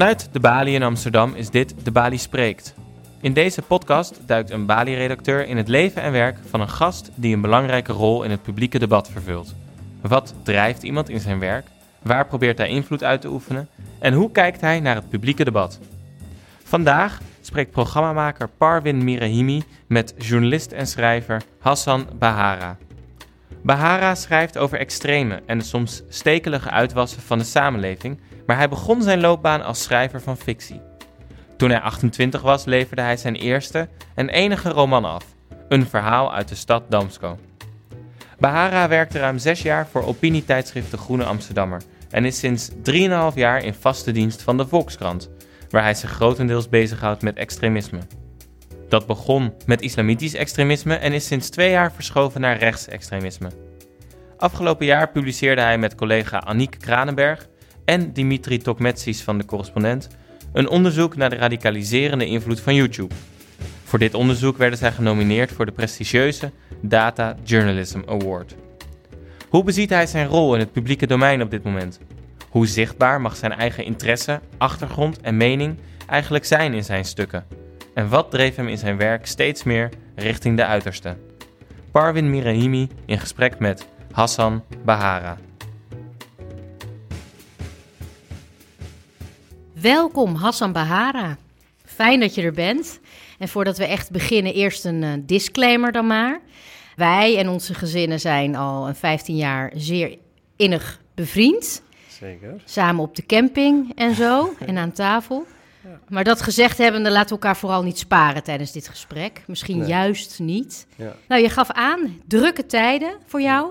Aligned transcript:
Vanuit 0.00 0.28
de 0.32 0.40
Bali 0.40 0.74
in 0.74 0.82
Amsterdam 0.82 1.34
is 1.34 1.50
dit 1.50 1.74
De 1.82 1.90
Bali 1.90 2.18
Spreekt. 2.18 2.74
In 3.20 3.32
deze 3.32 3.62
podcast 3.62 4.20
duikt 4.26 4.50
een 4.50 4.66
Bali-redacteur 4.66 5.46
in 5.46 5.56
het 5.56 5.68
leven 5.68 6.02
en 6.02 6.12
werk 6.12 6.38
van 6.48 6.60
een 6.60 6.68
gast 6.68 7.10
die 7.14 7.34
een 7.34 7.40
belangrijke 7.40 7.92
rol 7.92 8.22
in 8.22 8.30
het 8.30 8.42
publieke 8.42 8.78
debat 8.78 9.10
vervult. 9.10 9.54
Wat 10.00 10.34
drijft 10.42 10.82
iemand 10.82 11.08
in 11.08 11.20
zijn 11.20 11.38
werk? 11.38 11.66
Waar 12.02 12.26
probeert 12.26 12.58
hij 12.58 12.68
invloed 12.68 13.04
uit 13.04 13.20
te 13.20 13.28
oefenen? 13.28 13.68
En 13.98 14.12
hoe 14.12 14.30
kijkt 14.32 14.60
hij 14.60 14.80
naar 14.80 14.94
het 14.94 15.08
publieke 15.08 15.44
debat? 15.44 15.78
Vandaag 16.62 17.20
spreekt 17.40 17.70
programmamaker 17.70 18.48
Parwin 18.48 19.04
Mirahimi 19.04 19.62
met 19.86 20.14
journalist 20.18 20.72
en 20.72 20.86
schrijver 20.86 21.42
Hassan 21.58 22.06
Bahara. 22.18 22.76
Bahara 23.62 24.14
schrijft 24.14 24.58
over 24.58 24.78
extreme 24.78 25.42
en 25.46 25.58
de 25.58 25.64
soms 25.64 26.02
stekelige 26.08 26.70
uitwassen 26.70 27.22
van 27.22 27.38
de 27.38 27.44
samenleving, 27.44 28.18
maar 28.50 28.58
hij 28.58 28.68
begon 28.68 29.02
zijn 29.02 29.20
loopbaan 29.20 29.62
als 29.62 29.82
schrijver 29.82 30.20
van 30.20 30.36
fictie. 30.36 30.80
Toen 31.56 31.70
hij 31.70 31.80
28 31.80 32.42
was, 32.42 32.64
leverde 32.64 33.02
hij 33.02 33.16
zijn 33.16 33.34
eerste 33.34 33.88
en 34.14 34.28
enige 34.28 34.68
roman 34.68 35.04
af, 35.04 35.24
een 35.68 35.86
verhaal 35.86 36.34
uit 36.34 36.48
de 36.48 36.54
stad 36.54 36.82
Damsko. 36.88 37.38
Bahara 38.38 38.88
werkte 38.88 39.18
ruim 39.18 39.38
zes 39.38 39.62
jaar 39.62 39.86
voor 39.86 40.04
opinietijdschrift 40.04 40.90
De 40.90 40.96
Groene 40.96 41.24
Amsterdammer 41.24 41.82
en 42.10 42.24
is 42.24 42.38
sinds 42.38 42.70
3,5 42.70 42.76
jaar 43.34 43.64
in 43.64 43.74
vaste 43.74 44.12
dienst 44.12 44.42
van 44.42 44.56
de 44.56 44.66
Volkskrant, 44.66 45.30
waar 45.68 45.82
hij 45.82 45.94
zich 45.94 46.10
grotendeels 46.10 46.68
bezighoudt 46.68 47.22
met 47.22 47.36
extremisme. 47.36 48.00
Dat 48.88 49.06
begon 49.06 49.54
met 49.66 49.80
islamitisch 49.80 50.34
extremisme 50.34 50.94
en 50.94 51.12
is 51.12 51.26
sinds 51.26 51.50
twee 51.50 51.70
jaar 51.70 51.92
verschoven 51.92 52.40
naar 52.40 52.58
rechtsextremisme. 52.58 53.48
Afgelopen 54.36 54.86
jaar 54.86 55.10
publiceerde 55.10 55.62
hij 55.62 55.78
met 55.78 55.94
collega 55.94 56.38
Aniek 56.38 56.76
Kranenberg 56.78 57.48
en 57.84 58.12
Dimitri 58.12 58.58
Tokmetsis 58.58 59.22
van 59.22 59.38
de 59.38 59.44
correspondent 59.44 60.08
een 60.52 60.68
onderzoek 60.68 61.16
naar 61.16 61.30
de 61.30 61.36
radicaliserende 61.36 62.26
invloed 62.26 62.60
van 62.60 62.74
YouTube. 62.74 63.14
Voor 63.84 63.98
dit 63.98 64.14
onderzoek 64.14 64.56
werden 64.56 64.78
zij 64.78 64.92
genomineerd 64.92 65.52
voor 65.52 65.66
de 65.66 65.72
prestigieuze 65.72 66.50
Data 66.80 67.36
Journalism 67.44 68.00
Award. 68.06 68.54
Hoe 69.48 69.64
beziet 69.64 69.90
hij 69.90 70.06
zijn 70.06 70.26
rol 70.26 70.54
in 70.54 70.60
het 70.60 70.72
publieke 70.72 71.06
domein 71.06 71.42
op 71.42 71.50
dit 71.50 71.62
moment? 71.62 72.00
Hoe 72.48 72.66
zichtbaar 72.66 73.20
mag 73.20 73.36
zijn 73.36 73.52
eigen 73.52 73.84
interesse, 73.84 74.40
achtergrond 74.58 75.20
en 75.20 75.36
mening 75.36 75.76
eigenlijk 76.06 76.44
zijn 76.44 76.74
in 76.74 76.84
zijn 76.84 77.04
stukken? 77.04 77.46
En 77.94 78.08
wat 78.08 78.30
dreef 78.30 78.56
hem 78.56 78.68
in 78.68 78.78
zijn 78.78 78.96
werk 78.96 79.26
steeds 79.26 79.62
meer 79.62 79.88
richting 80.14 80.56
de 80.56 80.64
uiterste? 80.64 81.16
Parwin 81.90 82.30
Mirahimi 82.30 82.88
in 83.06 83.18
gesprek 83.18 83.58
met 83.58 83.86
Hassan 84.12 84.64
Bahara. 84.84 85.36
Welkom 89.80 90.34
Hassan 90.34 90.72
Bahara. 90.72 91.36
Fijn 91.84 92.20
dat 92.20 92.34
je 92.34 92.42
er 92.42 92.52
bent. 92.52 93.00
En 93.38 93.48
voordat 93.48 93.78
we 93.78 93.86
echt 93.86 94.10
beginnen, 94.10 94.54
eerst 94.54 94.84
een 94.84 95.02
uh, 95.02 95.12
disclaimer 95.20 95.92
dan 95.92 96.06
maar. 96.06 96.40
Wij 96.96 97.38
en 97.38 97.48
onze 97.48 97.74
gezinnen 97.74 98.20
zijn 98.20 98.56
al 98.56 98.88
een 98.88 98.94
15 98.94 99.36
jaar 99.36 99.72
zeer 99.74 100.18
innig 100.56 101.00
bevriend. 101.14 101.82
Zeker. 102.08 102.62
Samen 102.64 103.02
op 103.02 103.16
de 103.16 103.26
camping 103.26 103.92
en 103.94 104.14
zo 104.14 104.54
en 104.66 104.78
aan 104.78 104.92
tafel. 104.92 105.46
Ja. 105.84 106.00
Maar 106.08 106.24
dat 106.24 106.42
gezegd 106.42 106.78
hebbende, 106.78 107.10
laten 107.10 107.28
we 107.28 107.34
elkaar 107.34 107.56
vooral 107.56 107.82
niet 107.82 107.98
sparen 107.98 108.42
tijdens 108.42 108.72
dit 108.72 108.88
gesprek. 108.88 109.42
Misschien 109.46 109.78
nee. 109.78 109.88
juist 109.88 110.38
niet. 110.38 110.86
Ja. 110.96 111.14
Nou, 111.28 111.42
je 111.42 111.50
gaf 111.50 111.70
aan, 111.70 112.20
drukke 112.26 112.66
tijden 112.66 113.12
voor 113.26 113.40
jou. 113.40 113.70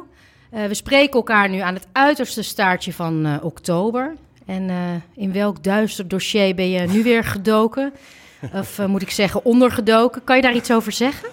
Uh, 0.54 0.66
we 0.66 0.74
spreken 0.74 1.14
elkaar 1.14 1.50
nu 1.50 1.60
aan 1.60 1.74
het 1.74 1.88
uiterste 1.92 2.42
staartje 2.42 2.94
van 2.94 3.26
uh, 3.26 3.36
oktober. 3.42 4.16
En 4.50 4.70
uh, 4.70 4.76
in 5.16 5.34
welk 5.34 5.64
duister 5.64 6.08
dossier 6.08 6.56
ben 6.56 6.70
je 6.70 6.88
nu 6.88 7.04
weer 7.04 7.24
gedoken? 7.24 7.94
Of 8.54 8.88
moet 8.88 9.02
ik 9.02 9.12
zeggen 9.12 9.46
ondergedoken? 9.46 10.24
Kan 10.24 10.36
je 10.36 10.42
daar 10.42 10.56
iets 10.56 10.72
over 10.72 10.92
zeggen? 10.92 11.30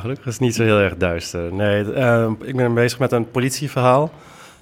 gelukkig 0.00 0.26
is 0.26 0.32
het 0.32 0.40
niet 0.40 0.54
zo 0.54 0.62
heel 0.62 0.78
erg 0.78 0.96
duister. 0.96 1.54
Nee, 1.54 1.80
ik 2.40 2.56
ben 2.56 2.74
bezig 2.74 2.98
met 2.98 3.12
een 3.12 3.30
politieverhaal. 3.30 4.10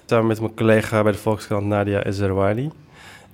Samen 0.05 0.27
met 0.27 0.39
mijn 0.39 0.55
collega 0.55 1.03
bij 1.03 1.11
de 1.11 1.17
Volkskrant 1.17 1.65
Nadia 1.65 2.03
Ezerwali. 2.03 2.71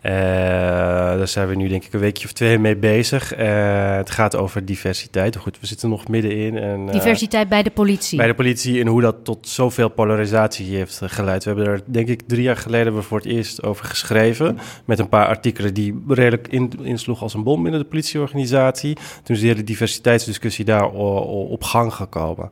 Uh, 0.05 0.11
daar 0.11 1.27
zijn 1.27 1.47
we 1.47 1.55
nu 1.55 1.67
denk 1.67 1.83
ik 1.83 1.93
een 1.93 1.99
weekje 1.99 2.25
of 2.25 2.31
twee 2.31 2.59
mee 2.59 2.75
bezig. 2.75 3.37
Uh, 3.37 3.95
het 3.95 4.09
gaat 4.09 4.35
over 4.35 4.65
diversiteit. 4.65 5.35
Goed, 5.35 5.59
we 5.59 5.67
zitten 5.67 5.89
nog 5.89 6.07
middenin. 6.07 6.57
En, 6.57 6.79
uh, 6.85 6.91
diversiteit 6.91 7.49
bij 7.49 7.63
de 7.63 7.69
politie? 7.69 8.17
Bij 8.17 8.27
de 8.27 8.33
politie 8.33 8.81
en 8.81 8.87
hoe 8.87 9.01
dat 9.01 9.15
tot 9.23 9.47
zoveel 9.47 9.89
polarisatie 9.89 10.75
heeft 10.75 11.01
geleid. 11.03 11.43
We 11.43 11.49
hebben 11.49 11.67
er 11.67 11.81
denk 11.85 12.07
ik 12.07 12.21
drie 12.27 12.41
jaar 12.41 12.57
geleden 12.57 13.03
voor 13.03 13.17
het 13.17 13.27
eerst 13.27 13.63
over 13.63 13.85
geschreven. 13.85 14.57
Met 14.85 14.99
een 14.99 15.09
paar 15.09 15.27
artikelen 15.27 15.73
die 15.73 16.03
redelijk 16.07 16.47
in, 16.47 16.71
insloegen 16.81 17.23
als 17.23 17.33
een 17.33 17.43
bom 17.43 17.61
binnen 17.63 17.81
de 17.81 17.87
politieorganisatie. 17.87 18.97
Toen 19.23 19.35
is 19.35 19.41
de 19.41 19.47
hele 19.47 19.63
diversiteitsdiscussie 19.63 20.65
daar 20.65 20.89
op 20.89 21.63
gang 21.63 21.93
gekomen. 21.93 22.51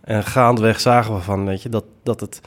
En 0.00 0.24
gaandeweg 0.24 0.80
zagen 0.80 1.14
we 1.14 1.20
van, 1.20 1.46
weet 1.46 1.62
je, 1.62 1.68
dat, 1.68 1.84
dat 2.02 2.20
het... 2.20 2.40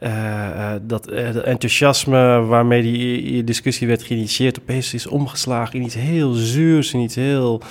Uh, 0.00 0.10
uh, 0.10 0.72
dat 0.82 1.12
uh, 1.12 1.46
enthousiasme 1.46 2.40
waarmee 2.40 2.82
die 2.82 3.44
discussie 3.44 3.86
werd 3.86 4.02
geïnitieerd 4.02 4.60
opeens 4.60 4.94
is 4.94 5.06
omgeslagen 5.06 5.78
in 5.78 5.84
iets 5.84 5.94
heel 5.94 6.32
zuurs 6.32 6.92
en 6.92 7.00
iets 7.00 7.14
heel 7.14 7.62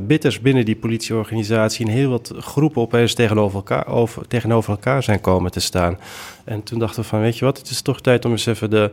bitters 0.00 0.40
binnen 0.40 0.64
die 0.64 0.76
politieorganisatie. 0.76 1.86
En 1.86 1.92
heel 1.92 2.10
wat 2.10 2.32
groepen 2.38 2.82
opeens 2.82 3.14
tegenover 3.14 3.56
elkaar, 3.56 3.86
over, 3.86 4.26
tegenover 4.26 4.70
elkaar 4.70 5.02
zijn 5.02 5.20
komen 5.20 5.50
te 5.50 5.60
staan. 5.60 5.98
En 6.44 6.62
toen 6.62 6.78
dachten 6.78 7.02
we 7.02 7.08
van, 7.08 7.20
weet 7.20 7.38
je 7.38 7.44
wat, 7.44 7.58
het 7.58 7.70
is 7.70 7.82
toch 7.82 8.00
tijd 8.00 8.24
om 8.24 8.30
eens 8.30 8.46
even 8.46 8.70
de 8.70 8.90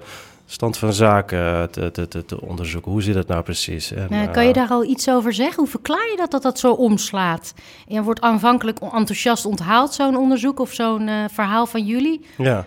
stand 0.49 0.77
van 0.77 0.93
zaken 0.93 1.71
te, 1.71 1.91
te, 1.91 2.07
te, 2.07 2.25
te 2.25 2.41
onderzoeken. 2.41 2.91
Hoe 2.91 3.01
zit 3.01 3.15
het 3.15 3.27
nou 3.27 3.43
precies? 3.43 3.91
En, 3.91 4.07
nou, 4.09 4.27
kan 4.27 4.47
je 4.47 4.53
daar 4.53 4.69
al 4.69 4.83
iets 4.83 5.09
over 5.09 5.33
zeggen? 5.33 5.55
Hoe 5.55 5.67
verklaar 5.67 6.09
je 6.11 6.17
dat 6.17 6.31
dat 6.31 6.41
dat 6.41 6.59
zo 6.59 6.73
omslaat? 6.73 7.53
En 7.87 8.03
wordt 8.03 8.21
aanvankelijk 8.21 8.79
enthousiast 8.79 9.45
onthaald 9.45 9.93
zo'n 9.93 10.17
onderzoek 10.17 10.59
of 10.59 10.73
zo'n 10.73 11.07
uh, 11.07 11.23
verhaal 11.31 11.65
van 11.65 11.85
jullie? 11.85 12.25
Ja. 12.37 12.65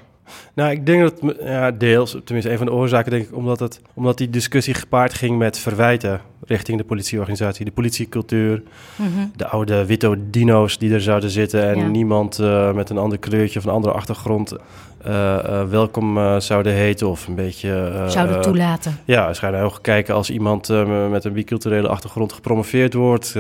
Nou, 0.55 0.71
ik 0.71 0.87
denk 0.87 1.01
dat 1.03 1.37
ja, 1.41 1.71
deels, 1.71 2.11
tenminste 2.25 2.51
een 2.51 2.59
van 2.59 2.67
de 2.67 2.73
oorzaken, 2.73 3.11
denk 3.11 3.29
ik, 3.29 3.37
omdat, 3.37 3.61
het, 3.61 3.81
omdat 3.95 4.19
die 4.19 4.31
discussie 4.31 4.75
gepaard 4.75 5.15
ging 5.15 5.39
met 5.39 5.59
verwijten 5.59 6.21
richting 6.47 6.79
de 6.79 6.85
politieorganisatie, 6.85 7.65
de 7.65 7.71
politiecultuur, 7.71 8.63
mm 8.97 9.07
-hmm. 9.15 9.33
de 9.37 9.47
oude 9.47 9.87
witte 9.87 10.19
dino's 10.31 10.79
die 10.79 10.95
er 10.95 11.01
zouden 11.01 11.31
zitten 11.31 11.69
en 11.69 11.79
ja. 11.79 11.87
niemand 11.87 12.39
uh, 12.39 12.73
met 12.73 12.91
een 12.91 12.99
ander 12.99 13.19
kleurtje 13.19 13.59
of 13.59 13.65
een 13.65 13.71
andere 13.73 13.95
achtergrond 13.95 14.53
uh, 15.07 15.13
uh, 15.13 15.63
welkom 15.69 16.41
zouden 16.41 16.73
heten 16.73 17.09
of 17.09 17.27
een 17.27 17.35
beetje... 17.35 18.05
zouden 18.07 18.43
toelaten. 18.43 18.99
Ja, 19.05 19.25
waarschijnlijk 19.25 19.65
ook 19.65 19.79
kijken 19.83 20.15
als 20.15 20.31
iemand 20.31 20.69
met 21.11 21.25
een 21.25 21.33
biculturele 21.33 21.89
achtergrond 21.89 22.33
gepromoveerd 22.33 22.95
wordt. 22.95 23.35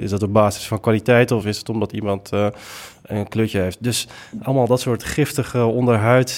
is 0.00 0.10
dat 0.10 0.22
op 0.22 0.32
basis 0.32 0.66
van 0.66 0.80
kwaliteit 0.80 1.30
of 1.30 1.46
is 1.46 1.58
het 1.58 1.68
omdat 1.68 1.92
iemand 1.92 2.30
een 3.02 3.28
kleurtje 3.28 3.60
heeft? 3.60 3.78
Dus 3.80 4.08
allemaal 4.42 4.66
dat 4.66 4.80
soort 4.80 5.04
giftige 5.04 5.64
onderhuids 5.64 6.36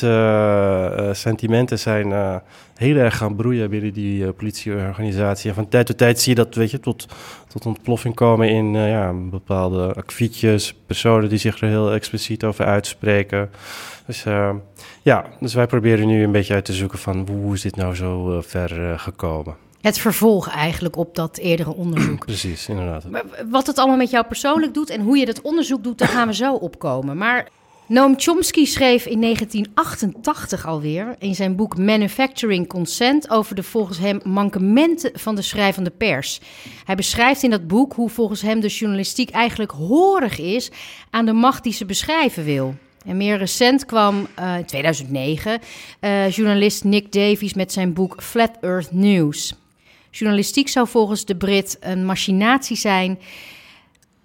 sentimenten 1.12 1.78
zijn 1.78 2.42
heel 2.80 2.96
erg 2.96 3.16
gaan 3.16 3.36
broeien 3.36 3.70
binnen 3.70 3.92
die 3.92 4.32
politieorganisatie. 4.32 5.48
En 5.48 5.54
van 5.54 5.68
tijd 5.68 5.86
tot 5.86 5.98
tijd 5.98 6.20
zie 6.20 6.36
je 6.36 6.44
dat, 6.44 6.54
weet 6.54 6.70
je, 6.70 6.80
tot, 6.80 7.06
tot 7.48 7.66
ontploffing 7.66 8.14
komen 8.14 8.48
in 8.48 8.74
ja, 8.74 9.12
bepaalde 9.12 9.92
akfietjes, 9.94 10.74
personen 10.86 11.28
die 11.28 11.38
zich 11.38 11.60
er 11.60 11.68
heel 11.68 11.92
expliciet 11.92 12.44
over 12.44 12.64
uitspreken. 12.64 13.50
Dus 14.06 14.24
uh, 14.24 14.50
ja, 15.02 15.24
dus 15.40 15.54
wij 15.54 15.66
proberen 15.66 16.06
nu 16.06 16.22
een 16.22 16.32
beetje 16.32 16.54
uit 16.54 16.64
te 16.64 16.72
zoeken 16.72 16.98
van 16.98 17.28
hoe 17.30 17.54
is 17.54 17.60
dit 17.60 17.76
nou 17.76 17.94
zo 17.94 18.40
ver 18.46 18.98
gekomen. 18.98 19.56
Het 19.80 19.98
vervolg 19.98 20.48
eigenlijk 20.48 20.96
op 20.96 21.14
dat 21.14 21.38
eerdere 21.38 21.74
onderzoek. 21.74 22.24
Precies, 22.26 22.68
inderdaad. 22.68 23.10
Maar 23.10 23.24
wat 23.50 23.66
het 23.66 23.78
allemaal 23.78 23.96
met 23.96 24.10
jou 24.10 24.26
persoonlijk 24.26 24.74
doet 24.74 24.90
en 24.90 25.00
hoe 25.00 25.16
je 25.16 25.26
dat 25.26 25.40
onderzoek 25.40 25.84
doet, 25.84 25.98
daar 25.98 26.08
gaan 26.08 26.26
we 26.26 26.34
zo 26.34 26.54
opkomen. 26.54 27.16
Maar 27.16 27.48
Noam 27.90 28.14
Chomsky 28.16 28.64
schreef 28.64 29.06
in 29.06 29.20
1988 29.20 30.66
alweer 30.66 31.16
in 31.18 31.34
zijn 31.34 31.56
boek 31.56 31.78
Manufacturing 31.78 32.66
Consent 32.66 33.30
over 33.30 33.54
de 33.54 33.62
volgens 33.62 33.98
hem 33.98 34.20
mankementen 34.24 35.10
van 35.14 35.34
de 35.34 35.42
schrijvende 35.42 35.90
pers. 35.90 36.40
Hij 36.84 36.94
beschrijft 36.94 37.42
in 37.42 37.50
dat 37.50 37.66
boek 37.66 37.92
hoe 37.92 38.08
volgens 38.08 38.42
hem 38.42 38.60
de 38.60 38.68
journalistiek 38.68 39.30
eigenlijk 39.30 39.70
horig 39.70 40.38
is 40.38 40.70
aan 41.10 41.26
de 41.26 41.32
macht 41.32 41.62
die 41.62 41.72
ze 41.72 41.84
beschrijven 41.84 42.44
wil. 42.44 42.74
En 43.04 43.16
meer 43.16 43.38
recent 43.38 43.86
kwam 43.86 44.26
uh, 44.38 44.58
in 44.58 44.64
2009 44.64 45.60
uh, 46.00 46.30
journalist 46.30 46.84
Nick 46.84 47.12
Davies 47.12 47.54
met 47.54 47.72
zijn 47.72 47.92
boek 47.92 48.22
Flat 48.22 48.58
Earth 48.60 48.92
News. 48.92 49.54
Journalistiek 50.10 50.68
zou 50.68 50.88
volgens 50.88 51.24
de 51.24 51.36
Brit 51.36 51.76
een 51.80 52.04
machinatie 52.04 52.76
zijn 52.76 53.18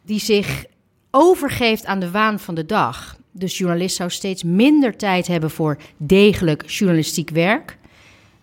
die 0.02 0.20
zich 0.20 0.66
overgeeft 1.12 1.86
aan 1.86 2.00
de 2.00 2.12
waan 2.12 2.40
van 2.40 2.56
de 2.56 2.66
dag. 2.66 3.16
Dus 3.38 3.58
journalist 3.58 3.96
zou 3.96 4.10
steeds 4.10 4.44
minder 4.44 4.98
tijd 4.98 5.28
hebben 5.28 5.50
voor 5.50 5.78
degelijk 5.98 6.70
journalistiek 6.70 7.30
werk. 7.30 7.78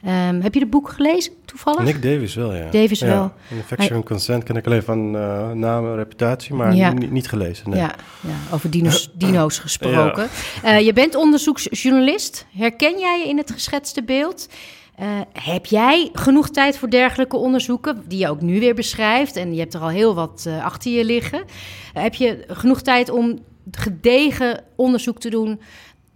Um, 0.06 0.41
heb 0.41 0.55
je 0.55 0.61
het 0.61 0.71
boek 0.71 0.89
gelezen 0.89 1.33
toevallig? 1.44 1.85
Nick 1.85 2.03
Davis 2.03 2.35
wel, 2.35 2.55
ja. 2.55 2.71
Davis 2.71 2.99
ja. 2.99 3.06
wel. 3.06 3.33
Infection 3.50 4.03
Consent 4.03 4.44
ken 4.44 4.56
ik 4.56 4.67
alleen 4.67 4.83
van 4.83 5.17
uh, 5.17 5.50
naam 5.50 5.87
en 5.87 5.97
reputatie, 5.97 6.55
maar 6.55 6.75
ja. 6.75 6.93
niet 6.93 7.29
gelezen. 7.29 7.71
Nee. 7.71 7.79
Ja, 7.79 7.94
ja, 8.21 8.55
over 8.55 8.71
dino's, 8.71 9.11
dino's 9.19 9.59
gesproken. 9.59 10.29
Uh, 10.65 10.81
je 10.81 10.93
bent 10.93 11.15
onderzoeksjournalist. 11.15 12.47
Herken 12.56 12.99
jij 12.99 13.19
je 13.19 13.29
in 13.29 13.37
het 13.37 13.50
geschetste 13.50 14.03
beeld? 14.03 14.49
Eh, 14.95 15.06
heb 15.33 15.67
jij 15.67 16.11
genoeg 16.12 16.50
tijd 16.50 16.79
voor 16.79 16.91
dergelijke 16.91 17.37
onderzoeken, 17.37 18.03
die 18.09 18.19
je 18.19 18.29
ook 18.29 18.41
nu 18.41 18.61
weer 18.61 18.75
beschrijft? 18.75 19.37
En 19.37 19.55
je 19.55 19.61
hebt 19.61 19.75
er 19.75 19.81
al 19.81 19.88
heel 19.88 20.15
wat 20.15 20.49
achter 20.62 20.93
je 20.93 21.05
liggen. 21.05 21.45
heb 21.93 22.15
je 22.15 22.45
genoeg 22.49 22.83
tijd 22.83 23.11
om 23.11 23.38
gedegen 23.70 24.64
onderzoek 24.76 25.20
te 25.20 25.31
doen 25.31 25.61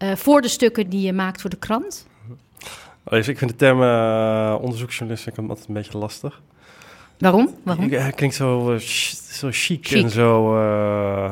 uh, 0.02 0.14
voor 0.14 0.40
de 0.40 0.48
stukken 0.48 0.88
die 0.88 1.06
je 1.06 1.12
maakt 1.12 1.40
voor 1.40 1.50
de 1.50 1.56
krant? 1.56 2.06
Oh, 3.04 3.18
ik 3.18 3.38
vind 3.38 3.50
de 3.50 3.56
term 3.56 3.82
uh, 3.82 4.56
onderzoeksjournalist 4.60 5.26
ik 5.26 5.38
altijd 5.38 5.68
een 5.68 5.74
beetje 5.74 5.98
lastig. 5.98 6.42
Waarom? 7.18 7.54
Waarom? 7.62 7.90
Hij 7.90 8.12
klinkt 8.12 8.36
zo, 8.36 8.72
uh, 8.72 8.78
zo 8.78 9.48
chic, 9.50 9.86
chic, 9.86 10.02
en 10.02 10.10
zo... 10.10 10.46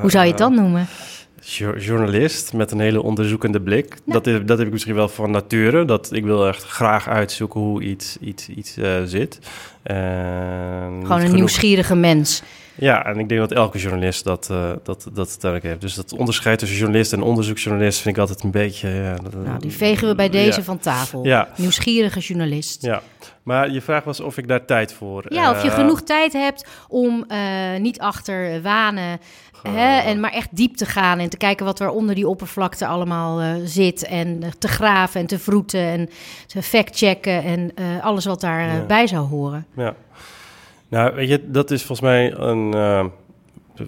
Hoe 0.01 0.11
zou 0.11 0.25
je 0.25 0.31
het 0.31 0.39
dan 0.39 0.55
noemen? 0.55 0.87
journalist 1.79 2.53
met 2.53 2.71
een 2.71 2.81
hele 2.81 3.03
onderzoekende 3.03 3.61
blik. 3.61 3.97
Dat, 4.07 4.27
is, 4.27 4.41
dat 4.45 4.59
heb 4.59 4.67
ik 4.67 4.73
misschien 4.73 4.95
wel 4.95 5.09
van 5.09 5.31
nature. 5.31 5.85
Dat 5.85 6.13
ik 6.13 6.25
wil 6.25 6.47
echt 6.47 6.63
graag 6.65 7.09
uitzoeken 7.09 7.61
hoe 7.61 7.83
iets, 7.83 8.17
iets, 8.21 8.49
iets 8.49 8.79
uh, 8.79 9.03
zit. 9.05 9.39
Gewoon 9.83 11.21
een 11.21 11.35
nieuwsgierige 11.35 11.95
mens. 11.95 12.43
Ja, 12.75 13.05
en 13.05 13.19
ik 13.19 13.29
denk 13.29 13.41
dat 13.41 13.53
elke 13.53 13.79
journalist 13.79 14.25
dat, 14.25 14.49
uh, 14.51 14.71
dat, 14.83 15.09
dat 15.13 15.29
uiteindelijk 15.29 15.65
heeft. 15.65 15.81
Dus 15.81 15.95
dat 15.95 16.13
onderscheid 16.13 16.59
tussen 16.59 16.79
journalist 16.79 17.13
en 17.13 17.23
onderzoeksjournalist 17.23 18.01
vind 18.01 18.15
ik 18.15 18.21
altijd 18.21 18.43
een 18.43 18.51
beetje... 18.51 18.89
Ja, 18.89 19.17
nou, 19.45 19.59
die 19.59 19.73
vegen 19.73 20.09
we 20.09 20.15
bij 20.15 20.29
deze 20.29 20.65
van 20.65 20.79
tafel. 20.79 21.25
Ja. 21.25 21.49
Nieuwsgierige 21.57 22.21
journalist. 22.21 22.83
Ja, 22.83 23.03
maar 23.43 23.71
je 23.71 23.81
vraag 23.81 24.05
was 24.05 24.21
of 24.21 24.39
ik 24.39 24.49
daar 24.49 24.65
tijd 24.65 24.93
voor... 24.93 25.25
Ja, 25.29 25.51
of 25.51 25.63
je 25.63 25.69
uh, 25.69 25.75
genoeg 25.75 26.03
tijd 26.03 26.33
hebt 26.33 26.67
om 26.89 27.25
uh, 27.29 27.39
niet 27.81 28.01
achter 28.01 28.63
wanen... 28.63 29.21
Hè, 29.69 29.99
en 29.99 30.21
maar 30.21 30.33
echt 30.33 30.49
diep 30.51 30.77
te 30.77 30.87
gaan 30.87 31.19
en 31.19 31.29
te 31.29 31.37
kijken 31.37 31.67
wat 31.67 31.81
er 31.81 31.91
onder 31.91 32.15
die 32.15 32.29
oppervlakte 32.29 32.87
allemaal 32.87 33.59
zit. 33.65 34.07
En 34.07 34.43
te 34.59 34.69
graven 34.69 35.21
en 35.21 35.27
te 35.27 35.39
vroeten 35.39 35.81
en 35.81 36.09
te 36.47 36.63
factchecken 36.63 37.43
en 37.43 37.75
alles 38.03 38.25
wat 38.25 38.41
daarbij 38.41 39.01
ja. 39.01 39.07
zou 39.07 39.27
horen. 39.27 39.67
Ja. 39.77 39.95
Nou, 40.89 41.15
weet 41.15 41.29
je, 41.29 41.51
dat 41.51 41.71
is 41.71 41.83
volgens 41.83 42.09
mij 42.09 42.35
een. 42.35 42.75
Uh, 42.75 43.05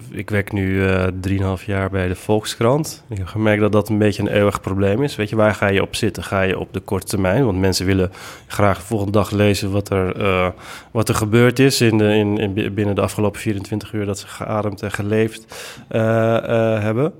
ik 0.09 0.29
werk 0.29 0.51
nu 0.51 0.83
uh, 0.83 1.03
drieënhalf 1.21 1.63
jaar 1.63 1.89
bij 1.89 2.07
de 2.07 2.15
Volkskrant. 2.15 3.03
Ik 3.09 3.17
heb 3.17 3.27
gemerkt 3.27 3.61
dat 3.61 3.71
dat 3.71 3.89
een 3.89 3.97
beetje 3.97 4.21
een 4.21 4.27
eeuwig 4.27 4.61
probleem 4.61 5.03
is. 5.03 5.15
Weet 5.15 5.29
je, 5.29 5.35
waar 5.35 5.55
ga 5.55 5.67
je 5.67 5.81
op 5.81 5.95
zitten? 5.95 6.23
Ga 6.23 6.41
je 6.41 6.59
op 6.59 6.73
de 6.73 6.79
korte 6.79 7.05
termijn? 7.05 7.45
Want 7.45 7.59
mensen 7.59 7.85
willen 7.85 8.11
graag 8.47 8.77
de 8.77 8.85
volgende 8.85 9.11
dag 9.11 9.31
lezen 9.31 9.71
wat 9.71 9.89
er, 9.89 10.21
uh, 10.21 10.49
wat 10.91 11.09
er 11.09 11.15
gebeurd 11.15 11.59
is 11.59 11.81
in 11.81 11.97
de, 11.97 12.15
in, 12.15 12.37
in, 12.37 12.73
binnen 12.73 12.95
de 12.95 13.01
afgelopen 13.01 13.39
24 13.39 13.93
uur 13.93 14.05
dat 14.05 14.19
ze 14.19 14.27
geademd 14.27 14.81
en 14.81 14.91
geleefd 14.91 15.45
hebben. 15.87 17.13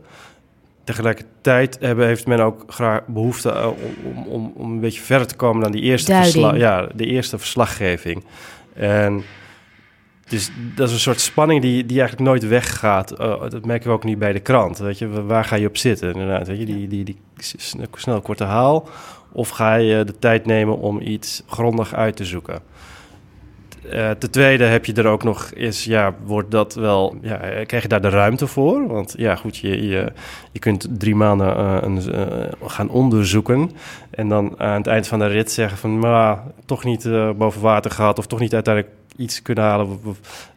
Tegelijkertijd 0.84 1.78
hebben, 1.80 2.08
heeft 2.08 2.28
men 2.28 2.40
ook 2.40 2.64
graag 2.68 3.02
behoefte 3.06 3.74
om, 4.04 4.28
om, 4.28 4.54
om 4.56 4.72
een 4.72 4.80
beetje 4.80 5.02
verder 5.02 5.28
te 5.28 5.36
komen 5.36 5.64
dan 5.64 5.72
die 5.72 5.82
eerste, 5.82 6.14
versla 6.14 6.56
ja, 6.56 6.88
de 6.94 7.06
eerste 7.06 7.38
verslaggeving. 7.38 8.24
En 8.74 9.24
dus 10.28 10.52
dat 10.76 10.88
is 10.88 10.94
een 10.94 11.00
soort 11.00 11.20
spanning 11.20 11.62
die, 11.62 11.86
die 11.86 12.00
eigenlijk 12.00 12.30
nooit 12.30 12.48
weggaat. 12.48 13.20
Uh, 13.20 13.40
dat 13.50 13.66
merken 13.66 13.88
we 13.88 13.94
ook 13.94 14.04
niet 14.04 14.20
bij 14.20 14.34
de 14.34 14.40
krant. 14.40 14.78
Weet 14.78 14.98
je, 14.98 15.24
waar 15.24 15.46
ga 15.46 15.56
je 15.56 15.68
op 15.68 15.78
zitten? 15.78 16.12
Inderdaad, 16.12 16.48
weet 16.48 16.60
je, 16.60 16.66
die, 16.66 16.88
die, 16.88 17.04
die 17.04 17.18
snel 17.94 18.22
korte 18.22 18.44
haal. 18.44 18.90
Of 19.32 19.50
ga 19.50 19.76
je 19.76 20.04
de 20.04 20.20
tijd 20.20 20.46
nemen 20.46 20.78
om 20.78 21.02
iets 21.02 21.44
grondig 21.48 21.94
uit 21.94 22.16
te 22.16 22.26
zoeken? 22.26 22.62
Uh, 23.94 24.10
ten 24.10 24.32
tweede 24.32 24.64
heb 24.64 24.86
je 24.86 24.94
er 24.94 25.08
ook 25.08 25.24
nog 25.24 25.52
is, 25.52 25.84
ja, 25.84 26.16
wordt 26.26 26.52
dat 26.52 26.76
wel, 26.76 27.16
ja, 27.22 27.38
krijg 27.66 27.84
je 27.84 27.88
daar 27.88 28.02
de 28.02 28.10
ruimte 28.10 28.48
voor? 28.48 28.88
Want 28.88 29.14
ja, 29.18 29.36
goed, 29.36 29.58
je, 29.58 29.88
je, 29.88 30.12
je 30.52 30.60
kunt 30.60 30.88
drie 30.92 31.16
maanden 31.16 31.58
uh, 31.58 31.78
een, 31.82 32.02
uh, 32.16 32.52
gaan 32.64 32.90
onderzoeken 32.90 33.72
en 34.10 34.30
dan 34.30 34.60
aan 34.60 34.78
het 34.78 34.88
eind 34.88 35.08
van 35.08 35.20
de 35.20 35.28
rit 35.28 35.52
zeggen 35.52 35.78
van, 35.78 36.00
maar 36.00 36.44
toch 36.66 36.84
niet 36.84 37.10
boven 37.38 37.62
water 37.62 37.92
gehad 37.92 38.20
of 38.20 38.28
toch 38.28 38.40
niet 38.40 38.54
uiteindelijk 38.54 38.96
iets 39.18 39.42
kunnen 39.42 39.64
halen 39.64 40.00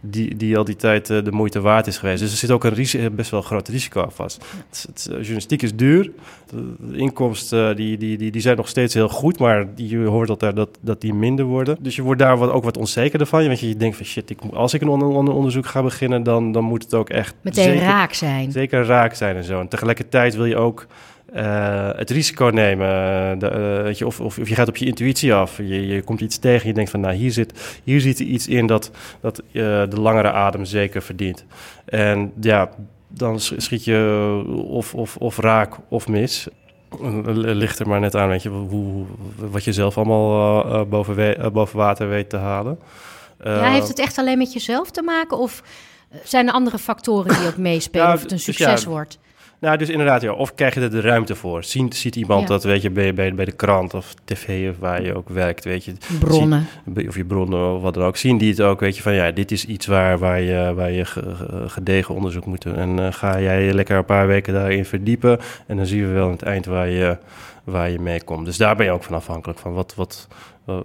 die, 0.02 0.36
die 0.36 0.56
al 0.56 0.64
die 0.64 0.76
tijd 0.76 1.10
uh, 1.10 1.24
de 1.24 1.32
moeite 1.32 1.60
waard 1.60 1.86
is 1.86 1.98
geweest. 1.98 2.20
Dus 2.20 2.30
er 2.30 2.36
zit 2.36 2.50
ook 2.50 2.64
een 2.64 2.74
risico, 2.74 3.10
best 3.10 3.30
wel 3.30 3.40
een 3.40 3.46
groot 3.46 3.68
risico 3.68 4.02
aan 4.02 4.12
vast. 4.12 4.44
Het, 4.68 4.86
het, 4.86 5.08
journalistiek 5.10 5.62
is 5.62 5.76
duur. 5.76 6.10
De, 6.50 6.96
inkomsten 6.96 7.76
die, 7.76 7.98
die, 7.98 8.18
die, 8.18 8.30
die 8.30 8.40
zijn 8.40 8.56
nog 8.56 8.68
steeds 8.68 8.94
heel 8.94 9.08
goed, 9.08 9.38
maar 9.38 9.66
je 9.74 9.98
hoort 9.98 10.30
altijd 10.30 10.56
dat, 10.56 10.68
dat 10.80 11.00
die 11.00 11.14
minder 11.14 11.44
worden. 11.44 11.76
Dus 11.80 11.96
je 11.96 12.02
wordt 12.02 12.20
daar 12.20 12.38
wat, 12.38 12.50
ook 12.50 12.64
wat 12.64 12.76
onzekerder 12.76 13.26
van. 13.26 13.46
Want 13.46 13.60
je 13.60 13.76
denkt 13.76 13.96
van 13.96 14.06
shit, 14.06 14.30
ik, 14.30 14.38
als 14.52 14.74
ik 14.74 14.80
een 14.80 14.88
on, 14.88 15.02
on, 15.02 15.28
onderzoek 15.28 15.66
ga 15.66 15.82
beginnen, 15.82 16.22
dan, 16.22 16.52
dan 16.52 16.64
moet 16.64 16.82
het 16.82 16.94
ook 16.94 17.08
echt... 17.08 17.34
Meteen 17.40 17.64
zeker, 17.64 17.82
raak 17.82 18.12
zijn. 18.12 18.52
Zeker 18.52 18.84
raak 18.84 19.14
zijn 19.14 19.36
en 19.36 19.44
zo. 19.44 19.60
En 19.60 19.68
tegelijkertijd 19.68 20.34
wil 20.34 20.44
je 20.44 20.56
ook... 20.56 20.86
Uh, 21.34 21.90
het 21.96 22.10
risico 22.10 22.44
nemen. 22.44 23.38
De, 23.38 23.50
uh, 23.50 23.82
weet 23.82 23.98
je, 23.98 24.06
of, 24.06 24.20
of, 24.20 24.38
of, 24.38 24.48
je 24.48 24.54
gaat 24.54 24.68
op 24.68 24.76
je 24.76 24.86
intuïtie 24.86 25.34
af. 25.34 25.56
Je, 25.56 25.86
je 25.86 26.02
komt 26.02 26.20
iets 26.20 26.38
tegen. 26.38 26.68
Je 26.68 26.74
denkt 26.74 26.90
van, 26.90 27.00
nou, 27.00 27.14
hier 27.14 27.30
zit, 27.30 27.80
hier 27.84 28.00
zit 28.00 28.18
iets 28.18 28.48
in 28.48 28.66
dat, 28.66 28.90
dat 29.20 29.38
uh, 29.40 29.62
de 29.88 30.00
langere 30.00 30.32
adem 30.32 30.64
zeker 30.64 31.02
verdient. 31.02 31.44
En 31.84 32.32
ja, 32.40 32.70
dan 33.08 33.40
schiet 33.40 33.84
je 33.84 34.42
of, 34.68 34.94
of, 34.94 35.16
of 35.16 35.38
raak 35.38 35.76
of 35.88 36.08
mis. 36.08 36.48
Ligt 37.34 37.78
er 37.78 37.88
maar 37.88 38.00
net 38.00 38.16
aan, 38.16 38.28
weet 38.28 38.42
je, 38.42 38.48
hoe, 38.48 39.06
wat 39.36 39.64
je 39.64 39.72
zelf 39.72 39.96
allemaal 39.96 40.86
boven, 40.86 41.14
we, 41.14 41.50
boven 41.52 41.76
water 41.76 42.08
weet 42.08 42.30
te 42.30 42.36
halen. 42.36 42.78
ja, 43.44 43.70
heeft 43.70 43.88
het 43.88 43.98
echt 43.98 44.18
alleen 44.18 44.38
met 44.38 44.52
jezelf 44.52 44.90
te 44.90 45.02
maken? 45.02 45.38
Of 45.38 45.62
zijn 46.24 46.46
er 46.46 46.52
andere 46.52 46.78
factoren 46.78 47.38
die 47.38 47.46
ook 47.46 47.56
meespelen 47.56 48.12
of 48.12 48.22
het 48.22 48.32
een 48.32 48.40
succes 48.40 48.70
dus 48.70 48.82
ja, 48.82 48.88
wordt? 48.88 49.18
Nou, 49.60 49.76
dus 49.76 49.88
inderdaad, 49.88 50.22
ja. 50.22 50.32
Of 50.32 50.54
krijg 50.54 50.74
je 50.74 50.80
er 50.80 50.90
de 50.90 51.00
ruimte 51.00 51.34
voor? 51.34 51.64
Ziet, 51.64 51.96
ziet 51.96 52.16
iemand 52.16 52.40
ja. 52.40 52.46
dat, 52.46 52.64
weet 52.64 52.82
je, 52.82 52.90
bij, 52.90 53.14
bij, 53.14 53.34
bij 53.34 53.44
de 53.44 53.52
krant 53.52 53.94
of 53.94 54.14
tv 54.24 54.70
of 54.70 54.78
waar 54.78 55.02
je 55.02 55.14
ook 55.14 55.28
werkt, 55.28 55.64
weet 55.64 55.84
je. 55.84 55.92
Bronnen. 56.18 56.66
Of 57.06 57.16
je 57.16 57.24
bronnen 57.24 57.74
of 57.74 57.82
wat 57.82 57.94
dan 57.94 58.02
ook. 58.04 58.16
Zien 58.16 58.38
die 58.38 58.50
het 58.50 58.60
ook, 58.60 58.80
weet 58.80 58.96
je, 58.96 59.02
van 59.02 59.14
ja, 59.14 59.30
dit 59.30 59.50
is 59.50 59.64
iets 59.64 59.86
waar, 59.86 60.18
waar 60.18 60.40
je, 60.40 60.72
waar 60.74 60.90
je 60.90 61.04
gedegen 61.66 62.14
onderzoek 62.14 62.46
moet 62.46 62.62
doen. 62.62 62.76
En 62.76 62.98
uh, 62.98 63.12
ga 63.12 63.40
jij 63.40 63.72
lekker 63.72 63.96
een 63.96 64.04
paar 64.04 64.26
weken 64.26 64.52
daarin 64.52 64.84
verdiepen. 64.84 65.38
En 65.66 65.76
dan 65.76 65.86
zien 65.86 66.06
we 66.06 66.12
wel 66.12 66.24
aan 66.24 66.30
het 66.30 66.42
eind 66.42 66.66
waar 66.66 66.88
je, 66.88 67.18
waar 67.64 67.90
je 67.90 68.00
mee 68.00 68.22
komt. 68.22 68.44
Dus 68.44 68.56
daar 68.56 68.76
ben 68.76 68.86
je 68.86 68.92
ook 68.92 69.04
van 69.04 69.14
afhankelijk 69.14 69.58
van. 69.58 69.72
Wat, 69.72 69.94
wat, 69.94 70.28
uh, 70.68 70.76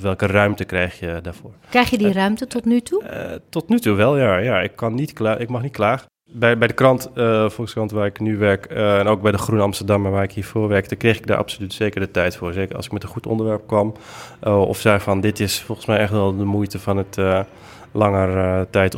welke 0.00 0.26
ruimte 0.26 0.64
krijg 0.64 0.98
je 0.98 1.18
daarvoor? 1.22 1.50
Krijg 1.68 1.90
je 1.90 1.98
die 1.98 2.12
ruimte 2.12 2.46
tot 2.46 2.64
nu 2.64 2.80
toe? 2.80 3.02
Uh, 3.02 3.36
tot 3.48 3.68
nu 3.68 3.78
toe 3.78 3.94
wel, 3.94 4.18
ja. 4.18 4.36
ja 4.36 4.60
ik, 4.60 4.76
kan 4.76 4.94
niet 4.94 5.12
klaar, 5.12 5.40
ik 5.40 5.48
mag 5.48 5.62
niet 5.62 5.72
klagen 5.72 6.12
bij, 6.26 6.58
bij 6.58 6.68
de 6.68 6.74
krant, 6.74 7.10
uh, 7.14 7.48
Volkskrant, 7.48 7.90
waar 7.90 8.06
ik 8.06 8.20
nu 8.20 8.36
werk, 8.36 8.72
uh, 8.72 8.98
en 8.98 9.06
ook 9.06 9.22
bij 9.22 9.32
de 9.32 9.38
Groene 9.38 9.62
Amsterdam, 9.62 10.02
waar 10.02 10.22
ik 10.22 10.32
hiervoor 10.32 10.68
werkte, 10.68 10.96
kreeg 10.96 11.16
ik 11.16 11.26
daar 11.26 11.36
absoluut 11.36 11.72
zeker 11.72 12.00
de 12.00 12.10
tijd 12.10 12.36
voor. 12.36 12.52
Zeker 12.52 12.76
als 12.76 12.86
ik 12.86 12.92
met 12.92 13.02
een 13.02 13.08
goed 13.08 13.26
onderwerp 13.26 13.66
kwam, 13.66 13.94
uh, 14.44 14.60
of 14.60 14.78
zei 14.78 15.00
van 15.00 15.20
dit 15.20 15.40
is 15.40 15.62
volgens 15.62 15.86
mij 15.86 15.98
echt 15.98 16.12
wel 16.12 16.36
de 16.36 16.44
moeite 16.44 16.78
van 16.78 16.96
het 16.96 17.18
langer 17.92 18.70
tijd 18.70 18.94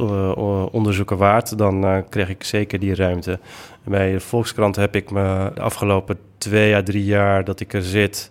onderzoeken 0.71 1.16
waard, 1.16 1.59
dan 1.59 2.04
kreeg 2.09 2.28
ik 2.28 2.45
zeker 2.45 2.78
die 2.78 2.95
ruimte. 2.95 3.38
Bij 3.85 4.12
de 4.12 4.21
Volkskrant 4.21 4.76
heb 4.76 4.97
ik 4.97 5.11
me 5.11 5.50
de 5.54 5.61
afgelopen 5.61 6.18
twee 6.38 6.75
à 6.75 6.83
drie 6.83 7.04
jaar 7.04 7.45
dat 7.45 7.61
ik 7.61 7.73
er 7.73 7.83
zit, 7.83 8.30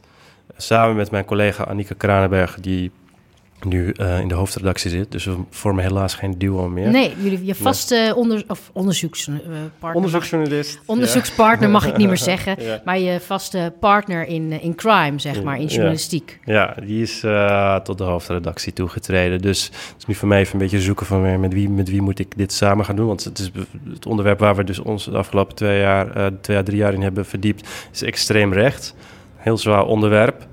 samen 0.58 0.96
met 0.96 1.12
mijn 1.12 1.26
collega 1.26 1.64
Annika 1.64 1.96
Kranenberg, 1.98 2.60
die 2.60 2.92
nu 3.64 3.94
uh, 3.98 4.20
in 4.20 4.28
de 4.28 4.34
hoofdredactie 4.34 4.90
zit. 4.90 5.12
Dus 5.12 5.26
we 5.26 5.36
vormen 5.50 5.84
helaas 5.84 6.14
geen 6.14 6.38
duo 6.38 6.70
meer. 6.70 6.90
Nee, 6.90 7.14
jullie 7.22 7.46
je 7.46 7.56
vaste 7.56 7.96
nee. 7.96 8.16
onder, 8.16 8.44
of 8.48 8.70
onderzoekspartner. 8.74 9.94
Onderzoeksjournalist. 9.94 10.80
Onderzoekspartner 10.86 11.68
ja. 11.68 11.74
mag 11.74 11.88
ik 11.88 11.98
niet 11.98 12.08
meer 12.08 12.18
zeggen. 12.18 12.64
ja. 12.64 12.82
Maar 12.86 13.00
je 13.00 13.20
vaste 13.20 13.74
partner 13.80 14.28
in, 14.28 14.52
eh, 14.52 14.64
in 14.64 14.76
crime, 14.76 15.20
zeg 15.20 15.44
maar, 15.44 15.60
in 15.60 15.68
journalistiek. 15.68 16.40
Ja, 16.46 16.76
die 16.86 17.02
is 17.02 17.24
uh, 17.24 17.76
tot 17.76 17.98
de 17.98 18.04
hoofdredactie 18.04 18.74
toegetreden. 18.74 19.42
Dus 19.42 19.66
het 19.66 19.96
is 19.98 20.06
nu 20.06 20.14
voor 20.14 20.28
mij 20.28 20.40
even 20.40 20.54
een 20.54 20.60
beetje 20.60 20.82
zoeken 20.82 21.06
van 21.06 21.40
met 21.40 21.54
wie, 21.54 21.70
met 21.70 21.90
wie 21.90 22.02
moet 22.02 22.20
ik 22.20 22.38
dit 22.38 22.54
samen 22.54 22.86
gaan 22.86 22.96
doen. 22.96 23.08
Want 23.08 23.24
het 23.24 23.40
is 23.40 23.52
het 23.94 24.06
onderwerp 24.06 24.40
waar 24.40 24.56
we 24.56 24.64
dus 24.64 24.80
ons 24.80 25.06
de 25.06 25.18
afgelopen 25.18 25.56
twee 25.56 25.80
jaar, 25.80 26.18
uh, 26.18 26.26
twee 26.42 26.58
à 26.58 26.64
drie 26.64 26.78
jaar 26.78 26.94
in 26.94 27.02
hebben 27.02 27.26
verdiept, 27.26 27.70
is 27.92 28.04
extreem 28.04 28.54
recht. 28.54 28.96
Heel 29.36 29.58
zwaar 29.58 29.86
onderwerp 29.86 30.48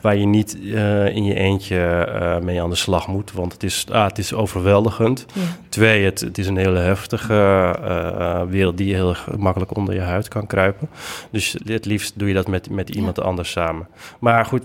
waar 0.00 0.16
je 0.16 0.26
niet 0.26 0.56
uh, 0.60 1.16
in 1.16 1.24
je 1.24 1.34
eentje 1.34 2.08
uh, 2.08 2.38
mee 2.38 2.62
aan 2.62 2.70
de 2.70 2.76
slag 2.76 3.08
moet. 3.08 3.32
Want 3.32 3.52
het 3.52 3.62
is, 3.62 3.86
ah, 3.90 4.06
het 4.06 4.18
is 4.18 4.34
overweldigend. 4.34 5.26
Ja. 5.34 5.40
Twee, 5.68 6.04
het, 6.04 6.20
het, 6.20 6.38
is 6.38 6.46
een 6.46 6.56
hele 6.56 6.78
heftige 6.78 7.34
uh, 7.80 8.42
wereld 8.42 8.76
die 8.76 8.94
heel 8.94 9.14
makkelijk 9.38 9.76
onder 9.76 9.94
je 9.94 10.00
huid 10.00 10.28
kan 10.28 10.46
kruipen. 10.46 10.88
Dus 11.30 11.56
het 11.64 11.84
liefst 11.84 12.18
doe 12.18 12.28
je 12.28 12.34
dat 12.34 12.48
met, 12.48 12.70
met 12.70 12.90
iemand 12.90 13.16
ja. 13.16 13.22
anders 13.22 13.50
samen. 13.50 13.88
Maar 14.18 14.44
goed, 14.44 14.64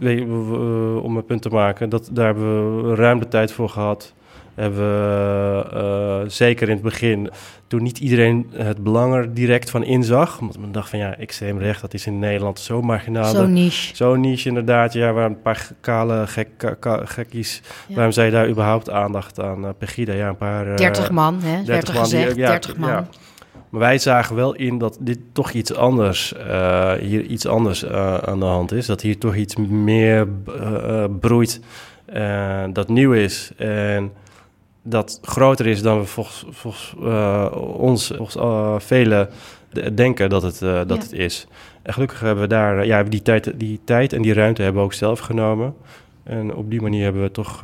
om 1.02 1.18
een 1.18 1.26
punt 1.26 1.42
te 1.42 1.50
maken, 1.50 1.90
dat, 1.90 2.10
daar 2.12 2.26
hebben 2.26 2.88
we 2.90 2.96
ruim 2.96 3.20
de 3.20 3.28
tijd 3.28 3.52
voor 3.52 3.70
gehad 3.70 4.14
hebben 4.58 4.80
we 4.80 5.66
uh, 5.74 6.30
zeker 6.30 6.68
in 6.68 6.74
het 6.74 6.84
begin, 6.84 7.30
toen 7.68 7.84
niet 7.84 8.00
iedereen 8.00 8.50
het 8.54 8.84
belang 8.84 9.14
er 9.14 9.34
direct 9.34 9.70
van 9.70 9.84
inzag. 9.84 10.40
Omdat 10.40 10.58
men 10.58 10.72
dacht 10.72 10.90
van 10.90 11.00
ja, 11.00 11.18
extreem 11.18 11.60
recht, 11.60 11.82
dat 11.82 11.94
is 11.94 12.06
in 12.06 12.20
Nederland 12.20 12.60
zo 12.60 12.82
marginaal. 12.82 13.34
Zo 13.34 13.46
niche. 13.46 13.96
Zo 13.96 14.16
niche 14.16 14.48
inderdaad, 14.48 14.94
ja, 14.94 15.14
waar 15.14 15.26
een 15.26 15.42
paar 15.42 15.70
kale 15.82 16.28
gek, 16.28 16.50
gekkies, 17.04 17.62
ja. 17.88 17.96
waarom 17.96 18.12
zij 18.12 18.30
daar 18.30 18.50
überhaupt 18.50 18.90
aandacht 18.90 19.40
aan? 19.40 19.64
Uh, 19.64 19.70
Pegida, 19.78 20.14
ja, 20.14 20.28
een 20.28 20.38
paar... 20.38 20.68
Uh, 20.68 20.76
30 20.76 21.12
man, 21.12 21.40
hè? 21.42 21.64
30 21.64 21.94
man, 21.94 22.04
gezegd, 22.04 22.34
die, 22.34 22.44
ja, 22.44 22.50
30 22.50 22.78
man. 22.78 22.90
Ja. 22.90 23.08
Maar 23.70 23.80
wij 23.80 23.98
zagen 23.98 24.36
wel 24.36 24.56
in 24.56 24.78
dat 24.78 24.98
dit 25.00 25.20
toch 25.32 25.52
iets 25.52 25.74
anders, 25.74 26.34
uh, 26.38 26.92
hier 26.92 27.22
iets 27.22 27.46
anders 27.46 27.84
uh, 27.84 28.18
aan 28.18 28.40
de 28.40 28.46
hand 28.46 28.72
is. 28.72 28.86
Dat 28.86 29.02
hier 29.02 29.18
toch 29.18 29.36
iets 29.36 29.56
meer 29.56 30.28
uh, 30.48 31.04
broeit, 31.20 31.60
dat 32.74 32.90
nieuw 32.90 33.14
is 33.14 33.52
en 33.58 34.12
dat 34.90 35.20
groter 35.22 35.68
is 35.68 35.82
dan 35.82 36.00
we 36.00 36.06
volgens, 36.06 36.46
volgens 36.50 36.96
ons, 37.78 38.12
volgens 38.16 38.84
velen 38.84 39.30
denken 39.94 40.30
dat 40.30 40.42
het, 40.42 40.60
dat 40.60 40.88
ja. 40.88 40.96
het 40.96 41.12
is. 41.12 41.48
En 41.82 41.94
gelukkig 41.94 42.20
hebben 42.20 42.44
we 42.44 42.50
daar 42.50 42.86
ja, 42.86 43.04
die, 43.04 43.22
tijd, 43.22 43.52
die 43.60 43.80
tijd 43.84 44.14
en 44.14 44.22
die 44.22 44.34
ruimte 44.34 44.62
hebben 44.62 44.82
we 44.82 44.88
ook 44.88 44.94
zelf 44.94 45.20
genomen. 45.20 45.76
En 46.24 46.56
op 46.56 46.70
die 46.70 46.82
manier 46.82 47.04
hebben 47.04 47.22
we 47.22 47.32
toch 47.32 47.62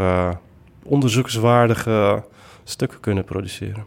onderzoekswaardige 0.83 2.23
stukken 2.63 2.99
kunnen 2.99 3.23
produceren. 3.23 3.85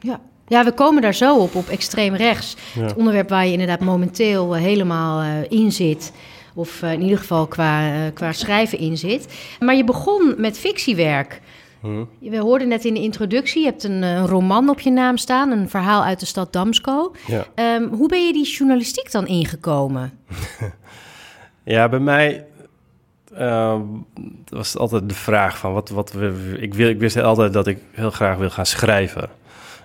Ja. 0.00 0.20
Ja, 0.46 0.64
we 0.64 0.72
komen 0.72 1.02
daar 1.02 1.14
zo 1.14 1.38
op, 1.38 1.54
op 1.54 1.68
extreem 1.68 2.14
rechts. 2.14 2.56
Het 2.78 2.94
onderwerp 2.94 3.28
waar 3.28 3.46
je 3.46 3.52
inderdaad 3.52 3.80
momenteel 3.80 4.56
uh, 4.56 4.62
helemaal 4.62 5.22
uh, 5.22 5.28
in 5.48 5.72
zit. 5.72 6.12
Of 6.54 6.82
uh, 6.82 6.92
in 6.92 7.02
ieder 7.02 7.18
geval 7.18 7.46
qua, 7.46 8.10
qua 8.14 8.32
schrijven 8.32 8.78
in 8.78 8.98
zit. 8.98 9.34
Maar 9.60 9.74
je 9.74 9.84
begon 9.84 10.34
met 10.36 10.58
fictiewerk. 10.58 11.40
Hmm. 11.84 12.08
We 12.20 12.38
hoorden 12.38 12.68
net 12.68 12.84
in 12.84 12.94
de 12.94 13.00
introductie, 13.00 13.60
je 13.60 13.66
hebt 13.66 13.84
een, 13.84 14.02
een, 14.02 14.26
roman 14.26 14.68
op 14.68 14.80
je 14.80 14.90
naam 14.90 15.16
staan. 15.16 15.50
Een 15.50 15.68
verhaal 15.68 16.04
uit 16.04 16.20
de 16.20 16.26
stad 16.26 16.52
Damsko. 16.52 17.14
Ja. 17.26 17.76
Um, 17.76 17.88
hoe 17.88 18.08
ben 18.08 18.26
je 18.26 18.32
die 18.32 18.46
journalistiek 18.46 19.10
dan 19.10 19.26
ingekomen? 19.26 20.18
ja, 21.64 21.88
bij 21.88 21.98
mij 21.98 22.44
uh, 23.38 23.80
was 24.48 24.76
altijd 24.76 25.08
de 25.08 25.14
vraag 25.14 25.58
van 25.58 25.72
wat, 25.72 25.88
wat 25.88 26.12
we, 26.12 26.56
ik, 26.60 26.74
wil, 26.74 26.88
ik 26.88 26.98
wist 26.98 27.16
altijd 27.16 27.52
dat 27.52 27.66
ik 27.66 27.78
heel 27.90 28.10
graag 28.10 28.36
wil 28.36 28.50
gaan 28.50 28.66
schrijven. 28.66 29.28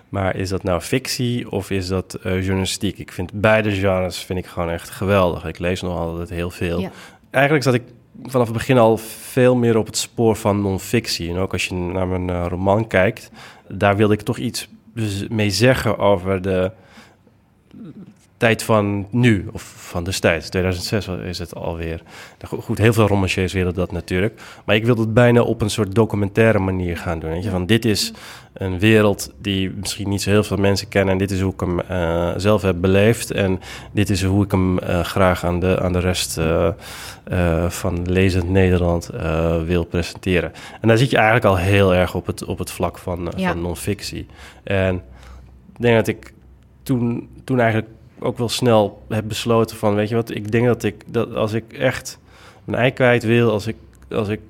Maar 0.08 0.36
is 0.36 0.48
dat 0.48 0.62
nou 0.62 0.80
fictie 0.80 1.50
of 1.50 1.70
is 1.70 1.88
dat 1.88 2.18
uh, 2.26 2.42
journalistiek? 2.44 2.98
Ik 2.98 3.12
vind 3.12 3.32
beide 3.32 3.70
genres 3.70 4.18
vind 4.18 4.38
ik 4.38 4.46
gewoon 4.46 4.70
echt 4.70 4.90
geweldig. 4.90 5.44
Ik 5.44 5.58
lees 5.58 5.80
nog 5.80 5.98
altijd 5.98 6.30
heel 6.30 6.50
veel. 6.50 6.80
Ja. 6.80 6.90
Eigenlijk 7.30 7.64
zat 7.64 7.74
ik 7.74 7.82
vanaf 8.22 8.46
het 8.46 8.56
begin 8.56 8.78
al 8.78 8.96
veel 8.96 9.56
meer 9.56 9.76
op 9.76 9.86
het 9.86 9.96
spoor 9.96 10.36
van 10.36 10.60
non-fictie. 10.60 11.30
En 11.30 11.36
ook 11.36 11.52
als 11.52 11.66
je 11.66 11.74
naar 11.74 12.06
mijn 12.06 12.28
uh, 12.28 12.46
roman 12.48 12.86
kijkt, 12.86 13.30
daar 13.68 13.96
wilde 13.96 14.14
ik 14.14 14.20
toch 14.20 14.38
iets 14.38 14.68
mee 15.28 15.50
zeggen 15.50 15.98
over 15.98 16.42
de 16.42 16.72
tijd 18.40 18.62
van 18.62 19.06
nu, 19.10 19.48
of 19.52 19.62
van 19.62 20.04
destijds. 20.04 20.48
2006 20.48 21.08
is 21.08 21.38
het 21.38 21.54
alweer. 21.54 22.02
Goed, 22.46 22.78
heel 22.78 22.92
veel 22.92 23.06
romanciers 23.06 23.52
willen 23.52 23.74
dat 23.74 23.92
natuurlijk. 23.92 24.40
Maar 24.64 24.76
ik 24.76 24.84
wilde 24.84 25.00
het 25.00 25.14
bijna 25.14 25.42
op 25.42 25.60
een 25.60 25.70
soort 25.70 25.94
documentaire 25.94 26.58
manier 26.58 26.96
gaan 26.96 27.18
doen. 27.18 27.30
Weet 27.30 27.44
je? 27.44 27.50
Van 27.50 27.66
dit 27.66 27.84
is 27.84 28.12
een 28.52 28.78
wereld 28.78 29.32
die 29.38 29.70
misschien 29.70 30.08
niet 30.08 30.22
zo 30.22 30.30
heel 30.30 30.42
veel 30.42 30.56
mensen 30.56 30.88
kennen. 30.88 31.12
En 31.12 31.18
dit 31.18 31.30
is 31.30 31.40
hoe 31.40 31.52
ik 31.52 31.60
hem 31.60 31.80
uh, 31.90 32.32
zelf 32.36 32.62
heb 32.62 32.80
beleefd. 32.80 33.30
En 33.30 33.60
dit 33.92 34.10
is 34.10 34.24
hoe 34.24 34.44
ik 34.44 34.50
hem 34.50 34.78
uh, 34.78 35.00
graag 35.00 35.44
aan 35.44 35.60
de, 35.60 35.80
aan 35.80 35.92
de 35.92 36.00
rest 36.00 36.38
uh, 36.38 36.70
van 37.68 38.10
lezend 38.10 38.48
Nederland 38.48 39.10
wil 39.66 39.84
presenteren. 39.84 40.52
En 40.80 40.88
daar 40.88 40.98
zit 40.98 41.10
je 41.10 41.16
eigenlijk 41.16 41.46
al 41.46 41.56
heel 41.56 41.94
erg 41.94 42.14
op 42.14 42.26
het, 42.26 42.44
op 42.44 42.58
het 42.58 42.70
vlak 42.70 42.98
van, 42.98 43.32
ja. 43.36 43.52
van 43.52 43.60
non-fictie. 43.60 44.26
En 44.62 44.94
ik 45.74 45.80
denk 45.80 45.96
dat 45.96 46.08
ik 46.08 46.32
toen, 46.82 47.28
toen 47.44 47.60
eigenlijk 47.60 47.88
ook 48.20 48.38
wel 48.38 48.48
snel 48.48 49.02
heb 49.08 49.24
besloten 49.28 49.76
van, 49.76 49.94
weet 49.94 50.08
je 50.08 50.14
wat, 50.14 50.34
ik 50.34 50.52
denk 50.52 50.66
dat 50.66 50.82
ik, 50.82 51.04
dat 51.06 51.34
als 51.34 51.52
ik 51.52 51.72
echt 51.72 52.18
mijn 52.64 52.82
ei 52.82 52.90
kwijt 52.90 53.22
wil, 53.22 53.50
als 53.50 53.66
ik, 53.66 53.76
als 54.10 54.28
ik 54.28 54.40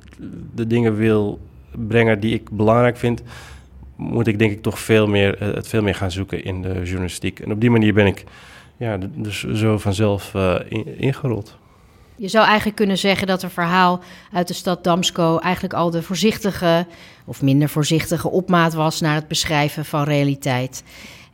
de 0.54 0.66
dingen 0.66 0.96
wil 0.96 1.40
brengen 1.70 2.20
die 2.20 2.34
ik 2.34 2.50
belangrijk 2.50 2.96
vind, 2.96 3.22
moet 3.96 4.26
ik 4.26 4.38
denk 4.38 4.52
ik 4.52 4.62
toch 4.62 4.78
veel 4.78 5.06
meer, 5.06 5.38
eh, 5.38 5.54
het 5.54 5.68
veel 5.68 5.82
meer 5.82 5.94
gaan 5.94 6.10
zoeken 6.10 6.44
in 6.44 6.62
de 6.62 6.80
journalistiek. 6.84 7.40
En 7.40 7.52
op 7.52 7.60
die 7.60 7.70
manier 7.70 7.94
ben 7.94 8.06
ik 8.06 8.24
ja, 8.76 8.98
dus 9.14 9.44
zo 9.52 9.78
vanzelf 9.78 10.34
uh, 10.34 10.54
ingerold. 10.96 11.58
Je 12.16 12.28
zou 12.28 12.46
eigenlijk 12.46 12.76
kunnen 12.76 12.98
zeggen 12.98 13.26
dat 13.26 13.42
een 13.42 13.50
verhaal 13.50 14.00
uit 14.32 14.48
de 14.48 14.54
stad 14.54 14.84
Damsko 14.84 15.38
eigenlijk 15.38 15.74
al 15.74 15.90
de 15.90 16.02
voorzichtige 16.02 16.86
of 17.24 17.42
minder 17.42 17.68
voorzichtige 17.68 18.30
opmaat 18.30 18.74
was 18.74 19.00
naar 19.00 19.14
het 19.14 19.28
beschrijven 19.28 19.84
van 19.84 20.02
realiteit. 20.02 20.82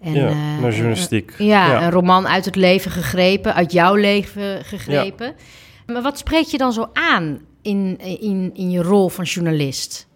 En, 0.00 0.12
ja, 0.12 0.28
uh, 0.28 0.60
naar 0.60 0.72
journalistiek. 0.72 1.34
ja, 1.38 1.82
een 1.82 1.90
roman 1.90 2.28
uit 2.28 2.44
het 2.44 2.56
leven 2.56 2.90
gegrepen, 2.90 3.54
uit 3.54 3.72
jouw 3.72 3.94
leven 3.94 4.64
gegrepen. 4.64 5.34
Maar 5.86 6.02
wat 6.02 6.18
spreekt 6.18 6.50
je 6.50 6.58
dan 6.58 6.72
zo 6.72 6.90
aan 6.92 7.40
in, 7.62 7.98
in, 8.20 8.50
in 8.54 8.70
je 8.70 8.82
rol 8.82 9.08
van 9.08 9.24
journalist? 9.24 10.06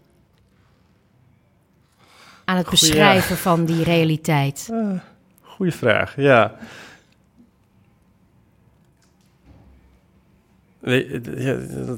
Aan 2.45 2.57
het 2.57 2.71
beschrijven 2.71 3.37
van 3.37 3.65
die 3.65 3.83
realiteit. 3.83 4.69
Uh, 4.73 4.93
goeie 5.41 5.73
vraag, 5.73 6.17
ja. 6.17 6.55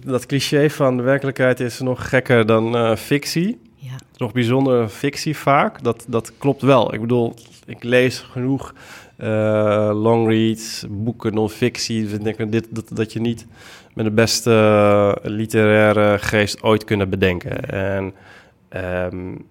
Dat 0.05 0.27
cliché 0.27 0.71
van 0.71 0.97
de 0.97 1.03
werkelijkheid 1.03 1.61
is 1.61 1.81
nog 1.81 2.09
gekker 2.09 2.47
dan 2.47 2.97
fictie. 2.97 3.61
Nog 4.23 4.33
bijzonder 4.33 4.89
fictie 4.89 5.37
vaak. 5.37 5.83
Dat, 5.83 6.05
dat 6.09 6.33
klopt 6.39 6.63
wel. 6.63 6.95
Ik 6.95 7.01
bedoel, 7.01 7.35
ik 7.67 7.83
lees 7.83 8.19
genoeg 8.19 8.75
uh, 9.19 9.91
longreads, 9.95 10.87
boeken, 10.91 11.35
non-fictie. 11.35 12.03
Dus 12.03 12.13
ik 12.13 12.25
denk 12.25 12.53
dit, 12.53 12.67
dat, 12.71 12.89
dat 12.93 13.13
je 13.13 13.21
niet 13.21 13.47
met 13.95 14.05
de 14.05 14.11
beste 14.11 15.19
literaire 15.23 16.19
geest 16.19 16.63
ooit 16.63 16.85
kunnen 16.85 17.09
bedenken. 17.11 17.71
En 17.71 18.15
um, 19.13 19.47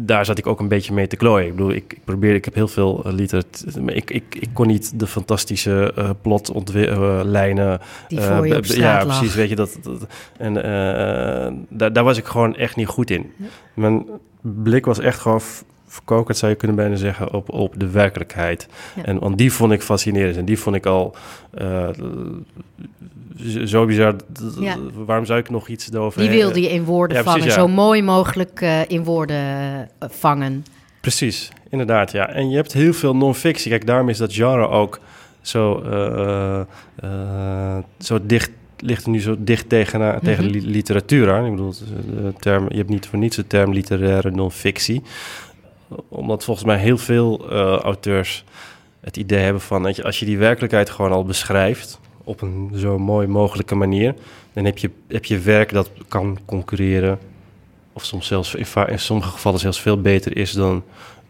daar 0.00 0.24
zat 0.24 0.38
ik 0.38 0.46
ook 0.46 0.60
een 0.60 0.68
beetje 0.68 0.92
mee 0.92 1.06
te 1.06 1.16
klooien. 1.16 1.46
Ik 1.46 1.56
bedoel, 1.56 1.72
ik, 1.72 1.92
ik 1.92 2.04
probeer, 2.04 2.34
ik 2.34 2.44
heb 2.44 2.54
heel 2.54 2.68
veel 2.68 3.02
uh, 3.06 3.12
literatuur. 3.12 3.96
Ik, 3.96 4.10
ik, 4.10 4.24
ik 4.40 4.48
kon 4.52 4.66
niet 4.66 5.00
de 5.00 5.06
fantastische 5.06 5.92
uh, 5.98 6.10
plotlijnen. 6.22 7.80
Uh, 8.08 8.62
ja, 8.62 9.04
precies. 9.04 9.34
Weet 9.34 9.48
je 9.48 9.56
dat. 9.56 9.78
dat 9.82 10.06
en 10.38 10.54
daar, 11.68 11.92
daar 11.92 12.04
was 12.04 12.18
ik 12.18 12.24
gewoon 12.24 12.56
echt 12.56 12.76
niet 12.76 12.86
goed 12.86 13.10
in. 13.10 13.32
Mijn 13.74 14.06
blik 14.40 14.84
was 14.84 14.98
echt 14.98 15.20
gewoon 15.20 15.40
verkokerd, 15.86 16.36
zou 16.36 16.52
je 16.52 16.58
kunnen 16.58 16.76
bijna 16.76 16.96
zeggen, 16.96 17.32
op, 17.32 17.52
op 17.52 17.74
de 17.76 17.90
werkelijkheid. 17.90 18.68
En 19.04 19.18
want 19.18 19.38
die 19.38 19.52
vond 19.52 19.72
ik 19.72 19.82
fascinerend. 19.82 20.36
En 20.36 20.44
die 20.44 20.58
vond 20.58 20.76
ik 20.76 20.86
al 20.86 21.16
zo 23.64 23.86
bizar. 23.86 24.14
Ja. 24.60 24.76
Waarom 24.94 25.24
zou 25.24 25.38
ik 25.38 25.50
nog 25.50 25.68
iets 25.68 25.92
erover... 25.92 26.20
Die 26.20 26.30
wilde 26.30 26.60
je 26.60 26.70
in 26.70 26.84
woorden 26.84 27.24
vangen, 27.24 27.52
zo 27.52 27.68
mooi 27.68 28.02
mogelijk 28.02 28.60
uh, 28.60 28.88
in 28.88 29.04
woorden 29.04 29.36
uh, 29.36 30.08
vangen. 30.10 30.64
Precies, 31.00 31.48
inderdaad, 31.70 32.12
ja. 32.12 32.28
En 32.28 32.50
je 32.50 32.56
hebt 32.56 32.72
heel 32.72 32.92
veel 32.92 33.16
non-fictie. 33.16 33.70
Kijk, 33.70 33.86
daarom 33.86 34.08
is 34.08 34.18
dat 34.18 34.34
genre 34.34 34.68
ook 34.68 35.00
zo, 35.40 35.82
zo 37.98 38.18
dicht 38.22 38.50
ligt 38.78 39.06
nu 39.06 39.20
zo 39.20 39.36
dicht 39.38 39.68
tegen, 39.68 40.00
mm 40.00 40.10
-hmm. 40.10 40.20
tegen 40.20 40.44
literatuur 40.50 41.32
aan. 41.32 41.44
Ik 41.44 41.50
bedoel, 41.50 41.74
de 42.22 42.32
term, 42.38 42.66
je 42.68 42.76
hebt 42.76 42.88
niet 42.88 43.06
voor 43.06 43.18
niets 43.18 43.36
de 43.36 43.46
term 43.46 43.72
literaire 43.72 44.30
non-fictie 44.30 45.02
omdat 46.08 46.44
volgens 46.44 46.66
mij 46.66 46.78
heel 46.78 46.98
veel 46.98 47.52
uh, 47.52 47.76
auteurs 47.76 48.44
het 49.00 49.16
idee 49.16 49.38
hebben 49.38 49.62
van... 49.62 49.82
Dat 49.82 49.96
je, 49.96 50.04
als 50.04 50.18
je 50.18 50.26
die 50.26 50.38
werkelijkheid 50.38 50.90
gewoon 50.90 51.12
al 51.12 51.24
beschrijft 51.24 52.00
op 52.26 52.42
een 52.42 52.70
zo 52.74 52.98
mooi 52.98 53.26
mogelijke 53.26 53.74
manier... 53.74 54.14
dan 54.52 54.64
heb 54.64 54.78
je, 54.78 54.90
heb 55.08 55.24
je 55.24 55.38
werk 55.38 55.72
dat 55.72 55.90
kan 56.08 56.38
concurreren... 56.44 57.18
of 57.92 58.04
soms 58.04 58.26
zelfs 58.26 58.54
in, 58.54 58.66
in 58.86 58.98
sommige 58.98 59.30
gevallen 59.30 59.60
zelfs 59.60 59.80
veel 59.80 60.00
beter 60.00 60.36
is 60.36 60.52
dan 60.52 60.82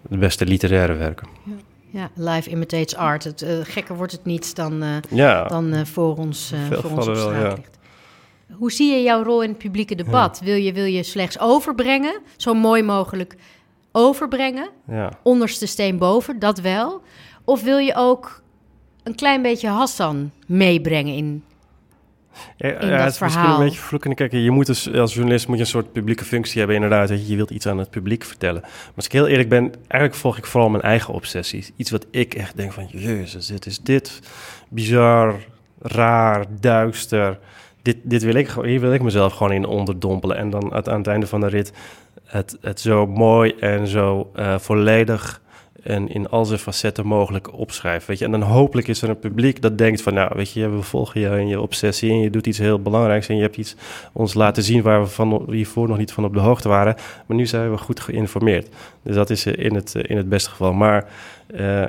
de 0.08 0.16
beste 0.16 0.44
literaire 0.44 0.94
werken. 0.94 1.28
Ja. 1.44 1.54
Ja, 1.90 2.10
live 2.14 2.50
imitates 2.50 2.96
art. 2.96 3.24
Het, 3.24 3.42
uh, 3.42 3.50
gekker 3.62 3.96
wordt 3.96 4.12
het 4.12 4.24
niet 4.24 4.56
dan, 4.56 4.82
uh, 4.82 4.96
ja, 5.10 5.44
dan 5.44 5.74
uh, 5.74 5.84
voor 5.84 6.16
ons, 6.16 6.52
voor 6.70 6.90
ons 6.90 7.08
op 7.08 7.16
straat 7.16 7.42
wel, 7.42 7.54
ligt. 7.54 7.78
Hoe 8.52 8.72
zie 8.72 8.92
je 8.92 9.02
jouw 9.02 9.22
rol 9.22 9.42
in 9.42 9.48
het 9.48 9.58
publieke 9.58 9.94
debat? 9.94 10.40
Wil, 10.44 10.54
je, 10.54 10.72
wil 10.72 10.84
je 10.84 11.02
slechts 11.02 11.38
overbrengen, 11.38 12.20
zo 12.36 12.54
mooi 12.54 12.82
mogelijk 12.82 13.36
overbrengen. 13.92 14.68
Onderste 15.22 15.66
steen 15.66 15.98
boven, 15.98 16.38
dat 16.38 16.60
wel. 16.60 17.02
Of 17.44 17.62
wil 17.62 17.78
je 17.78 17.94
ook 17.94 18.42
een 19.06 19.14
klein 19.14 19.42
beetje 19.42 19.68
Hassan 19.68 20.30
meebrengen 20.46 21.14
in, 21.14 21.44
ja, 22.56 22.68
ja, 22.68 23.04
het 23.04 23.12
is 23.12 23.18
misschien 23.18 23.50
een 23.50 23.58
beetje 23.58 23.80
vloeken. 23.80 24.14
Kijk, 24.14 24.32
je 24.32 24.50
moet 24.50 24.66
dus, 24.66 24.92
als 24.92 25.14
journalist 25.14 25.46
moet 25.46 25.56
je 25.56 25.62
een 25.62 25.68
soort 25.68 25.92
publieke 25.92 26.24
functie 26.24 26.58
hebben, 26.58 26.76
inderdaad. 26.76 27.08
Dat 27.08 27.20
je, 27.20 27.28
je 27.28 27.36
wilt 27.36 27.50
iets 27.50 27.66
aan 27.66 27.78
het 27.78 27.90
publiek 27.90 28.24
vertellen. 28.24 28.60
Maar 28.60 28.92
als 28.96 29.04
ik 29.04 29.12
heel 29.12 29.26
eerlijk 29.26 29.48
ben, 29.48 29.72
eigenlijk 29.88 30.14
volg 30.14 30.38
ik 30.38 30.46
vooral 30.46 30.70
mijn 30.70 30.82
eigen 30.82 31.14
obsessies. 31.14 31.72
Iets 31.76 31.90
wat 31.90 32.06
ik 32.10 32.34
echt 32.34 32.56
denk 32.56 32.72
van, 32.72 32.86
jezus, 32.90 33.46
dit 33.46 33.66
is 33.66 33.80
dit 33.80 34.20
bizar, 34.68 35.34
raar, 35.80 36.44
duister. 36.60 37.38
Dit, 37.82 37.96
dit 38.02 38.22
wil 38.22 38.34
ik, 38.34 38.50
hier 38.62 38.80
wil 38.80 38.92
ik 38.92 39.02
mezelf 39.02 39.32
gewoon 39.32 39.52
in 39.52 39.66
onderdompelen. 39.66 40.36
En 40.36 40.50
dan 40.50 40.72
aan 40.72 40.98
het 40.98 41.06
einde 41.06 41.26
van 41.26 41.40
de 41.40 41.48
rit 41.48 41.72
het, 42.24 42.58
het 42.60 42.80
zo 42.80 43.06
mooi 43.06 43.54
en 43.60 43.86
zo 43.86 44.30
uh, 44.36 44.58
volledig 44.58 45.40
en 45.86 46.08
in 46.08 46.28
al 46.28 46.44
zijn 46.44 46.58
facetten 46.58 47.06
mogelijk 47.06 47.58
opschrijven. 47.58 48.08
Weet 48.08 48.18
je? 48.18 48.24
En 48.24 48.30
dan 48.30 48.42
hopelijk 48.42 48.88
is 48.88 49.02
er 49.02 49.08
een 49.08 49.18
publiek 49.18 49.62
dat 49.62 49.78
denkt 49.78 50.02
van... 50.02 50.14
nou, 50.14 50.32
weet 50.34 50.52
je, 50.52 50.68
we 50.68 50.82
volgen 50.82 51.20
je 51.20 51.40
in 51.40 51.48
je 51.48 51.60
obsessie... 51.60 52.10
en 52.10 52.20
je 52.20 52.30
doet 52.30 52.46
iets 52.46 52.58
heel 52.58 52.82
belangrijks... 52.82 53.28
en 53.28 53.36
je 53.36 53.42
hebt 53.42 53.56
iets 53.56 53.76
ons 54.12 54.34
laten 54.34 54.62
zien... 54.62 54.82
waar 54.82 55.00
we 55.00 55.06
van 55.06 55.46
hiervoor 55.50 55.88
nog 55.88 55.98
niet 55.98 56.12
van 56.12 56.24
op 56.24 56.34
de 56.34 56.40
hoogte 56.40 56.68
waren. 56.68 56.94
Maar 57.26 57.36
nu 57.36 57.46
zijn 57.46 57.70
we 57.70 57.78
goed 57.78 58.00
geïnformeerd. 58.00 58.68
Dus 59.02 59.14
dat 59.14 59.30
is 59.30 59.46
in 59.46 59.74
het, 59.74 59.94
in 59.94 60.16
het 60.16 60.28
beste 60.28 60.50
geval. 60.50 60.72
Maar 60.72 61.08
uh, 61.54 61.84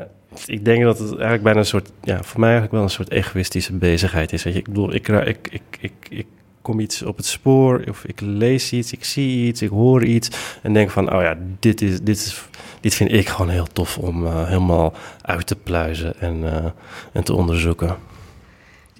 ik 0.45 0.65
denk 0.65 0.83
dat 0.83 0.99
het 0.99 1.09
eigenlijk 1.09 1.43
bijna 1.43 1.59
een 1.59 1.65
soort, 1.65 1.91
ja, 2.03 2.23
voor 2.23 2.39
mij 2.39 2.49
eigenlijk 2.49 2.77
wel 2.77 2.83
een 2.83 2.95
soort 2.95 3.11
egoïstische 3.11 3.73
bezigheid 3.73 4.33
is. 4.33 4.43
Weet 4.43 4.53
je? 4.53 4.59
Ik 4.59 4.67
bedoel, 4.67 4.93
ik, 4.93 5.07
ik, 5.07 5.47
ik, 5.51 5.61
ik, 5.79 5.93
ik 6.09 6.27
kom 6.67 6.79
iets 6.79 7.01
op 7.01 7.17
het 7.17 7.25
spoor, 7.25 7.83
of 7.89 8.03
ik 8.05 8.21
lees 8.21 8.71
iets, 8.71 8.91
ik 8.91 9.03
zie 9.03 9.47
iets, 9.47 9.61
ik 9.61 9.69
hoor 9.69 10.03
iets 10.03 10.29
en 10.61 10.73
denk 10.73 10.89
van, 10.89 11.13
oh 11.13 11.21
ja, 11.21 11.37
dit, 11.59 11.81
is, 11.81 11.99
dit, 12.01 12.17
is, 12.17 12.43
dit 12.81 12.95
vind 12.95 13.11
ik 13.11 13.27
gewoon 13.27 13.49
heel 13.49 13.67
tof 13.73 13.97
om 13.97 14.25
uh, 14.25 14.47
helemaal 14.47 14.93
uit 15.21 15.47
te 15.47 15.55
pluizen 15.55 16.19
en, 16.19 16.37
uh, 16.37 16.65
en 17.11 17.23
te 17.23 17.33
onderzoeken. 17.33 17.97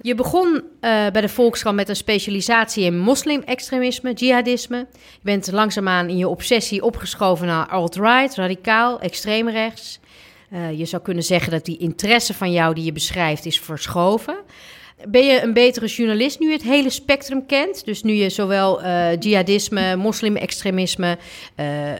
Je 0.00 0.14
begon 0.14 0.54
uh, 0.54 0.62
bij 0.80 1.20
de 1.20 1.28
Volkskrant 1.28 1.76
met 1.76 1.88
een 1.88 1.96
specialisatie 1.96 2.84
in 2.84 2.98
moslim-extremisme, 2.98 4.12
jihadisme. 4.12 4.86
Je 4.92 5.22
bent 5.22 5.52
langzaamaan 5.52 6.08
in 6.08 6.16
je 6.16 6.28
obsessie 6.28 6.82
opgeschoven 6.82 7.46
naar 7.46 7.68
alt-right, 7.68 8.34
radicaal, 8.34 9.00
extreemrechts. 9.00 10.00
Je 10.74 10.84
zou 10.84 11.02
kunnen 11.02 11.24
zeggen 11.24 11.52
dat 11.52 11.64
die 11.64 11.78
interesse 11.78 12.34
van 12.34 12.52
jou 12.52 12.74
die 12.74 12.84
je 12.84 12.92
beschrijft 12.92 13.46
is 13.46 13.60
verschoven. 13.60 14.36
Ben 15.06 15.24
je 15.24 15.42
een 15.42 15.52
betere 15.52 15.86
journalist 15.86 16.38
nu 16.38 16.46
je 16.46 16.52
het 16.52 16.62
hele 16.62 16.90
spectrum 16.90 17.46
kent? 17.46 17.84
Dus 17.84 18.02
nu 18.02 18.12
je 18.12 18.28
zowel 18.28 18.82
uh, 18.82 19.16
jihadisme, 19.18 19.96
moslim-extremisme, 19.96 21.18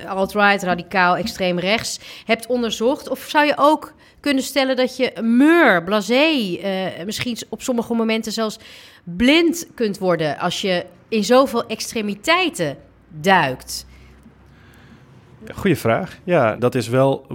alt-right, 0.07 0.63
radicaal, 0.63 1.17
extreem 1.17 1.59
rechts 1.59 1.99
hebt 2.25 2.47
onderzocht? 2.47 3.09
Of 3.09 3.27
zou 3.29 3.47
je 3.47 3.55
ook 3.57 3.95
kunnen 4.21 4.43
stellen 4.43 4.77
dat 4.77 4.97
je 4.97 5.13
meur, 5.23 5.85
blasé, 5.85 6.33
uh, 6.33 7.05
misschien 7.05 7.37
op 7.49 7.63
sommige 7.63 7.95
momenten 7.95 8.33
zelfs 8.33 8.59
blind 9.05 9.67
kunt 9.75 9.99
worden 9.99 10.39
als 10.39 10.61
je 10.61 10.85
in 11.09 11.25
zoveel 11.25 11.67
extremiteiten 11.67 12.77
duikt? 13.09 13.87
Goeie 15.55 15.77
vraag. 15.77 16.19
Ja, 16.25 16.57
dat 16.57 16.75
is 16.75 16.89
wel, 16.89 17.27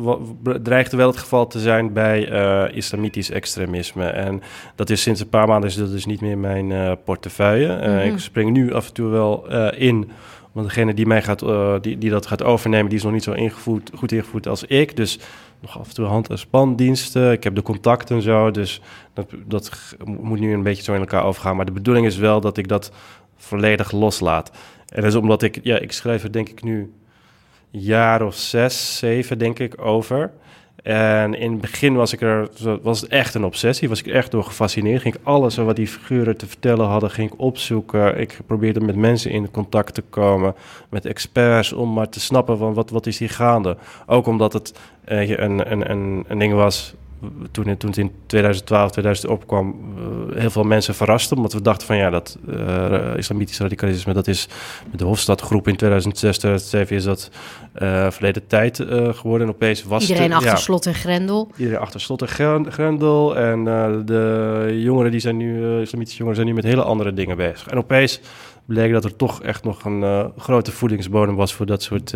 dreigt 0.61 0.91
wel 0.91 1.07
het 1.07 1.17
geval 1.17 1.47
te 1.47 1.59
zijn 1.59 1.93
bij 1.93 2.31
uh, 2.31 2.75
islamitisch 2.75 3.29
extremisme. 3.29 4.05
En 4.05 4.41
dat 4.75 4.89
is 4.89 5.01
sinds 5.01 5.19
een 5.19 5.29
paar 5.29 5.47
maanden 5.47 5.69
is 5.69 5.75
dat 5.75 5.91
dus 5.91 6.05
niet 6.05 6.21
meer 6.21 6.37
mijn 6.37 6.69
uh, 6.69 6.91
portefeuille. 7.05 7.67
Uh, 7.67 7.87
mm 7.87 7.97
-hmm. 7.97 8.13
Ik 8.13 8.19
spring 8.19 8.51
nu 8.51 8.73
af 8.73 8.87
en 8.87 8.93
toe 8.93 9.09
wel 9.09 9.47
in 9.71 10.11
want 10.51 10.67
degene 10.67 10.93
die, 10.93 11.05
mij 11.05 11.21
gaat, 11.21 11.39
die, 11.83 11.97
die 11.97 12.09
dat 12.09 12.25
gaat 12.25 12.43
overnemen, 12.43 12.89
die 12.89 12.97
is 12.97 13.03
nog 13.03 13.13
niet 13.13 13.23
zo 13.23 13.31
ingevoerd, 13.31 13.91
goed 13.95 14.11
ingevoerd 14.11 14.47
als 14.47 14.63
ik. 14.63 14.95
Dus 14.95 15.19
nog 15.59 15.79
af 15.79 15.87
en 15.87 15.93
toe 15.93 16.05
hand- 16.05 16.29
en 16.29 16.37
spandiensten. 16.37 17.31
Ik 17.31 17.43
heb 17.43 17.55
de 17.55 17.61
contacten 17.61 18.15
en 18.15 18.21
zo. 18.21 18.51
Dus 18.51 18.81
dat, 19.13 19.29
dat 19.45 19.95
moet 20.05 20.39
nu 20.39 20.53
een 20.53 20.63
beetje 20.63 20.83
zo 20.83 20.93
in 20.93 20.99
elkaar 20.99 21.23
overgaan. 21.23 21.55
Maar 21.55 21.65
de 21.65 21.71
bedoeling 21.71 22.05
is 22.05 22.17
wel 22.17 22.41
dat 22.41 22.57
ik 22.57 22.67
dat 22.67 22.91
volledig 23.35 23.91
loslaat. 23.91 24.51
En 24.87 25.01
dat 25.01 25.11
is 25.11 25.15
omdat 25.15 25.41
ik, 25.41 25.59
ja, 25.63 25.79
ik 25.79 25.91
schrijf 25.91 26.23
er 26.23 26.31
denk 26.31 26.49
ik 26.49 26.63
nu 26.63 26.91
jaar 27.81 28.21
of 28.21 28.35
zes, 28.35 28.97
zeven 28.97 29.37
denk 29.37 29.59
ik 29.59 29.85
over. 29.85 30.31
En 30.83 31.33
in 31.33 31.51
het 31.51 31.61
begin 31.61 31.95
was, 31.95 32.13
ik 32.13 32.21
er, 32.21 32.49
was 32.81 33.07
echt 33.07 33.33
een 33.33 33.43
obsessie, 33.43 33.89
was 33.89 33.99
ik 33.99 34.07
echt 34.07 34.31
door 34.31 34.43
gefascineerd. 34.43 35.01
Ging 35.01 35.15
ik 35.15 35.21
alles 35.23 35.55
wat 35.55 35.75
die 35.75 35.87
figuren 35.87 36.37
te 36.37 36.47
vertellen 36.47 36.87
hadden, 36.87 37.11
ging 37.11 37.31
ik 37.31 37.39
opzoeken. 37.39 38.19
Ik 38.19 38.39
probeerde 38.45 38.79
met 38.79 38.95
mensen 38.95 39.31
in 39.31 39.51
contact 39.51 39.93
te 39.93 40.01
komen, 40.01 40.55
met 40.89 41.05
experts, 41.05 41.73
om 41.73 41.93
maar 41.93 42.09
te 42.09 42.19
snappen 42.19 42.57
van 42.57 42.73
wat, 42.73 42.89
wat 42.89 43.05
is 43.05 43.19
hier 43.19 43.29
gaande. 43.29 43.77
Ook 44.05 44.27
omdat 44.27 44.53
het 44.53 44.79
eh, 45.03 45.29
een, 45.29 45.71
een, 45.71 45.91
een, 45.91 46.25
een 46.27 46.39
ding 46.39 46.53
was 46.53 46.95
toen, 47.51 47.77
toen 47.77 47.89
het 47.89 47.97
in 47.97 48.11
2012, 48.25 48.91
2000 48.91 49.31
opkwam, 49.31 49.75
uh, 50.29 50.39
heel 50.39 50.49
veel 50.49 50.63
mensen 50.63 50.95
verraste. 50.95 51.35
Omdat 51.35 51.53
we 51.53 51.61
dachten 51.61 51.87
van 51.87 51.97
ja, 51.97 52.09
dat 52.09 52.37
uh, 52.49 53.17
islamitisch 53.17 53.59
radicalisme, 53.59 54.13
dat 54.13 54.27
is 54.27 54.47
met 54.89 54.99
de 54.99 55.05
Hofstadgroep 55.05 55.67
in 55.67 55.75
2006, 55.75 56.37
2007 56.37 56.95
is 56.95 57.03
dat 57.03 57.29
uh, 57.75 58.11
verleden 58.11 58.47
tijd 58.47 58.77
geworden. 59.11 59.47
En 59.47 59.53
opeens 59.53 59.83
was 59.83 60.07
Iedereen 60.07 60.29
de, 60.29 60.35
achter 60.35 60.49
ja, 60.49 60.55
slot 60.55 60.85
en 60.85 60.93
grendel. 60.93 61.51
Iedereen 61.57 61.79
achter 61.79 62.01
slot 62.01 62.21
en 62.21 62.71
grendel. 62.71 63.37
En 63.37 63.63
de 64.05 64.79
jongeren 64.81 65.11
die 65.11 65.19
zijn 65.19 65.37
nu, 65.37 65.81
islamitische 65.81 66.17
jongeren 66.17 66.35
zijn 66.35 66.47
nu 66.47 66.53
met 66.53 66.63
hele 66.63 66.83
andere 66.83 67.13
dingen 67.13 67.37
bezig. 67.37 67.67
En 67.67 67.77
opeens 67.77 68.19
bleek 68.65 68.91
dat 68.91 69.03
er 69.03 69.15
toch 69.15 69.41
echt 69.41 69.63
nog 69.63 69.85
een 69.85 70.31
grote 70.37 70.71
voedingsbodem 70.71 71.35
was 71.35 71.53
voor 71.53 71.65
dat 71.65 71.83
soort 71.83 72.13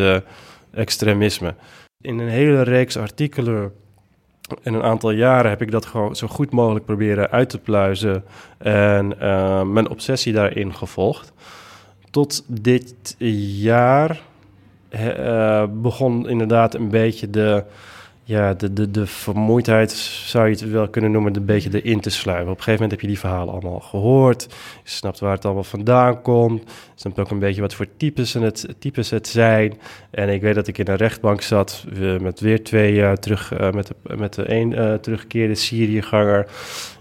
extremisme. 0.71 1.55
In 2.01 2.19
een 2.19 2.29
hele 2.29 2.61
reeks 2.61 2.97
artikelen 2.97 3.71
in 4.63 4.73
een 4.73 4.83
aantal 4.83 5.11
jaren 5.11 5.49
heb 5.49 5.61
ik 5.61 5.71
dat 5.71 5.85
gewoon 5.85 6.15
zo 6.15 6.27
goed 6.27 6.51
mogelijk 6.51 6.85
proberen 6.85 7.29
uit 7.29 7.49
te 7.49 7.59
pluizen 7.59 8.23
en 8.57 9.13
uh, 9.21 9.61
mijn 9.61 9.89
obsessie 9.89 10.33
daarin 10.33 10.73
gevolgd. 10.73 11.33
Tot 12.11 12.43
dit 12.47 13.15
jaar 13.59 14.21
uh, 14.89 15.63
begon 15.71 16.29
inderdaad 16.29 16.73
een 16.73 16.89
beetje 16.89 17.29
de, 17.29 17.63
ja, 18.27 18.53
de, 18.53 18.73
de, 18.73 18.91
de 18.91 19.05
vermoeidheid, 19.05 19.91
zou 19.91 20.45
je 20.45 20.51
het 20.51 20.69
wel 20.69 20.87
kunnen 20.87 21.11
noemen, 21.11 21.35
een 21.35 21.45
beetje 21.45 21.81
erin 21.81 21.99
te 21.99 22.09
sluipen. 22.09 22.51
Op 22.51 22.57
een 22.57 22.63
gegeven 22.63 22.81
moment 22.81 22.91
heb 22.91 23.01
je 23.01 23.07
die 23.07 23.19
verhalen 23.19 23.53
allemaal 23.53 23.79
gehoord. 23.79 24.43
Je 24.83 24.89
snapt 24.89 25.19
waar 25.19 25.31
het 25.35 25.45
allemaal 25.45 25.63
vandaan 25.63 26.21
komt. 26.21 26.61
Je 26.63 26.91
snapt 26.95 27.19
ook 27.19 27.31
een 27.31 27.39
beetje 27.39 27.61
wat 27.61 27.73
voor 27.73 27.87
types 27.97 28.33
het, 28.33 28.67
types 28.79 29.09
het 29.09 29.27
zijn. 29.27 29.79
En 30.09 30.29
ik 30.29 30.41
weet 30.41 30.55
dat 30.55 30.67
ik 30.67 30.77
in 30.77 30.87
een 30.87 30.95
rechtbank 30.95 31.41
zat 31.41 31.85
met 32.21 32.39
weer 32.39 32.63
twee 32.63 32.93
uh, 32.93 33.11
terug, 33.11 33.59
uh, 33.59 33.71
met, 33.71 33.87
de, 33.87 34.15
met 34.17 34.33
de 34.33 34.51
een 34.53 34.71
uh, 34.71 34.93
teruggekeerde 34.93 35.55
Syriëganger. 35.55 36.47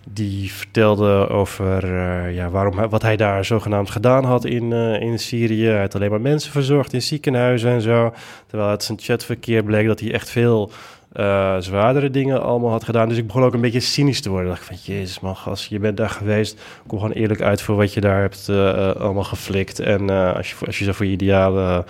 Die 0.09 0.53
vertelde 0.53 1.29
over 1.29 1.87
ja, 2.33 2.51
waarom, 2.51 2.89
wat 2.89 3.03
hij 3.03 3.17
daar 3.17 3.45
zogenaamd 3.45 3.91
gedaan 3.91 4.25
had 4.25 4.45
in, 4.45 4.73
in 5.01 5.19
Syrië. 5.19 5.67
Hij 5.67 5.81
had 5.81 5.95
alleen 5.95 6.11
maar 6.11 6.21
mensen 6.21 6.53
verzorgd 6.53 6.93
in 6.93 7.03
ziekenhuizen 7.03 7.71
en 7.71 7.81
zo. 7.81 8.13
Terwijl 8.47 8.71
uit 8.71 8.83
zijn 8.83 8.99
chatverkeer 9.01 9.63
bleek 9.63 9.87
dat 9.87 10.01
hij 10.01 10.13
echt 10.13 10.31
veel 10.31 10.71
uh, 11.17 11.57
zwaardere 11.59 12.11
dingen 12.11 12.43
allemaal 12.43 12.71
had 12.71 12.85
gedaan. 12.85 13.09
Dus 13.09 13.19
ik 13.19 13.27
begon 13.27 13.43
ook 13.43 13.55
een 13.55 13.61
beetje 13.61 13.81
cynisch 13.81 14.21
te 14.21 14.31
worden. 14.31 14.51
Ik 14.51 14.57
dacht 14.57 14.67
van, 14.67 14.95
jezus 14.95 15.21
man, 15.21 15.37
gast, 15.37 15.69
je 15.69 15.79
bent 15.79 15.97
daar 15.97 16.11
geweest. 16.11 16.61
Kom 16.87 16.99
gewoon 16.99 17.15
eerlijk 17.15 17.41
uit 17.41 17.63
voor 17.63 17.77
wat 17.77 17.95
je 17.95 18.01
daar 18.01 18.21
hebt 18.21 18.47
uh, 18.51 18.91
allemaal 18.95 19.25
geflikt. 19.25 19.79
En 19.79 20.11
uh, 20.11 20.37
als, 20.37 20.51
je, 20.51 20.67
als 20.67 20.79
je 20.79 20.85
zo 20.85 20.93
voor 20.93 21.07
je 21.07 21.13
idealen 21.13 21.85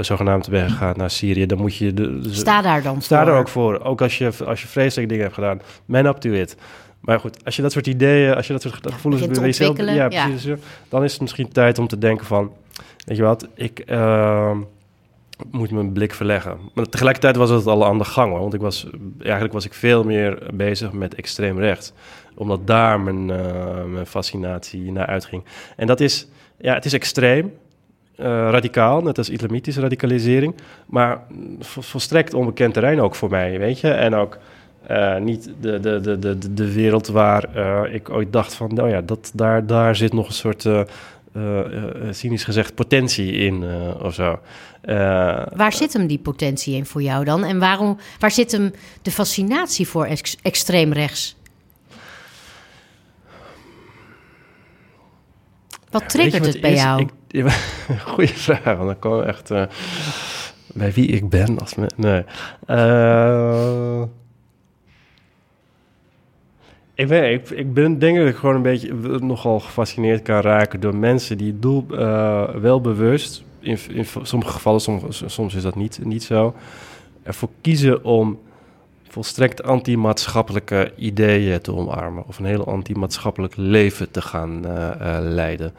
zogenaamd 0.00 0.48
bent 0.48 0.70
gegaan 0.70 0.94
naar 0.96 1.10
Syrië, 1.10 1.46
dan 1.46 1.58
moet 1.58 1.76
je... 1.76 1.94
De, 1.94 2.20
sta 2.30 2.62
daar 2.62 2.82
dan 2.82 3.02
sta 3.02 3.22
voor. 3.22 3.32
er 3.32 3.38
ook 3.38 3.48
voor. 3.48 3.80
Ook 3.84 4.02
als 4.02 4.18
je, 4.18 4.30
als 4.46 4.62
je 4.62 4.68
vreselijke 4.68 5.08
dingen 5.08 5.22
hebt 5.22 5.34
gedaan. 5.34 5.60
Man 5.84 6.06
up 6.06 6.16
to 6.16 6.30
it. 6.30 6.56
Maar 7.02 7.20
goed, 7.20 7.44
als 7.44 7.56
je 7.56 7.62
dat 7.62 7.72
soort 7.72 7.86
ideeën, 7.86 8.34
als 8.34 8.46
je 8.46 8.52
dat 8.52 8.62
soort 8.62 8.78
ja, 8.82 8.90
gevoelens 8.90 9.22
te 9.22 9.40
jezelf- 9.40 9.78
ja. 9.78 10.08
precies, 10.08 10.48
dan 10.88 11.04
is 11.04 11.12
het 11.12 11.20
misschien 11.20 11.52
tijd 11.52 11.78
om 11.78 11.88
te 11.88 11.98
denken 11.98 12.26
van, 12.26 12.52
weet 13.04 13.16
je 13.16 13.22
wat, 13.22 13.48
ik 13.54 13.78
ehm, 13.78 14.58
moet 15.50 15.70
mijn 15.70 15.92
blik 15.92 16.14
verleggen. 16.14 16.58
Maar 16.74 16.88
tegelijkertijd 16.88 17.36
was 17.36 17.50
het 17.50 17.66
al 17.66 17.84
aan 17.84 17.98
de 17.98 18.04
gang, 18.04 18.32
want 18.32 18.54
ik 18.54 18.60
was, 18.60 18.86
eigenlijk 19.18 19.52
was 19.52 19.64
ik 19.64 19.74
veel 19.74 20.04
meer 20.04 20.42
bezig 20.54 20.92
met 20.92 21.14
extreem 21.14 21.58
rechts, 21.58 21.92
omdat 22.34 22.66
daar 22.66 23.00
mijn, 23.00 23.30
eh, 23.30 23.84
mijn 23.84 24.06
fascinatie 24.06 24.92
naar 24.92 25.06
uitging. 25.06 25.44
En 25.76 25.86
dat 25.86 26.00
is, 26.00 26.28
ja, 26.58 26.74
het 26.74 26.84
is 26.84 26.92
extreem, 26.92 27.52
eh, 28.16 28.26
radicaal, 28.26 29.02
net 29.02 29.18
als 29.18 29.28
islamitische 29.28 29.80
radicalisering, 29.80 30.54
maar 30.86 31.20
vol- 31.58 31.82
volstrekt 31.82 32.34
onbekend 32.34 32.74
terrein 32.74 33.00
ook 33.00 33.14
voor 33.14 33.30
mij, 33.30 33.58
weet 33.58 33.80
je, 33.80 33.90
en 33.90 34.14
ook 34.14 34.38
eh, 34.86 35.16
niet 35.18 35.52
de, 35.60 35.80
de, 35.80 36.00
de, 36.00 36.18
de, 36.18 36.52
de 36.54 36.72
wereld 36.72 37.06
waar 37.06 37.44
ik 37.92 38.10
ooit 38.10 38.32
dacht 38.32 38.54
van, 38.54 38.74
nou 38.74 38.88
ja, 38.88 39.00
dat, 39.00 39.32
daar, 39.34 39.66
daar 39.66 39.96
zit 39.96 40.12
nog 40.12 40.26
een 40.26 40.32
soort, 40.32 40.68
cynisch 42.10 42.44
gezegd, 42.44 42.74
potentie 42.74 43.32
in 43.32 43.62
eh, 43.62 44.04
of 44.04 44.14
zo. 44.14 44.38
Eh, 44.80 44.94
Waar 45.54 45.72
zit 45.72 45.92
hem 45.92 46.06
die 46.06 46.18
potentie 46.18 46.74
in 46.76 46.86
voor 46.86 47.02
jou 47.02 47.24
dan? 47.24 47.44
En 47.44 47.58
waarom, 47.58 47.98
waar 48.18 48.30
zit 48.30 48.52
hem 48.52 48.72
de 49.02 49.10
fascinatie 49.10 49.88
voor 49.88 50.04
ex 50.06 50.36
extreem 50.42 50.92
rechts? 50.92 51.36
Wat 55.90 56.08
triggert 56.08 56.44
wat 56.44 56.52
het 56.52 56.60
bij 56.62 56.72
is? 56.72 56.82
jou? 56.82 57.08
Ik, 57.28 57.44
goeie 58.12 58.28
vraag, 58.28 58.64
want 58.64 58.86
dan 58.86 58.98
komen 58.98 59.18
we 59.18 59.24
echt 59.24 59.50
eh, 59.50 59.62
bij 60.74 60.92
wie 60.92 61.06
ik 61.06 61.28
ben. 61.28 61.58
Als 61.58 61.74
me, 61.74 61.86
nee. 61.96 62.24
Eh, 62.66 64.02
ik, 67.10 67.50
ik, 67.50 67.74
ben 67.74 67.98
denk 67.98 68.16
dat 68.18 68.26
ik 68.26 68.36
gewoon 68.36 68.54
een 68.54 68.62
beetje 68.62 68.92
nogal 69.18 69.60
gefascineerd 69.60 70.22
kan 70.22 70.40
raken 70.40 70.80
door 70.80 70.96
mensen 70.96 71.38
die 71.38 71.58
doel 71.58 71.86
eh, 71.90 72.48
wel 72.48 72.80
bewust, 72.80 73.44
in, 73.60 73.78
in 73.90 74.06
sommige 74.22 74.52
gevallen, 74.52 74.80
soms, 74.80 75.22
soms 75.26 75.54
is 75.54 75.62
dat 75.62 75.76
niet, 75.76 76.00
niet 76.04 76.22
zo, 76.22 76.54
ervoor 77.22 77.48
kiezen 77.60 78.04
om 78.04 78.38
volstrekt 79.08 79.62
anti-maatschappelijke 79.62 80.92
ideeën 80.96 81.60
te 81.60 81.74
omarmen 81.74 82.24
of 82.26 82.38
een 82.38 82.44
heel 82.44 82.66
anti-maatschappelijk 82.66 83.56
leven 83.56 84.10
te 84.10 84.22
gaan 84.22 84.66
eh, 84.66 84.90
eh, 84.90 85.24
leiden. 85.24 85.72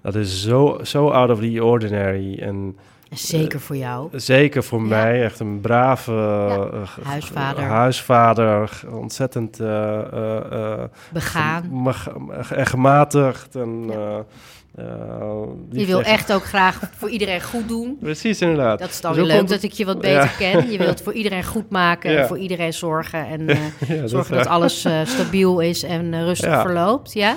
Dat 0.00 0.14
is 0.14 0.42
zo, 0.42 0.78
zo 0.82 1.08
out 1.08 1.30
of 1.30 1.40
the 1.40 1.64
ordinary 1.64 2.38
en 2.38 2.76
Zeker 3.14 3.60
voor 3.60 3.76
jou. 3.76 4.08
zeker 4.12 4.64
voor 4.64 4.80
Ja. 4.80 4.86
mij 4.86 5.24
echt 5.24 5.40
een 5.40 5.60
brave 5.60 6.12
eh, 6.12 6.88
g- 6.88 6.98
Huisvader. 7.02 7.62
huisvader, 7.64 8.80
ontzettend 8.90 9.60
eh, 9.60 9.98
eh, 9.98 10.52
eh, 10.52 10.82
Begaan. 11.12 11.94
en 12.54 12.66
gematigd 12.66 13.54
en 13.56 13.84
eh, 13.90 14.16
Uh, 14.78 14.84
je 15.70 15.86
wil 15.86 16.02
echt 16.02 16.32
ook 16.32 16.44
graag 16.44 16.80
voor 16.96 17.08
iedereen 17.08 17.42
goed 17.42 17.68
doen. 17.68 17.96
Precies, 18.00 18.40
inderdaad. 18.40 18.78
Dat 18.78 18.88
is 18.88 19.00
dan 19.00 19.14
weer 19.14 19.24
leuk 19.24 19.48
dat 19.48 19.62
ik 19.62 19.72
je 19.72 19.84
wat 19.84 20.00
beter 20.00 20.30
ken. 20.38 20.70
Je 20.70 20.78
wilt 20.78 21.02
voor 21.02 21.12
iedereen 21.22 21.44
goed 21.44 21.70
maken, 21.70 22.12
Ja. 22.12 22.26
voor 22.26 22.38
iedereen 22.38 22.72
zorgen 22.72 23.26
en 23.26 23.40
uh, 23.40 23.56
Ja, 23.98 24.06
zorgen 24.06 24.36
dat, 24.36 24.46
alles 24.46 24.84
uh, 24.84 25.00
stabiel 25.04 25.60
is 25.60 25.82
en 25.82 26.24
rustig 26.24 26.60
verloopt. 26.60 27.12
Ja? 27.12 27.34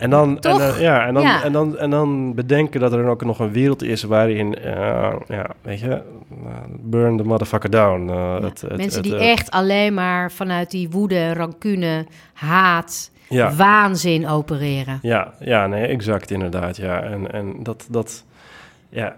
En 0.00 0.10
dan, 0.10 0.38
en, 0.40 0.60
eh, 0.60 0.80
ja, 0.80 1.06
en, 1.06 1.14
dan, 1.14 1.22
Ja. 1.22 1.42
En, 1.44 1.52
dan, 1.52 1.78
en 1.78 1.90
dan 1.90 2.34
bedenken 2.34 2.80
dat 2.80 2.92
er 2.92 3.06
ook 3.08 3.24
nog 3.24 3.38
een 3.38 3.52
wereld 3.52 3.82
is 3.82 4.02
waarin, 4.02 4.58
eh, 4.58 5.12
ja, 5.28 5.46
weet 5.62 5.80
je, 5.80 6.02
burn 6.80 7.16
the 7.16 7.22
motherfucker 7.24 7.70
down. 7.70 8.08
eh, 8.08 8.14
Ja. 8.16 8.40
het, 8.42 8.60
het, 8.60 8.76
Mensen 8.76 9.02
het, 9.02 9.10
die 9.10 9.16
echt 9.18 9.50
alleen 9.50 9.94
maar 9.94 10.32
vanuit 10.32 10.70
die 10.70 10.90
woede, 10.90 11.32
rancune, 11.34 12.06
haat, 12.32 13.10
Ja, 13.28 13.52
waanzin 13.54 14.28
opereren. 14.28 14.98
ja, 15.02 15.32
ja, 15.40 15.66
nee, 15.66 15.86
exact, 15.86 16.30
inderdaad, 16.30 16.76
ja. 16.76 17.02
En, 17.02 17.32
en 17.32 17.54
dat, 17.62 17.86
dat, 17.90 18.24
ja, 18.92 19.16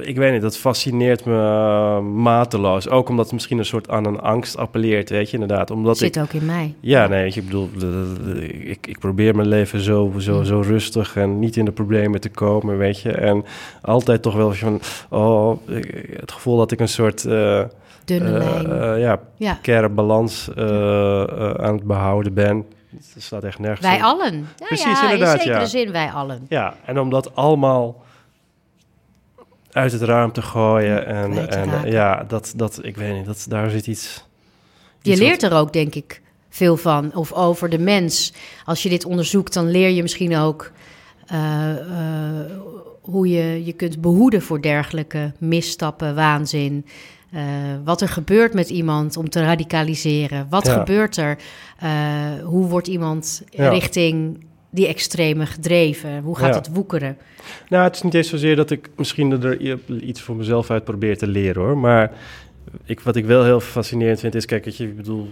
ik 0.00 0.16
weet 0.16 0.32
niet, 0.32 0.42
dat 0.42 0.56
fascineert 0.56 1.24
me 1.24 1.36
eh, 1.38 2.00
mateloos. 2.00 2.88
Ook 2.88 3.08
omdat 3.08 3.24
het 3.24 3.34
misschien 3.34 3.58
een 3.58 3.64
soort 3.64 3.88
aan 3.88 4.04
een 4.04 4.20
angst 4.20 4.56
appelleert, 4.56 5.10
weet 5.10 5.30
je, 5.30 5.38
inderdaad. 5.38 5.70
Omdat 5.70 5.98
Zit 5.98 6.16
ik, 6.16 6.22
ook 6.22 6.32
in 6.32 6.46
mij. 6.46 6.74
Ja, 6.80 7.06
nee, 7.06 7.26
ik 7.26 7.44
bedoel, 7.44 7.70
ik, 8.48 8.86
ik 8.86 8.98
probeer 8.98 9.36
mijn 9.36 9.48
leven 9.48 9.80
zo, 9.80 10.12
zo, 10.18 10.42
zo 10.42 10.60
rustig 10.60 11.16
en 11.16 11.38
niet 11.38 11.56
in 11.56 11.64
de 11.64 11.72
problemen 11.72 12.20
te 12.20 12.28
komen, 12.28 12.78
weet 12.78 13.00
je. 13.00 13.12
En 13.12 13.44
altijd 13.82 14.22
toch 14.22 14.34
wel 14.34 14.52
van, 14.52 14.80
oh, 15.10 15.58
het 16.20 16.32
gevoel 16.32 16.56
dat 16.56 16.72
ik 16.72 16.80
een 16.80 16.88
soort, 16.88 17.24
eh, 17.24 17.62
Dunne 18.04 18.38
eh, 18.38 18.52
lijn. 18.62 18.66
eh, 18.94 19.00
ja, 19.00 19.20
ja. 19.36 19.52
precaire 19.52 19.88
balans 19.88 20.50
aan 21.56 21.74
het 21.74 21.84
behouden 21.84 22.34
ben. 22.34 22.64
Het 23.14 23.22
staat 23.22 23.44
echt 23.44 23.58
nergens 23.58 23.86
Wij 23.86 23.96
op. 23.96 24.02
allen. 24.02 24.34
Ja, 24.56 24.66
Precies, 24.66 25.00
ja, 25.00 25.02
inderdaad, 25.12 25.34
in 25.34 25.40
zekere 25.40 25.60
ja. 25.60 25.66
zin 25.66 25.92
wij 25.92 26.10
allen. 26.10 26.46
Ja, 26.48 26.74
en 26.84 27.00
om 27.00 27.10
dat 27.10 27.34
allemaal 27.36 28.02
uit 29.74 29.92
het 29.92 30.02
raam 30.02 30.32
te 30.32 30.42
gooien 30.42 31.06
en, 31.06 31.32
te 31.32 31.40
en 31.40 31.70
raken. 31.70 31.90
ja, 31.90 32.24
dat, 32.28 32.52
dat, 32.56 32.78
ik 32.82 32.96
weet 32.96 33.14
niet, 33.16 33.26
dat, 33.26 33.46
daar 33.48 33.70
zit 33.70 33.86
iets... 33.86 34.24
Je 35.02 35.10
iets 35.10 35.20
leert 35.20 35.42
er 35.42 35.52
ook, 35.52 35.72
denk 35.72 35.94
ik, 35.94 36.22
veel 36.48 36.76
van. 36.76 37.14
Of 37.14 37.32
over 37.32 37.68
de 37.68 37.78
mens. 37.78 38.32
Als 38.64 38.82
je 38.82 38.88
dit 38.88 39.04
onderzoekt, 39.04 39.54
dan 39.54 39.70
leer 39.70 39.88
je 39.88 40.02
misschien 40.02 40.36
ook 40.36 40.70
eh, 41.26 41.70
eh, 41.70 42.50
hoe 43.00 43.28
je 43.28 43.64
je 43.64 43.72
kunt 43.72 44.00
behoeden 44.00 44.42
voor 44.42 44.62
dergelijke 44.62 45.32
misstappen, 45.38 46.14
waanzin. 46.14 46.86
Eh, 47.32 47.42
wat 47.84 48.00
er 48.00 48.08
gebeurt 48.08 48.54
met 48.54 48.70
iemand 48.70 49.16
om 49.16 49.28
te 49.28 49.42
radicaliseren. 49.42 50.46
Wat 50.50 50.66
Ja. 50.66 50.72
gebeurt 50.72 51.16
er? 51.16 51.38
Hoe 52.44 52.66
wordt 52.66 52.86
iemand 52.86 53.42
Ja. 53.50 53.68
richting 53.68 54.44
die 54.74 54.86
extreme 54.86 55.46
gedreven? 55.46 56.20
Hoe 56.22 56.36
gaat 56.36 56.48
Ja. 56.54 56.58
het 56.60 56.72
woekeren? 56.74 57.16
Nou, 57.68 57.84
het 57.84 57.94
is 57.94 58.02
niet 58.02 58.14
eens 58.14 58.28
zozeer 58.28 58.56
dat 58.56 58.70
ik 58.70 58.88
misschien 58.96 59.42
er 59.42 59.60
iets 60.02 60.20
voor 60.20 60.36
mezelf 60.36 60.70
uit 60.70 60.84
probeer 60.84 61.18
te 61.18 61.26
leren 61.26 61.62
hoor. 61.62 61.78
Maar 61.78 62.12
ik, 62.84 63.00
wat 63.00 63.16
ik 63.16 63.24
wel 63.24 63.44
heel 63.44 63.60
fascinerend 63.60 64.20
vind 64.20 64.34
is, 64.34 64.46
kijk, 64.46 64.66
ik 64.66 64.96
bedoel, 64.96 65.30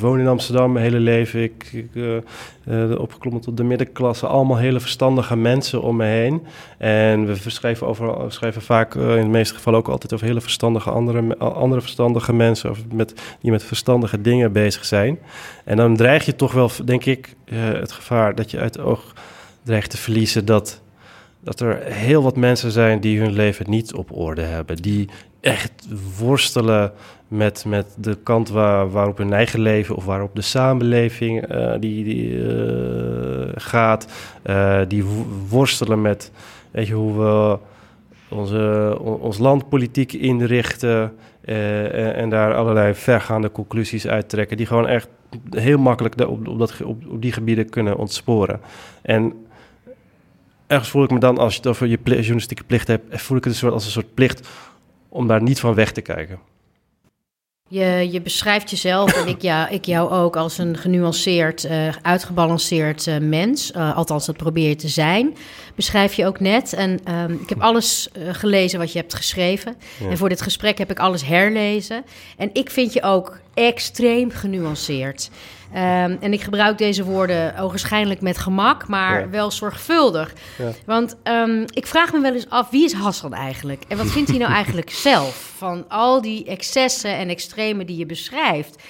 woon 0.00 0.18
in 0.20 0.26
Amsterdam 0.26 0.72
mijn 0.72 0.84
hele 0.84 0.98
leven. 0.98 1.42
Ik, 1.42 1.70
ik 1.72 1.88
eh, 1.94 2.16
eh, 2.92 2.98
opgeklommen 2.98 3.42
tot 3.42 3.56
de 3.56 3.62
middenklasse. 3.64 4.26
Allemaal 4.26 4.56
hele 4.56 4.80
verstandige 4.80 5.36
mensen 5.36 5.82
om 5.82 5.96
me 5.96 6.04
heen. 6.04 6.42
En 6.78 7.26
we 7.26 7.50
schrijven, 7.50 7.86
over, 7.86 8.32
vaak, 8.62 8.94
eh, 8.94 9.16
in 9.16 9.22
de 9.22 9.28
meeste 9.28 9.54
gevallen 9.54 9.78
ook 9.78 9.88
altijd 9.88 10.12
over 10.12 10.26
hele 10.26 10.40
verstandige 10.40 10.90
andere, 10.90 11.36
andere 11.38 11.80
verstandige 11.80 12.32
mensen. 12.32 12.70
Of 12.70 12.78
met, 12.92 13.36
die 13.40 13.50
met 13.50 13.64
verstandige 13.64 14.20
dingen 14.20 14.52
bezig 14.52 14.84
zijn. 14.84 15.18
En 15.64 15.76
dan 15.76 15.96
dreig 15.96 16.24
je 16.24 16.36
toch 16.36 16.52
wel, 16.52 16.70
denk 16.84 17.04
ik, 17.04 17.34
het 17.54 17.92
gevaar 17.92 18.34
dat 18.34 18.50
je 18.50 18.58
uit 18.58 18.76
het 18.76 18.84
oog 18.84 19.14
dreigt 19.64 19.90
te 19.90 19.96
verliezen 19.96 20.44
dat 20.44 20.80
dat 21.44 21.60
er 21.60 21.82
heel 21.82 22.22
wat 22.22 22.36
mensen 22.36 22.70
zijn 22.70 23.00
die 23.00 23.20
hun 23.20 23.32
leven 23.32 23.70
niet 23.70 23.94
op 23.94 24.16
orde 24.16 24.42
hebben. 24.42 24.76
Die 24.76 25.08
echt 25.42 25.86
worstelen 26.18 26.92
met, 27.28 27.64
met 27.66 27.86
de 27.96 28.18
kant 28.22 28.48
waar, 28.48 28.90
waarop 28.90 29.18
hun 29.18 29.32
eigen 29.32 29.60
leven 29.60 29.96
of 29.96 30.04
waarop 30.04 30.34
de 30.34 30.40
samenleving 30.42 31.46
eh, 31.46 31.72
die, 31.80 32.04
die, 32.04 32.46
eh, 32.48 33.48
gaat. 33.54 34.06
Eh, 34.42 34.80
die 34.88 35.04
wo- 35.04 35.26
worstelen 35.48 36.00
met 36.02 36.30
weet 36.70 36.86
je, 36.86 36.94
hoe 36.94 37.18
we 37.18 37.58
onze, 38.28 38.96
on- 39.00 39.20
ons 39.20 39.38
land 39.38 39.68
politiek 39.68 40.12
inrichten. 40.12 41.12
en, 41.44 42.14
en 42.14 42.30
daar 42.30 42.54
allerlei 42.54 42.94
vergaande 42.94 43.50
conclusies 43.52 44.06
uittrekken. 44.06 44.56
Die 44.56 44.66
gewoon 44.66 44.86
echt 44.88 45.08
heel 45.50 45.78
makkelijk 45.78 46.20
op, 46.20 46.48
op, 46.48 46.58
dat, 46.58 46.80
op, 46.84 47.02
op 47.08 47.22
die 47.22 47.32
gebieden 47.32 47.68
kunnen 47.68 47.96
ontsporen. 47.96 48.60
En 49.02 49.32
ergens 50.66 50.90
voel 50.90 51.04
ik 51.04 51.10
me 51.10 51.18
dan, 51.18 51.38
als 51.38 51.52
je 51.52 51.58
het 51.58 51.68
over 51.68 51.86
je 51.86 51.98
pli- 51.98 52.14
journalistieke 52.16 52.64
plicht 52.64 52.86
hebt, 52.88 53.22
voel 53.22 53.36
ik 53.36 53.44
het 53.44 53.52
een 53.52 53.58
soort, 53.58 53.72
als 53.72 53.84
een 53.84 53.90
soort 53.90 54.14
plicht 54.14 54.48
om 55.12 55.26
daar 55.26 55.42
niet 55.42 55.60
van 55.60 55.74
weg 55.74 55.92
te 55.92 56.00
kijken. 56.00 56.38
Je, 57.68 58.08
je 58.10 58.20
beschrijft 58.20 58.70
jezelf 58.70 59.12
en 59.12 59.28
ik, 59.28 59.42
ja, 59.42 59.68
ik 59.68 59.84
jou 59.84 60.10
ook 60.10 60.36
als 60.36 60.58
een 60.58 60.76
genuanceerd, 60.76 61.64
eh, 61.64 61.88
uitgebalanceerd 62.02 63.06
eh, 63.06 63.18
mens. 63.18 63.72
Eh, 63.72 63.96
althans, 63.96 64.26
dat 64.26 64.36
probeer 64.36 64.68
je 64.68 64.76
te 64.76 64.88
zijn. 64.88 65.36
Beschrijf 65.74 66.14
je 66.14 66.26
ook 66.26 66.40
net. 66.40 66.72
En 66.72 67.00
ehm, 67.04 67.32
ik 67.32 67.48
heb 67.48 67.60
alles 67.60 68.08
gelezen 68.14 68.78
wat 68.78 68.92
je 68.92 68.98
hebt 68.98 69.14
geschreven. 69.14 69.76
Ja. 70.00 70.08
En 70.08 70.18
voor 70.18 70.28
dit 70.28 70.42
gesprek 70.42 70.78
heb 70.78 70.90
ik 70.90 70.98
alles 70.98 71.24
herlezen. 71.24 72.04
En 72.36 72.50
ik 72.52 72.70
vind 72.70 72.92
je 72.92 73.02
ook 73.02 73.38
extreem 73.54 74.30
genuanceerd. 74.30 75.30
Ehm, 75.74 76.16
en 76.20 76.32
ik 76.32 76.40
gebruik 76.40 76.78
deze 76.78 77.04
woorden 77.04 77.56
ogenschijnlijk 77.58 78.20
met 78.20 78.38
gemak, 78.38 78.88
maar 78.88 79.20
Ja. 79.20 79.28
wel 79.28 79.50
zorgvuldig. 79.50 80.32
Ja. 80.58 80.70
Want 80.86 81.16
ehm, 81.22 81.62
ik 81.66 81.86
vraag 81.86 82.12
me 82.12 82.20
wel 82.20 82.34
eens 82.34 82.50
af, 82.50 82.70
wie 82.70 82.84
is 82.84 82.92
Hassan 82.92 83.34
eigenlijk? 83.34 83.82
En 83.88 83.96
wat 83.96 84.10
vindt 84.10 84.30
hij 84.30 84.38
nou 84.38 84.52
eigenlijk 84.62 84.90
zelf 84.90 85.52
van 85.56 85.84
al 85.88 86.20
die 86.20 86.44
excessen 86.44 87.16
en 87.16 87.28
extremen 87.28 87.86
die 87.86 87.96
je 87.96 88.06
beschrijft? 88.06 88.82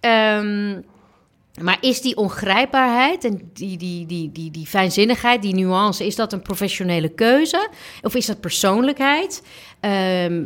Ehm, 0.00 0.78
maar 1.62 1.78
is 1.80 2.00
die 2.00 2.16
ongrijpbaarheid 2.16 3.24
en 3.24 3.50
die, 3.52 3.76
die, 3.76 4.06
die, 4.06 4.32
die, 4.32 4.50
die 4.50 4.66
fijnzinnigheid, 4.66 5.42
die 5.42 5.54
nuance, 5.54 6.06
is 6.06 6.16
dat 6.16 6.32
een 6.32 6.42
professionele 6.42 7.08
keuze? 7.08 7.68
Of 8.02 8.14
is 8.14 8.26
dat 8.26 8.40
persoonlijkheid? 8.40 9.42
Ehm, 9.80 10.42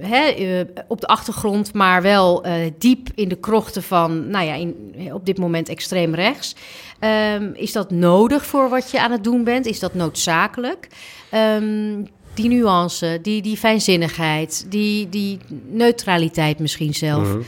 eh, 0.00 0.60
op 0.88 1.00
de 1.00 1.06
achtergrond, 1.06 1.72
maar 1.74 2.02
wel 2.02 2.44
eh, 2.44 2.54
diep 2.78 3.08
in 3.14 3.28
de 3.28 3.36
krochten 3.36 3.82
van, 3.82 4.30
nou 4.30 4.46
ja, 4.46 4.54
in, 4.54 4.94
op 5.12 5.26
dit 5.26 5.38
moment 5.38 5.68
extreem 5.68 6.14
rechts. 6.14 6.54
Ehm, 6.98 7.50
is 7.54 7.72
dat 7.72 7.90
nodig 7.90 8.46
voor 8.46 8.68
wat 8.68 8.90
je 8.90 9.00
aan 9.00 9.12
het 9.12 9.24
doen 9.24 9.44
bent? 9.44 9.66
Is 9.66 9.78
dat 9.78 9.94
noodzakelijk? 9.94 10.88
Ehm, 11.30 12.02
die 12.34 12.48
nuance, 12.48 13.18
die, 13.22 13.42
die 13.42 13.56
fijnzinnigheid, 13.56 14.66
die, 14.68 15.08
die 15.08 15.38
neutraliteit 15.68 16.58
misschien 16.58 16.94
zelf. 16.94 17.28
Mhm. 17.28 17.40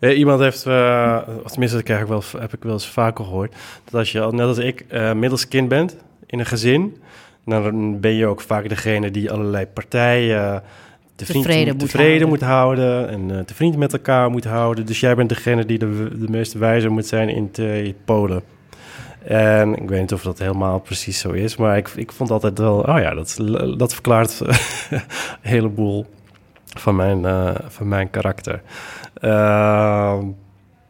Eh, 0.00 0.18
iemand 0.18 0.40
heeft, 0.40 0.66
eh, 0.66 1.18
of 1.44 1.50
tenminste 1.50 1.76
dat 1.76 1.86
krijg 1.86 2.00
ik 2.00 2.06
wel, 2.06 2.22
heb 2.38 2.52
ik 2.52 2.62
wel 2.62 2.72
eens 2.72 2.88
vaker 2.88 3.24
gehoord, 3.24 3.54
dat 3.84 3.94
als 3.94 4.12
je, 4.12 4.20
al- 4.20 4.32
net 4.32 4.46
als 4.46 4.58
ik, 4.58 4.84
eh 4.88 5.12
middels 5.12 5.48
kind 5.48 5.68
bent 5.68 5.96
in 6.26 6.38
een 6.38 6.46
gezin, 6.46 6.96
dan 7.44 8.00
ben 8.00 8.14
je 8.14 8.26
ook 8.26 8.40
vaak 8.40 8.68
degene 8.68 9.10
die 9.10 9.30
allerlei 9.30 9.66
partijen 9.66 10.62
Tevreden 11.14 11.76
moet 11.76 11.78
tevreden 11.80 12.08
houden. 12.08 12.28
moet 12.28 12.40
houden 12.40 13.08
en 13.08 13.38
eh, 13.38 13.44
te 13.44 13.54
vriend 13.54 13.76
met 13.76 13.92
elkaar 13.92 14.30
moet 14.30 14.44
houden. 14.44 14.86
Dus 14.86 15.00
jij 15.00 15.14
bent 15.14 15.28
degene 15.28 15.66
die 15.66 15.78
de, 15.78 16.08
de 16.18 16.30
meest 16.30 16.52
wijze 16.52 16.88
moet 16.88 17.06
zijn 17.06 17.28
in 17.28 17.50
te 17.50 17.94
polen. 18.04 18.42
En 19.24 19.76
ik 19.76 19.88
weet 19.88 20.00
niet 20.00 20.12
of 20.12 20.22
dat 20.22 20.38
helemaal 20.38 20.78
precies 20.80 21.18
zo 21.18 21.30
is, 21.30 21.56
maar 21.56 21.76
ik, 21.76 21.88
ik 21.88 22.12
vond 22.12 22.30
altijd 22.30 22.58
wel, 22.58 22.78
oh 22.78 22.98
ja, 22.98 23.14
dat, 23.14 23.36
dat 23.78 23.92
verklaart 23.92 24.40
een 24.90 25.00
heleboel 25.40 26.06
van 26.78 26.96
mijn, 26.96 27.24
eh, 27.24 27.54
van 27.68 27.88
mijn 27.88 28.10
karakter. 28.10 28.62
Ehm, 29.14 30.24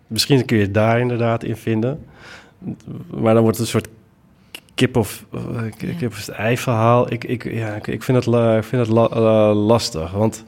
misschien 0.07 0.45
kun 0.45 0.57
je 0.57 0.62
het 0.62 0.75
daar 0.75 1.01
inderdaad 1.01 1.45
in 1.45 1.57
vinden. 1.57 2.07
Maar 3.11 3.35
dan 3.35 3.43
wordt 3.43 3.59
het 3.59 3.66
een 3.66 3.73
soort 3.73 3.88
kip 4.75 4.97
of, 4.97 5.25
eh, 5.33 5.62
kip 5.99 6.11
of 6.11 6.16
het 6.27 6.29
ei 6.29 6.59
verhaal. 6.59 7.12
Ik, 7.12 7.25
ik, 7.25 7.53
ja, 7.53 7.75
ik, 7.75 7.87
ik 7.87 8.03
vind 8.03 8.16
het, 8.19 8.27
la- 8.27 8.57
ik 8.57 8.64
vind 8.64 8.87
het 8.87 8.90
la- 8.97 9.09
eh, 9.09 9.66
lastig. 9.66 10.11
Want, 10.12 10.45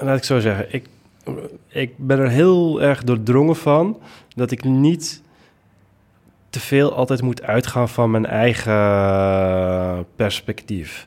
laat 0.00 0.16
ik 0.16 0.24
zo 0.24 0.38
zeggen, 0.40 0.66
ik, 0.74 0.86
ik 1.68 1.92
ben 1.98 2.18
er 2.18 2.28
heel 2.28 2.82
erg 2.82 3.04
doordrongen 3.04 3.56
van 3.56 3.98
dat 4.34 4.50
ik 4.50 4.64
niet 4.64 5.22
te 6.50 6.60
veel 6.60 6.94
altijd 6.94 7.22
moet 7.22 7.42
uitgaan 7.42 7.88
van 7.88 8.10
mijn 8.10 8.26
eigen 8.26 10.06
perspectief. 10.16 11.06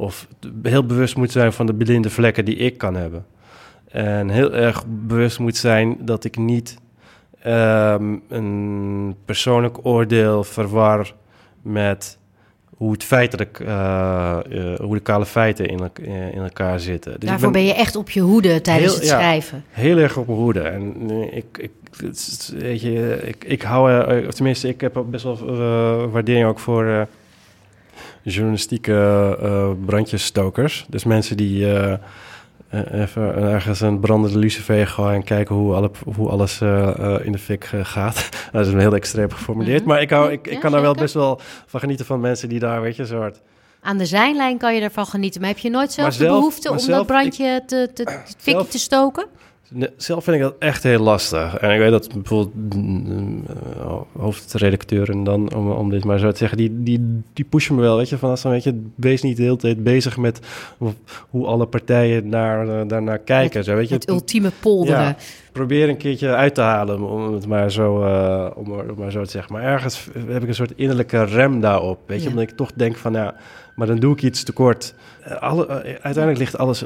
Of 0.00 0.26
heel 0.62 0.86
bewust 0.86 1.16
moet 1.16 1.30
zijn 1.30 1.52
van 1.52 1.66
de 1.66 1.74
blinde 1.74 2.10
vlekken 2.10 2.44
die 2.44 2.56
ik 2.56 2.78
kan 2.78 2.94
hebben. 2.94 3.26
En 3.88 4.28
heel 4.28 4.54
erg 4.54 4.84
bewust 4.86 5.38
moet 5.38 5.56
zijn 5.56 5.96
dat 6.00 6.24
ik 6.24 6.36
niet 6.36 6.78
ehm, 7.42 8.16
een 8.28 9.14
persoonlijk 9.24 9.78
oordeel 9.86 10.44
verwar 10.44 11.14
met 11.62 12.18
hoe 12.76 12.92
het 12.92 13.04
feitelijk, 13.04 13.58
uh, 13.58 14.38
hoe 14.78 14.94
de 14.94 15.00
kale 15.00 15.26
feiten 15.26 15.66
in, 15.66 15.90
in 16.32 16.42
elkaar 16.42 16.80
zitten. 16.80 17.20
Dus 17.20 17.28
Daarvoor 17.28 17.50
ben, 17.50 17.64
je 17.64 17.74
echt 17.74 17.96
op 17.96 18.10
je 18.10 18.20
hoede 18.20 18.60
tijdens 18.60 18.94
het 18.94 19.06
schrijven. 19.06 19.64
heel 19.70 19.98
erg 19.98 20.16
op 20.16 20.26
mijn 20.26 20.38
hoede. 20.38 20.60
En 20.60 21.10
ik, 21.34 21.58
ik, 21.58 21.70
weet 22.58 22.80
je, 22.80 23.20
ik, 23.24 23.44
ik 23.44 23.62
hou, 23.62 24.26
of 24.26 24.34
tenminste, 24.34 24.68
ik 24.68 24.80
heb 24.80 25.04
best 25.10 25.24
wel 25.24 25.36
waardering 26.10 26.46
ook 26.46 26.58
voor 26.58 27.08
journalistieke 28.22 29.76
brandjesstokers. 29.86 30.86
Dus 30.88 31.04
mensen 31.04 31.36
die 31.36 31.66
uh, 31.66 31.92
even 32.92 33.34
ergens 33.34 33.80
een 33.80 34.00
brandende 34.00 34.38
lucifer 34.38 34.86
gooien 34.86 35.14
en 35.14 35.24
kijken 35.24 35.54
hoe, 35.54 35.74
alle, 35.74 35.90
hoe 36.14 36.28
alles 36.28 36.60
in 37.22 37.32
de 37.32 37.38
fik 37.38 37.70
gaat. 37.82 38.28
dat 38.52 38.66
is 38.66 38.72
een 38.72 38.78
heel 38.78 38.94
extreem 38.94 39.30
geformuleerd. 39.30 39.80
Mhm. 39.80 39.88
Maar 39.88 40.00
ik, 40.00 40.10
hou, 40.10 40.32
ik, 40.32 40.46
ik 40.46 40.60
kan 40.60 40.72
daar 40.72 40.80
wel 40.80 40.94
best 40.94 41.14
wel 41.14 41.40
van 41.66 41.80
genieten 41.80 42.06
van 42.06 42.20
mensen 42.20 42.48
die 42.48 42.58
daar, 42.58 42.80
weet 42.80 42.96
je, 42.96 43.06
soort... 43.06 43.40
Aan 43.82 43.98
de 43.98 44.06
zijlijn 44.06 44.58
kan 44.58 44.74
je 44.74 44.80
ervan 44.80 45.06
genieten. 45.06 45.40
Maar 45.40 45.50
heb 45.50 45.58
je 45.58 45.70
nooit 45.70 45.92
zelf, 45.92 46.16
de 46.16 46.26
behoefte 46.26 46.70
om 46.70 46.86
dat 46.86 47.06
brandje 47.06 47.62
te, 47.66 47.90
te, 47.94 48.04
te 48.44 48.66
te 48.68 48.78
stoken? 48.78 49.26
Zelf 49.96 50.24
vind 50.24 50.36
ik 50.36 50.42
dat 50.42 50.54
echt 50.58 50.82
heel 50.82 51.02
lastig. 51.02 51.56
En 51.56 51.70
ik 51.70 51.78
weet 51.78 51.90
dat 51.90 52.12
bijvoorbeeld 52.12 52.74
mm, 52.74 53.44
uh, 53.78 54.00
hoofdredacteuren 54.18 55.24
dan, 55.24 55.54
om, 55.54 55.70
om 55.70 55.90
dit 55.90 56.04
maar 56.04 56.18
zo 56.18 56.30
te 56.30 56.36
zeggen, 56.36 56.58
die, 56.58 56.82
die, 56.82 57.22
die 57.32 57.44
pushen 57.44 57.74
me 57.74 57.80
wel, 57.80 57.96
weet 57.96 58.08
je, 58.08 58.18
van 58.18 58.30
als 58.30 58.42
dan 58.42 58.52
weet 58.52 58.64
je, 58.64 58.82
wees 58.94 59.22
niet 59.22 59.36
de 59.36 59.42
hele 59.42 59.56
tijd 59.56 59.82
bezig 59.82 60.16
met 60.16 60.40
hoe 61.30 61.46
alle 61.46 61.66
partijen 61.66 62.28
naar, 62.28 62.66
uh, 62.66 62.80
daarnaar 62.88 63.18
kijken. 63.18 63.58
Het, 63.58 63.66
zo, 63.66 63.74
weet 63.74 63.88
je. 63.88 63.94
het 63.94 64.08
ultieme 64.08 64.50
polderen. 64.60 65.00
Ja, 65.00 65.16
probeer 65.52 65.88
een 65.88 65.96
keertje 65.96 66.34
uit 66.34 66.54
te 66.54 66.60
halen, 66.60 67.02
om 67.02 67.32
het 67.32 67.46
maar 67.46 67.70
zo, 67.70 68.04
uh, 68.04 68.50
om, 68.54 68.72
om 68.72 68.98
maar 68.98 69.10
zo 69.10 69.24
te 69.24 69.30
zeggen. 69.30 69.52
Maar 69.52 69.62
ergens 69.62 70.08
heb 70.28 70.42
ik 70.42 70.48
een 70.48 70.54
soort 70.54 70.72
innerlijke 70.76 71.24
rem 71.24 71.60
daarop, 71.60 71.98
weet 72.06 72.22
je, 72.22 72.28
omdat 72.28 72.50
ik 72.50 72.56
toch 72.56 72.72
denk 72.74 72.96
van, 72.96 73.12
ja, 73.12 73.34
maar 73.80 73.88
dan 73.88 73.98
doe 73.98 74.12
ik 74.12 74.22
iets 74.22 74.42
tekort. 74.42 74.94
Eh, 75.22 75.36
alle, 75.36 75.66
uh, 75.66 75.74
uiteindelijk 75.84 76.38
ligt 76.38 76.58
alles 76.58 76.84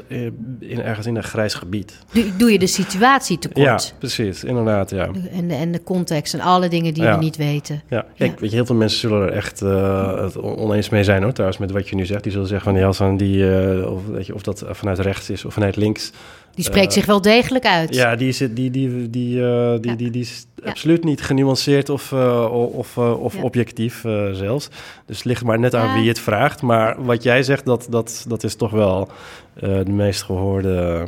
in, 0.59 0.81
ergens 0.81 1.05
in 1.05 1.15
een 1.15 1.23
grijs 1.23 1.53
gebied. 1.53 1.97
Doe, 2.11 2.35
doe 2.37 2.51
je 2.51 2.59
de 2.59 2.67
situatie 2.67 3.39
tekort? 3.39 3.65
Ja, 3.65 3.97
precies, 3.99 4.43
inderdaad, 4.43 4.89
ja. 4.89 5.09
En 5.31 5.47
de, 5.47 5.53
en 5.53 5.71
de 5.71 5.83
context 5.83 6.33
en 6.33 6.39
alle 6.39 6.67
dingen 6.67 6.93
die 6.93 7.03
we 7.03 7.15
niet 7.19 7.37
weten. 7.37 7.81
Ja, 7.89 8.05
kijk, 8.17 8.39
weet 8.39 8.49
je, 8.49 8.55
heel 8.55 8.65
veel 8.65 8.75
mensen 8.75 8.99
zullen 8.99 9.21
er 9.21 9.33
echt 9.33 9.61
uh, 9.61 10.21
het 10.21 10.37
oneens 10.41 10.89
mee 10.89 11.03
zijn, 11.03 11.23
hoor. 11.23 11.31
Trouwens, 11.31 11.59
met 11.59 11.71
wat 11.71 11.89
je 11.89 11.95
nu 11.95 12.05
zegt. 12.05 12.23
Die 12.23 12.31
zullen 12.31 12.47
zeggen 12.47 12.71
van, 12.71 12.79
ja, 12.79 12.85
als 12.85 13.17
die, 13.17 13.45
of, 13.89 14.05
weet 14.07 14.25
je, 14.25 14.33
of 14.33 14.41
dat 14.41 14.63
vanuit 14.69 14.99
rechts 14.99 15.29
is 15.29 15.45
of 15.45 15.53
vanuit 15.53 15.75
links. 15.75 16.11
Die 16.55 16.63
spreekt 16.63 16.93
zich 16.93 17.05
wel 17.05 17.21
degelijk 17.21 17.65
uit. 17.65 17.95
Ja, 17.95 18.15
die, 18.15 18.31
zit, 18.31 18.55
die, 18.55 18.71
die, 18.71 18.89
die, 18.89 19.09
die, 19.09 19.79
die, 19.79 19.95
die, 19.95 20.11
die 20.11 20.21
is 20.21 20.45
absoluut 20.63 21.03
niet 21.03 21.21
genuanceerd 21.21 21.89
of, 21.89 22.13
of, 22.13 22.97
of 22.97 23.35
objectief 23.35 24.01
zelfs. 24.31 24.69
Dus 25.05 25.17
het 25.17 25.25
ligt 25.25 25.43
maar 25.43 25.59
net 25.59 25.75
aan 25.75 25.99
wie 25.99 26.07
het 26.07 26.19
vraagt. 26.19 26.61
Maar 26.61 27.03
wat 27.05 27.23
jij 27.23 27.43
zegt, 27.43 27.65
dat, 27.65 27.87
dat, 27.89 28.25
dat 28.27 28.43
is 28.43 28.55
toch 28.55 28.71
wel 28.71 29.09
de 29.59 29.83
meest 29.85 30.23
gehoorde 30.23 31.07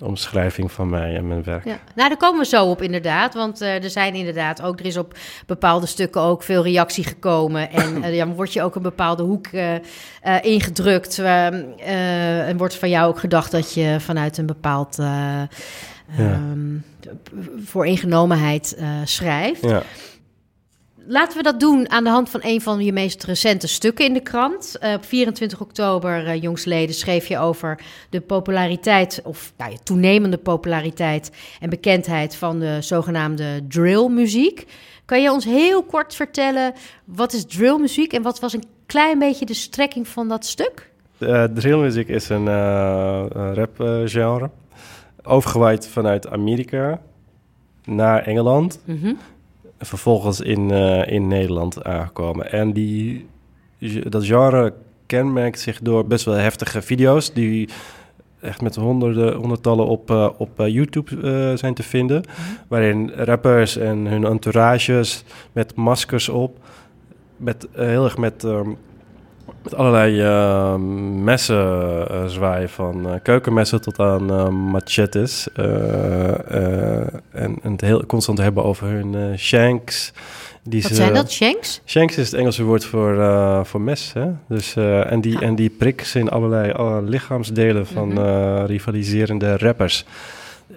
omschrijving 0.00 0.72
van 0.72 0.88
mij 0.88 1.16
en 1.16 1.28
mijn 1.28 1.42
werk. 1.42 1.64
Ja. 1.64 1.78
Nou, 1.94 2.08
daar 2.08 2.18
komen 2.18 2.40
we 2.40 2.46
zo 2.46 2.64
op 2.64 2.82
inderdaad. 2.82 3.34
Want 3.34 3.62
uh, 3.62 3.84
er 3.84 3.90
zijn 3.90 4.14
inderdaad 4.14 4.62
ook, 4.62 4.80
er 4.80 4.86
is 4.86 4.96
op 4.96 5.18
bepaalde 5.46 5.86
stukken 5.86 6.20
ook 6.20 6.42
veel 6.42 6.62
reactie 6.62 7.04
gekomen. 7.04 7.70
En 7.70 7.96
uh, 7.96 8.14
ja, 8.18 8.26
wordt 8.26 8.52
je 8.52 8.62
ook 8.62 8.74
een 8.74 8.82
bepaalde 8.82 9.22
hoek 9.22 9.46
uh, 9.52 9.74
ingedrukt. 10.40 11.18
en 11.18 12.56
wordt 12.56 12.74
van 12.74 12.88
jou 12.88 13.08
ook 13.08 13.18
gedacht 13.18 13.50
dat 13.50 13.74
je 13.74 13.96
vanuit 14.00 14.38
een 14.38 14.46
bepaald 14.46 14.96
ja. 14.96 15.48
um, 16.18 16.84
vooringenomenheid 17.64 18.78
schrijft. 19.04 19.62
Ja 19.62 19.82
laten 21.08 21.36
we 21.36 21.42
dat 21.42 21.60
doen 21.60 21.90
aan 21.90 22.04
de 22.04 22.10
hand 22.10 22.30
van 22.30 22.40
een 22.42 22.60
van 22.60 22.80
je 22.84 22.92
meest 22.92 23.24
recente 23.24 23.68
stukken 23.68 24.04
in 24.04 24.12
de 24.12 24.20
krant. 24.20 24.76
Uh, 24.82 24.92
op 24.92 25.04
24 25.04 25.60
oktober, 25.60 26.26
uh, 26.26 26.42
jongsleden, 26.42 26.94
schreef 26.94 27.26
je 27.26 27.38
over 27.38 27.80
de 28.10 28.20
populariteit, 28.20 29.20
of 29.24 29.52
nou, 29.56 29.76
toenemende 29.82 30.36
populariteit 30.36 31.30
en 31.60 31.70
bekendheid 31.70 32.34
van 32.36 32.58
de 32.58 32.78
zogenaamde 32.80 33.66
drillmuziek. 33.68 34.66
Kan 35.04 35.22
je 35.22 35.32
ons 35.32 35.44
heel 35.44 35.82
kort 35.82 36.14
vertellen, 36.14 36.72
wat 37.04 37.32
is 37.32 37.44
drillmuziek 37.44 38.12
en 38.12 38.22
wat 38.22 38.40
was 38.40 38.52
een 38.52 38.64
klein 38.86 39.18
beetje 39.18 39.46
de 39.46 39.54
strekking 39.54 40.08
van 40.08 40.28
dat 40.28 40.46
stuk? 40.46 40.90
Uh, 41.18 41.44
drillmuziek 41.44 42.08
is 42.08 42.28
een 42.28 42.46
rapgenre, 43.54 44.50
overgewaaid 45.22 45.86
vanuit 45.86 46.28
Amerika 46.28 47.00
naar 47.84 48.22
Engeland. 48.22 48.80
Mm 48.84 49.18
vervolgens 49.78 50.40
in, 50.40 50.72
uh, 50.72 51.06
in 51.06 51.28
Nederland 51.28 51.84
aangekomen. 51.84 52.52
En 52.52 52.72
die, 52.72 53.26
dat 54.08 54.26
genre 54.26 54.72
kenmerkt 55.06 55.60
zich 55.60 55.78
door 55.82 56.06
best 56.06 56.24
wel 56.24 56.34
heftige 56.34 56.82
video's... 56.82 57.32
die 57.32 57.68
echt 58.40 58.60
met 58.60 58.74
honderden, 58.74 59.34
honderdtallen 59.34 59.86
op, 59.86 60.10
uh, 60.10 60.28
op 60.38 60.60
uh, 60.60 60.68
YouTube 60.68 61.56
zijn 61.56 61.74
te 61.74 61.82
vinden. 61.82 62.20
Mhm. 62.20 62.32
Waarin 62.68 63.10
rappers 63.14 63.76
en 63.76 64.06
hun 64.06 64.24
entourages 64.24 65.24
met 65.52 65.74
maskers 65.74 66.28
op... 66.28 66.58
Met, 67.36 67.68
heel 67.72 68.04
erg 68.04 68.18
met 68.18 68.42
um, 68.42 68.76
met 69.62 69.74
allerlei 69.74 70.22
uh, 70.22 70.74
messen 71.24 71.66
uh, 72.10 72.26
zwaaien, 72.26 72.68
van 72.68 73.06
uh, 73.06 73.12
keukenmessen 73.22 73.80
tot 73.80 73.98
aan 73.98 74.54
machetes. 74.70 75.48
en, 75.52 77.22
en 77.62 77.72
het 77.72 77.80
heel 77.80 78.06
constant 78.06 78.38
hebben 78.38 78.64
over 78.64 78.86
hun 78.86 79.38
shanks. 79.38 80.12
Die 80.62 80.82
Wat 80.82 80.92
zijn 80.92 81.14
dat, 81.14 81.32
shanks? 81.32 81.80
Shanks 81.86 82.16
is 82.16 82.30
het 82.30 82.40
Engelse 82.40 82.62
woord 82.62 82.84
voor, 82.84 83.16
voor 83.66 83.80
mes. 83.80 84.12
Hè? 84.12 84.26
Dus, 84.48 84.76
en, 84.76 85.20
die, 85.20 85.40
en 85.40 85.54
die 85.54 85.70
prikken 85.70 86.06
ze 86.06 86.18
in 86.18 86.28
allerlei 86.28 87.00
lichaamsdelen 87.02 87.86
van 87.86 88.08
mhm. 88.08 88.64
rivaliserende 88.64 89.56
rappers. 89.56 90.04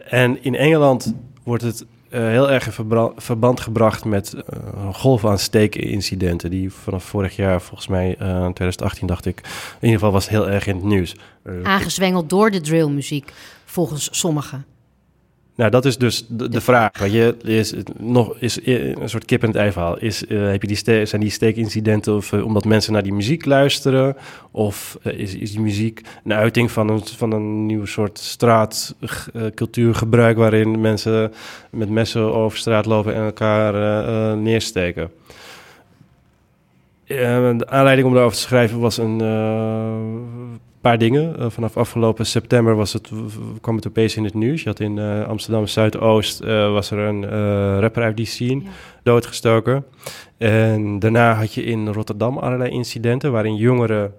En 0.10 0.44
in 0.44 0.56
Engeland 0.56 1.14
wordt 1.44 1.64
het 1.64 1.86
heel 2.12 2.52
erg 2.52 2.66
in 2.78 2.88
verband 3.16 3.60
gebracht 3.60 4.06
met 4.06 4.34
uh, 4.34 4.42
een 4.86 4.94
golf 4.94 5.26
aan 5.26 5.40
steekincidenten. 5.40 6.50
Die 6.50 6.74
vanaf 6.74 7.04
vorig 7.04 7.36
jaar, 7.36 7.62
volgens 7.62 7.88
mij 7.88 8.08
uh, 8.08 8.30
eh, 8.30 8.36
2018, 8.36 9.08
dacht 9.08 9.26
ik. 9.26 9.40
In 9.40 9.48
ieder 9.80 10.00
geval 10.00 10.12
was 10.12 10.30
heel 10.30 10.50
erg 10.50 10.68
in 10.68 10.76
het 10.76 10.84
nieuws. 10.84 11.16
Aangezwengeld 11.64 12.30
door 12.30 12.52
de 12.52 12.62
drillmuziek, 12.62 13.34
volgens 13.66 14.10
sommigen. 14.12 14.66
Nou, 15.56 15.72
dat 15.72 15.86
is 15.86 15.98
dus 15.98 16.26
de, 16.28 16.50
de 16.50 16.62
vraag. 16.62 16.98
Weet 16.98 17.12
je, 17.12 17.36
is 17.44 17.74
nog 17.98 18.36
is 18.40 18.66
een 18.66 19.10
soort 19.10 19.26
kip 19.26 19.42
en 19.42 19.48
het 19.48 19.58
ei 19.58 19.72
verhaal. 19.72 19.98
Is, 19.98 20.24
uh, 20.24 20.52
heb 20.52 20.62
je 20.62 20.68
die 20.68 21.06
zijn 21.06 21.22
die 21.22 21.30
steekincidenten 21.30 22.16
of 22.16 22.32
uh, 22.32 22.46
omdat 22.46 22.66
mensen 22.66 22.94
naar 22.94 23.04
die 23.04 23.14
muziek 23.14 23.46
luisteren? 23.46 24.16
Of 24.52 24.98
uh, 25.04 25.20
is, 25.20 25.36
is 25.36 25.52
die 25.52 25.60
muziek 25.60 26.02
een 26.24 26.34
uiting 26.34 26.72
van 26.72 26.90
een, 26.90 27.06
van 27.06 27.32
een 27.32 27.66
nieuw 27.66 27.86
soort 27.86 28.20
straatcultuurgebruik 28.20 30.38
waarin 30.38 30.82
mensen 30.82 31.34
met 31.70 31.90
messen 31.90 32.34
over 32.34 32.58
straat 32.58 32.86
lopen 32.86 33.16
en 33.16 33.24
elkaar 33.24 33.74
neersteken? 34.38 35.12
de 37.06 37.68
aanleiding 37.68 38.08
om 38.08 38.14
daarover 38.14 38.38
te 38.38 38.44
schrijven 38.44 38.80
was 38.80 38.98
een 38.98 39.18
paar 40.82 40.98
dingen. 40.98 41.36
Uh, 41.40 41.50
vanaf 41.50 41.78
afgelopen 41.78 42.26
september 42.26 42.76
was 42.76 42.94
het, 42.94 43.10
kwam 43.62 43.76
het 43.76 43.88
opeens 43.88 44.16
in 44.16 44.24
het 44.24 44.34
nieuws. 44.34 44.62
Je 44.62 44.70
had 44.70 44.80
in 44.80 44.98
uh, 44.98 45.28
Amsterdam 45.28 45.68
Zuidoost 45.68 46.42
uh, 46.42 46.72
was 46.72 46.92
er 46.92 46.98
een 46.98 47.26
rapper 47.80 48.04
uit 48.04 48.18
die 48.18 48.26
scene 48.26 48.62
doodgestoken. 49.04 49.86
En 50.38 51.00
daarna 51.00 51.34
had 51.34 51.54
je 51.54 51.64
in 51.64 51.88
Rotterdam 51.88 52.38
allerlei 52.38 52.72
incidenten 52.72 53.32
waarin 53.32 53.56
jongeren 53.56 54.14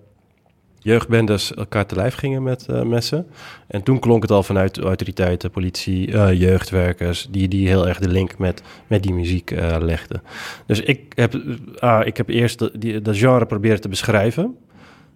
jeugdbendes 0.78 1.54
elkaar 1.54 1.86
te 1.86 1.94
lijf 1.94 2.14
gingen 2.14 2.42
met 2.42 2.66
messen. 2.84 3.26
En 3.66 3.82
toen 3.82 3.98
klonk 3.98 4.22
het 4.22 4.30
al 4.30 4.42
vanuit 4.42 4.78
autoriteiten, 4.78 5.50
politie, 5.50 6.10
jeugdwerkers, 6.36 7.28
die, 7.30 7.48
die 7.48 7.68
heel 7.68 7.88
erg 7.88 7.98
de 7.98 8.08
link 8.08 8.38
met, 8.38 8.62
met 8.86 9.02
die 9.02 9.12
muziek 9.12 9.50
legden. 9.80 10.22
Dus 10.66 10.80
ik 10.80 11.12
heb, 11.14 11.42
ah, 11.78 12.06
ik 12.06 12.16
heb 12.16 12.28
eerst 12.28 12.80
die, 12.80 13.00
dat 13.00 13.16
genre 13.16 13.46
proberen 13.46 13.80
te 13.80 13.88
beschrijven 13.88 14.56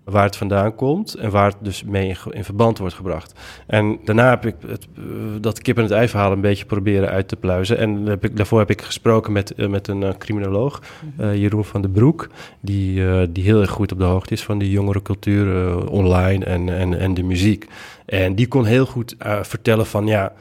waar 0.06 0.24
het 0.24 0.36
vandaan 0.36 0.74
komt 0.74 1.14
en 1.14 1.30
waar 1.30 1.46
het 1.46 1.56
dus 1.60 1.84
mee 1.84 2.16
in, 2.30 2.44
verband 2.44 2.78
wordt 2.78 2.94
gebracht. 2.94 3.40
En 3.66 3.98
daarna 4.04 4.28
heb 4.28 4.46
ik 4.46 4.54
het, 4.66 4.86
uh, 4.98 5.04
dat 5.40 5.62
kip 5.62 5.76
en 5.76 5.82
het 5.82 5.92
ei 5.92 6.08
verhaal 6.08 6.32
een 6.32 6.40
beetje 6.40 6.64
proberen 6.64 7.08
uit 7.08 7.28
te 7.28 7.36
pluizen. 7.36 7.78
En 7.78 8.06
heb 8.06 8.24
ik, 8.24 8.36
daarvoor 8.36 8.58
heb 8.58 8.70
ik 8.70 8.82
gesproken 8.82 9.32
met, 9.32 9.52
uh, 9.56 9.68
met 9.68 9.88
een 9.88 10.02
uh, 10.02 10.10
criminoloog, 10.18 10.82
mhm. 11.16 11.34
Jeroen 11.34 11.64
van 11.64 11.82
den 11.82 11.90
Broek, 11.90 12.28
die, 12.60 13.02
die 13.32 13.44
heel 13.44 13.60
erg 13.60 13.70
goed 13.70 13.92
op 13.92 13.98
de 13.98 14.04
hoogte 14.04 14.32
is 14.32 14.42
van 14.42 14.58
die 14.58 14.70
jongere 14.70 15.02
cultuur 15.02 15.76
online 15.88 16.44
en, 16.44 16.68
en, 16.68 16.98
en 16.98 17.14
de 17.14 17.22
muziek. 17.22 17.66
En 18.04 18.34
die 18.34 18.48
kon 18.48 18.64
heel 18.64 18.86
goed 18.86 19.16
vertellen 19.42 19.86
van 19.86 20.06
ja, 20.06 20.32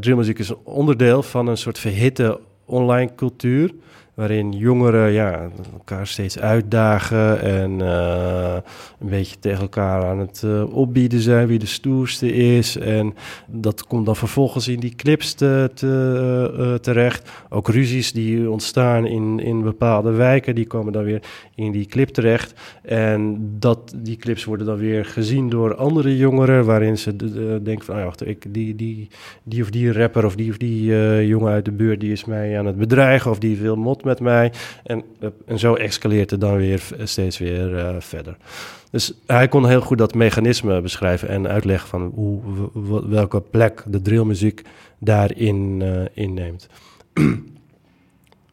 drillmuziek 0.00 0.38
is 0.38 0.48
een 0.48 0.56
onderdeel 0.64 1.22
van 1.22 1.46
een 1.46 1.56
soort 1.56 1.78
verhitte 1.78 2.40
online 2.64 3.14
cultuur 3.14 3.70
waarin 4.14 4.52
jongeren 4.52 5.12
ja, 5.12 5.48
elkaar 5.72 6.06
steeds 6.06 6.38
uitdagen 6.38 7.40
en 7.40 7.70
uh, 7.80 8.56
een 9.00 9.08
beetje 9.08 9.38
tegen 9.38 9.60
elkaar 9.60 10.04
aan 10.04 10.18
het 10.18 10.42
uh, 10.44 10.76
opbieden 10.76 11.20
zijn 11.20 11.46
wie 11.46 11.58
de 11.58 11.66
stoerste 11.66 12.32
is. 12.32 12.76
En 12.76 13.14
dat 13.46 13.86
komt 13.86 14.06
dan 14.06 14.16
vervolgens 14.16 14.68
in 14.68 14.80
die 14.80 14.94
clips 14.94 15.34
te, 15.34 15.70
te, 15.74 16.54
uh, 16.58 16.74
terecht. 16.74 17.30
Ook 17.48 17.68
ruzies 17.68 18.12
die 18.12 18.50
ontstaan 18.50 19.06
in, 19.06 19.40
in 19.40 19.62
bepaalde 19.62 20.10
wijken, 20.10 20.54
die 20.54 20.66
komen 20.66 20.92
dan 20.92 21.04
weer 21.04 21.22
in 21.54 21.72
die 21.72 21.86
clip 21.86 22.08
terecht. 22.08 22.54
En 22.82 23.38
dat, 23.58 23.94
die 23.96 24.16
clips 24.16 24.44
worden 24.44 24.66
dan 24.66 24.78
weer 24.78 25.04
gezien 25.04 25.48
door 25.48 25.74
andere 25.74 26.16
jongeren, 26.16 26.64
waarin 26.64 26.98
ze 26.98 27.16
denken 27.62 27.84
van, 27.84 27.94
oh 27.94 28.00
ja, 28.00 28.06
wacht, 28.06 28.26
ik, 28.26 28.54
die, 28.54 28.76
die, 28.76 29.08
die 29.42 29.62
of 29.62 29.70
die 29.70 29.92
rapper 29.92 30.24
of 30.24 30.34
die 30.34 30.50
of 30.50 30.56
die 30.56 31.26
jongen 31.26 31.52
uit 31.52 31.64
de 31.64 31.72
buurt, 31.72 32.00
die 32.00 32.12
is 32.12 32.24
mij 32.24 32.58
aan 32.58 32.66
het 32.66 32.76
bedreigen 32.76 33.30
of 33.30 33.38
die 33.38 33.56
wil 33.56 33.76
mot 33.76 34.01
met 34.04 34.20
mij. 34.20 34.52
En, 34.84 35.04
en 35.46 35.58
zo 35.58 35.74
escaleert 35.74 36.30
het 36.30 36.40
dan 36.40 36.56
weer 36.56 36.82
steeds 37.02 37.38
weer 37.38 37.70
uh, 37.70 37.96
verder. 37.98 38.36
Dus 38.90 39.12
hij 39.26 39.48
kon 39.48 39.68
heel 39.68 39.80
goed 39.80 39.98
dat 39.98 40.14
mechanisme 40.14 40.80
beschrijven 40.80 41.28
en 41.28 41.48
uitleggen 41.48 41.88
van 41.88 42.12
hoe, 42.14 42.40
welke 43.08 43.40
plek 43.40 43.84
de 43.86 44.02
drillmuziek 44.02 44.62
daarin 44.98 45.82
inneemt. 46.14 46.68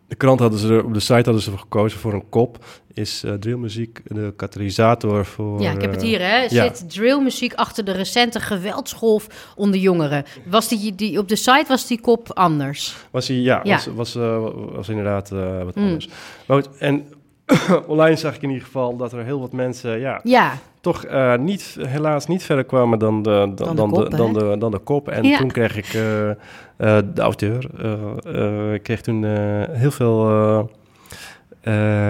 De 0.09 0.15
krant 0.15 0.39
hadden 0.39 0.59
ze 0.59 0.73
er, 0.73 0.85
op 0.85 0.93
de 0.93 0.99
site 0.99 1.13
hadden 1.13 1.41
ze 1.41 1.57
gekozen 1.57 1.99
voor 1.99 2.13
een 2.13 2.29
kop. 2.29 2.65
Is 2.93 3.23
uh, 3.25 3.33
drillmuziek 3.33 4.01
de 4.03 4.33
katalysator 4.35 5.25
voor. 5.25 5.61
Ja, 5.61 5.71
ik 5.71 5.81
heb 5.81 5.91
het 5.91 6.01
hier, 6.01 6.19
hè? 6.19 6.37
Ja. 6.41 6.47
Zit 6.47 6.89
drillmuziek 6.89 7.53
achter 7.53 7.83
de 7.83 7.91
recente 7.91 8.39
geweldsgolf 8.39 9.53
onder 9.55 9.79
jongeren? 9.79 10.23
Was 10.45 10.67
die, 10.67 10.95
die 10.95 11.19
op 11.19 11.27
de 11.27 11.35
site 11.35 11.65
was 11.67 11.87
die 11.87 12.01
kop 12.01 12.31
anders? 12.33 12.95
Was 13.11 13.27
hij, 13.27 13.37
ja, 13.37 13.59
ja. 13.63 13.75
was, 13.75 13.85
was, 13.95 14.15
uh, 14.15 14.47
was 14.71 14.89
inderdaad 14.89 15.31
uh, 15.31 15.63
wat 15.63 15.75
mm. 15.75 15.83
anders. 15.83 16.09
Maar 16.45 16.63
goed, 16.63 16.77
en 16.77 17.05
online 17.87 18.15
zag 18.15 18.35
ik 18.35 18.41
in 18.41 18.49
ieder 18.49 18.65
geval 18.65 18.95
dat 18.95 19.13
er 19.13 19.23
heel 19.23 19.39
wat 19.39 19.51
mensen, 19.51 19.99
ja, 19.99 20.19
ja. 20.23 20.53
toch 20.81 21.05
uh, 21.05 21.35
niet, 21.35 21.77
helaas 21.79 22.27
niet 22.27 22.43
verder 22.43 22.65
kwamen 22.65 22.99
dan 22.99 23.21
de, 23.23 23.51
dan, 23.55 23.75
dan, 23.75 23.93
de, 23.93 24.09
dan, 24.09 24.33
de, 24.33 24.55
dan 24.59 24.71
de 24.71 24.77
kop. 24.77 25.09
En 25.09 25.23
ja. 25.23 25.37
toen 25.37 25.51
kreeg 25.51 25.77
ik, 25.77 25.93
uh, 25.93 26.27
uh, 26.27 26.33
de 27.13 27.21
auteur, 27.21 27.63
ik 28.73 28.83
kreeg 28.83 29.01
toen 29.01 29.23
heel 29.71 29.91
veel 29.91 30.69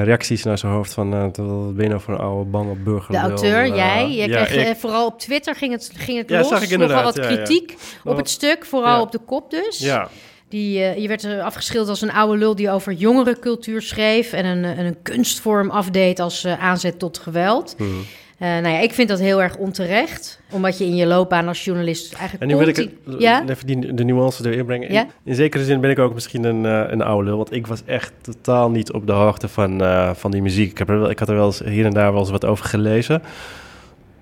reacties 0.04 0.44
naar 0.44 0.58
zijn 0.58 0.72
hoofd 0.72 0.94
van, 0.94 1.22
wat 1.22 1.36
ben 1.76 1.84
je 1.84 1.90
nou 1.90 2.02
voor 2.02 2.14
een 2.14 2.20
oude 2.20 2.50
bange 2.50 2.76
burger? 2.76 3.12
De 3.12 3.20
auteur, 3.20 3.76
jij, 3.76 4.10
je 4.10 4.28
ja, 4.28 4.44
kreeg, 4.44 4.70
ik, 4.70 4.78
vooral 4.78 5.06
op 5.06 5.20
Twitter 5.20 5.56
ging 5.56 5.72
het, 5.72 5.92
ging 5.96 6.18
het 6.18 6.30
los, 6.30 6.48
zag 6.48 6.62
ik 6.62 6.78
nogal 6.78 7.04
wat 7.04 7.20
kritiek 7.20 7.78
op 8.04 8.18
het 8.18 8.30
stuk, 8.30 8.66
vooral 8.66 9.02
op 9.02 9.12
de 9.12 9.20
kop 9.26 9.52
dus. 9.52 9.80
Ja. 9.80 10.10
Die, 10.50 10.80
uh, 10.80 10.98
je 10.98 11.08
werd 11.08 11.26
afgeschilderd 11.26 11.90
als 11.90 12.02
een 12.02 12.12
oude 12.12 12.38
lul 12.38 12.56
die 12.56 12.70
over 12.70 12.94
jongerencultuur 12.94 13.82
schreef 13.82 14.34
en 14.34 14.46
een, 14.46 14.86
een 14.86 14.96
kunstvorm 15.02 15.70
afdeed 15.70 16.20
als 16.20 16.46
uh, 16.46 16.64
aanzet 16.64 17.00
tot 17.00 17.18
geweld. 17.18 17.76
Mm. 17.78 17.88
Uh, 17.88 18.48
nou 18.48 18.68
ja, 18.68 18.80
ik 18.80 18.94
vind 18.94 19.10
dat 19.10 19.20
heel 19.20 19.42
erg 19.42 19.58
onterecht, 19.58 20.42
omdat 20.50 20.78
je 20.78 20.86
in 20.86 20.96
je 20.96 21.06
loopbaan 21.06 21.48
als 21.48 21.64
journalist 21.64 22.14
eigenlijk. 22.14 22.42
En 22.42 22.48
nu 22.48 22.56
wil 22.56 22.68
ik 22.68 22.92
ja? 23.20 23.44
even 23.48 23.68
die, 23.68 23.94
de 23.94 24.04
nuance 24.04 24.50
erin 24.50 24.66
brengen. 24.66 24.94
Ja? 24.94 25.02
In, 25.02 25.10
in, 25.24 25.36
zekere 25.36 25.64
zin 25.64 25.82
ben 25.82 25.90
ik 25.90 26.00
ook 26.00 26.14
misschien 26.14 26.44
een, 26.44 26.64
een 26.64 27.02
oude 27.02 27.28
lul, 27.28 27.38
want 27.38 27.54
ik 27.54 27.68
was 27.68 27.82
echt 27.86 28.14
totaal 28.22 28.70
niet 28.70 28.92
op 28.92 29.08
de 29.08 29.14
hoogte 29.14 29.48
van, 29.48 29.82
van 30.16 30.32
die 30.32 30.42
muziek. 30.42 30.72
Ik, 30.72 30.78
heb 30.78 30.90
er, 30.90 31.10
ik 31.10 31.20
had 31.20 31.30
er 31.30 31.36
wel 31.36 31.46
eens 31.46 31.60
hier 31.60 31.86
en 31.86 31.94
daar 31.94 32.12
wel 32.12 32.22
eens 32.22 32.30
wat 32.30 32.46
over 32.46 32.66
gelezen. 32.66 33.22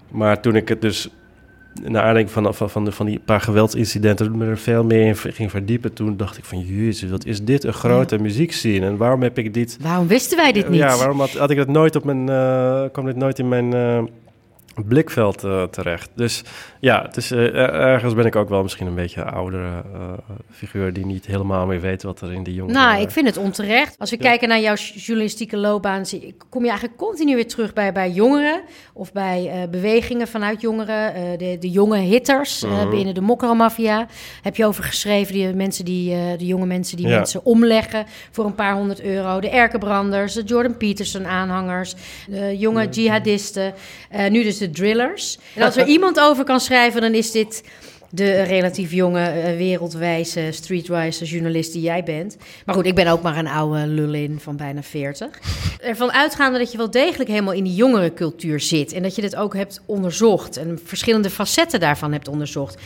Maar 0.10 0.42
toen 0.42 0.56
ik 0.56 0.68
het 0.68 0.82
dus 0.82 1.10
naar 1.84 2.04
aanleiding 2.04 2.32
van, 2.32 2.54
van, 2.54 2.70
van, 2.70 2.86
de, 2.86 2.92
van 2.92 3.06
die 3.06 3.20
paar 3.26 3.42
geweldsincidenten 3.42 4.38
me 4.38 4.46
er 4.46 4.58
veel 4.58 4.84
meer 4.84 5.08
in 5.08 5.16
ging 5.16 5.52
verdiepen. 5.52 5.94
Toen 5.94 6.18
dacht 6.18 6.38
ik 6.38 6.46
van, 6.46 6.60
jezus, 6.60 7.10
wat 7.10 7.26
is 7.26 7.44
dit 7.44 7.64
een 7.64 7.74
grote 7.74 8.16
ja. 8.16 8.22
muziekscene? 8.22 8.86
En 8.86 8.98
waarom 8.98 9.22
heb 9.22 9.38
ik 9.38 9.54
dit... 9.54 9.78
Waarom 9.82 10.08
wisten 10.08 10.38
wij 10.38 10.52
dit 10.52 10.70
niet? 10.70 10.80
Ja, 10.80 10.98
waarom 10.98 11.20
had, 11.20 11.32
had 11.32 11.50
ik 11.50 11.58
dat 11.58 11.68
nooit 11.68 11.96
op 11.96 12.04
mijn... 12.04 12.30
Uh, 12.30 12.84
kwam 12.92 13.06
dit 13.06 13.16
nooit 13.16 13.40
in 13.40 13.48
mijn... 13.48 13.76
Uh, 13.76 14.04
blikveld 14.86 15.44
uh, 15.44 15.64
terecht. 15.64 16.10
Dus 16.16 16.44
ja, 16.80 17.02
het 17.02 17.18
is, 17.18 17.32
uh, 17.32 17.56
ergens 17.74 18.14
ben 18.14 18.26
ik 18.26 18.36
ook 18.36 18.50
wel 18.50 18.62
misschien 18.62 18.88
een 18.88 18.96
beetje 18.96 19.22
een 19.22 19.30
oudere 19.30 19.84
uh, 19.94 20.12
figuur 20.52 20.94
die 20.94 21.06
niet 21.06 21.26
helemaal 21.26 21.66
meer 21.66 21.82
weet 21.82 22.04
wat 22.04 22.22
er 22.22 22.34
in 22.34 22.44
die 22.44 22.54
jongen. 22.54 22.74
Nou, 22.74 23.02
ik 23.02 23.12
vind 23.12 23.28
het 23.28 23.38
onterecht. 23.38 23.96
Als 24.00 24.10
we 24.10 24.16
ja. 24.20 24.24
kijken 24.24 24.48
naar 24.48 24.60
jouw 24.60 24.76
journalistieke 24.76 25.58
loopbaan, 25.58 26.04
kom 26.50 26.62
je 26.64 26.70
eigenlijk 26.70 27.00
continu 27.00 27.36
weer 27.36 27.48
terug 27.48 27.74
bij, 27.74 27.92
bij 27.94 28.12
jongeren 28.12 28.62
of 28.94 29.12
bij 29.12 29.68
bewegingen 29.72 30.28
vanuit 30.28 30.62
jongeren. 30.62 31.38
de, 31.38 31.58
de 31.60 31.70
jonge 31.70 31.98
hitters 31.98 32.62
-huh. 32.62 32.90
binnen 32.90 33.14
de 33.14 33.22
mokkermafia 33.22 34.08
heb 34.42 34.56
je 34.56 34.66
over 34.66 34.84
geschreven. 34.84 35.34
Die 35.34 35.54
mensen 35.54 35.86
die, 35.86 36.38
de 36.38 36.46
jonge 36.46 36.66
mensen 36.66 36.98
die 36.98 37.08
ja. 37.08 37.18
mensen 37.18 37.46
omleggen 37.46 38.06
voor 38.32 38.46
een 38.46 38.56
paar 38.56 38.74
honderd 38.74 39.02
euro. 39.02 39.40
De 39.40 39.50
Erkenbranders, 39.50 40.34
de 40.34 40.44
Jordan 40.44 40.78
Peterson 40.78 41.28
aanhangers, 41.28 41.96
de 42.28 42.58
jonge 42.58 42.82
ja. 42.82 42.90
jihadisten. 42.90 43.74
nu 44.30 44.44
dus 44.44 44.58
de 44.58 44.67
drillers. 44.70 45.38
En 45.56 45.62
als 45.64 45.76
er 45.82 45.88
iemand 45.88 46.20
over 46.20 46.44
kan 46.44 46.60
schrijven, 46.60 47.02
dan 47.02 47.14
is 47.14 47.32
dit 47.32 47.64
de 48.10 48.42
relatief 48.42 48.92
jonge, 48.92 49.34
uh, 49.38 49.58
wereldwijze, 49.58 50.52
streetwise 50.52 51.26
journalist 51.26 51.74
die 51.74 51.82
jij 51.82 52.04
bent. 52.04 52.38
Maar 52.66 52.76
goed, 52.76 52.86
ik 52.86 52.96
ben 52.96 53.08
ook 53.08 53.22
maar 53.22 53.38
een 53.38 53.48
oude 53.48 53.88
lulin 53.88 54.40
van 54.40 54.56
bijna 54.56 54.84
40. 54.84 55.40
Ervan 55.82 56.12
uitgaande 56.12 56.58
dat 56.60 56.72
je 56.72 56.78
wel 56.78 56.92
degelijk 56.92 57.30
helemaal 57.30 57.54
in 57.54 57.64
die 57.64 57.76
jongere 57.76 58.14
cultuur 58.14 58.60
zit. 58.60 58.94
En 58.94 59.04
dat 59.04 59.16
je 59.16 59.22
dit 59.22 59.36
ook 59.36 59.54
hebt 59.54 59.82
onderzocht 59.86 60.58
en 60.58 60.80
verschillende 60.84 61.30
facetten 61.30 61.80
daarvan 61.80 62.12
hebt 62.12 62.28
onderzocht. 62.28 62.82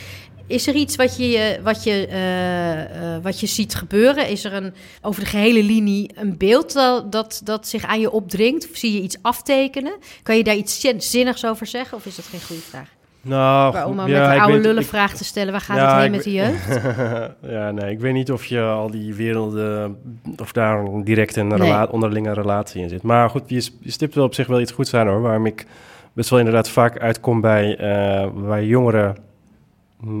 Is 0.52 0.66
er 0.66 0.74
iets 0.74 0.96
wat 0.96 1.16
je, 1.16 1.60
wat, 1.62 1.84
je, 1.84 2.08
uh, 2.08 3.14
uh, 3.14 3.22
wat 3.22 3.40
je 3.40 3.46
ziet 3.46 3.74
gebeuren? 3.74 4.28
Is 4.28 4.44
er 4.44 4.52
een, 4.52 4.74
over 5.02 5.20
de 5.20 5.26
gehele 5.26 5.62
linie 5.62 6.10
een 6.14 6.36
beeld 6.36 6.72
dat, 6.72 7.12
dat, 7.12 7.40
dat 7.44 7.68
zich 7.68 7.84
aan 7.84 8.00
je 8.00 8.10
opdringt? 8.10 8.70
Of 8.70 8.76
zie 8.76 8.92
je 8.92 9.00
iets 9.00 9.16
aftekenen? 9.22 9.92
Kan 10.22 10.36
je 10.36 10.44
daar 10.44 10.54
iets 10.54 10.86
zinnigs 10.96 11.46
over 11.46 11.66
zeggen? 11.66 11.96
Of 11.96 12.06
is 12.06 12.16
dat 12.16 12.24
geen 12.24 12.42
goede 12.42 12.62
vraag? 12.62 12.88
Nou, 13.24 13.86
om 13.86 13.96
ja, 13.96 14.06
met 14.06 14.36
de 14.36 14.40
oude 14.40 14.58
lullen 14.58 14.84
vraag 14.84 15.14
te 15.14 15.24
stellen, 15.24 15.52
waar 15.52 15.60
gaat 15.60 15.76
ja, 15.76 15.92
het 15.92 16.02
heen 16.02 16.10
met 16.10 16.22
de 16.22 16.32
jeugd? 16.32 16.80
ja, 17.56 17.70
nee, 17.70 17.90
ik 17.90 18.00
weet 18.00 18.12
niet 18.12 18.32
of 18.32 18.44
je 18.44 18.60
al 18.60 18.90
die 18.90 19.14
werelden, 19.14 19.96
of 20.36 20.52
daar 20.52 20.78
een 20.78 21.04
directe 21.04 21.40
een 21.40 21.48
nee. 21.48 21.92
onderlinge 21.92 22.32
relatie 22.32 22.82
in 22.82 22.88
zit. 22.88 23.02
Maar 23.02 23.30
goed, 23.30 23.42
je, 23.46 23.68
je 23.80 23.90
stipt 23.90 24.14
wel 24.14 24.24
op 24.24 24.34
zich 24.34 24.46
wel 24.46 24.60
iets 24.60 24.72
goeds 24.72 24.94
aan 24.94 25.06
hoor, 25.06 25.20
waarom 25.20 25.46
ik 25.46 25.66
best 26.12 26.30
wel 26.30 26.38
inderdaad 26.38 26.68
vaak 26.68 26.98
uitkom 26.98 27.40
bij, 27.40 27.78
uh, 27.80 28.48
bij 28.48 28.66
jongeren 28.66 29.16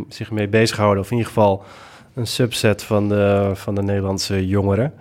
zich 0.08 0.30
mee 0.30 0.48
bezighouden. 0.48 1.02
Of 1.02 1.10
in 1.10 1.16
ieder 1.16 1.32
geval 1.32 1.64
een 2.14 2.26
subset 2.26 2.82
van 2.82 3.08
de, 3.08 3.50
van 3.54 3.74
de 3.74 3.82
Nederlandse 3.82 4.46
jongeren. 4.46 4.92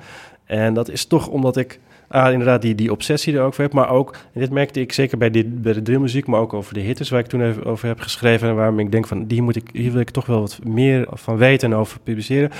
En 0.46 0.74
dat 0.74 0.89
is 0.89 1.06
toch 1.06 1.28
omdat 1.28 1.58
ik 1.58 1.80
ah, 2.08 2.32
inderdaad 2.32 2.62
die, 2.62 2.76
die 2.76 2.91
obsessie 2.91 3.36
er 3.36 3.44
ook 3.44 3.54
voor 3.54 3.63
heb. 3.63 3.74
Maar 3.74 3.89
ook, 3.89 4.15
en 4.34 4.39
dit 4.39 4.52
merkte 4.52 4.80
ik 4.80 4.94
zeker 4.94 5.17
bij, 5.17 5.30
dit, 5.30 5.62
bij 5.62 5.74
de 5.74 5.82
drillmuziek, 5.82 6.28
maar 6.28 6.39
ook 6.39 6.54
over 6.54 6.74
de 6.74 6.80
hitters 6.80 7.10
waar 7.10 7.20
ik 7.20 7.26
toen 7.26 7.41
even 7.41 7.65
over 7.65 7.88
heb 7.88 8.00
geschreven. 8.00 8.50
En 8.50 8.56
waarom 8.56 8.80
ik 8.80 8.91
denk 8.91 9.08
van, 9.08 9.26
die 9.26 9.41
moet 9.41 9.56
ik, 9.56 9.70
hier 9.74 9.91
wil 9.91 10.02
ik 10.02 10.10
toch 10.10 10.26
wel 10.26 10.39
wat 10.39 10.60
meer 10.63 11.08
van 11.12 11.38
weten 11.38 11.72
en 11.72 11.78
over 11.78 12.00
publiceren. 12.00 12.52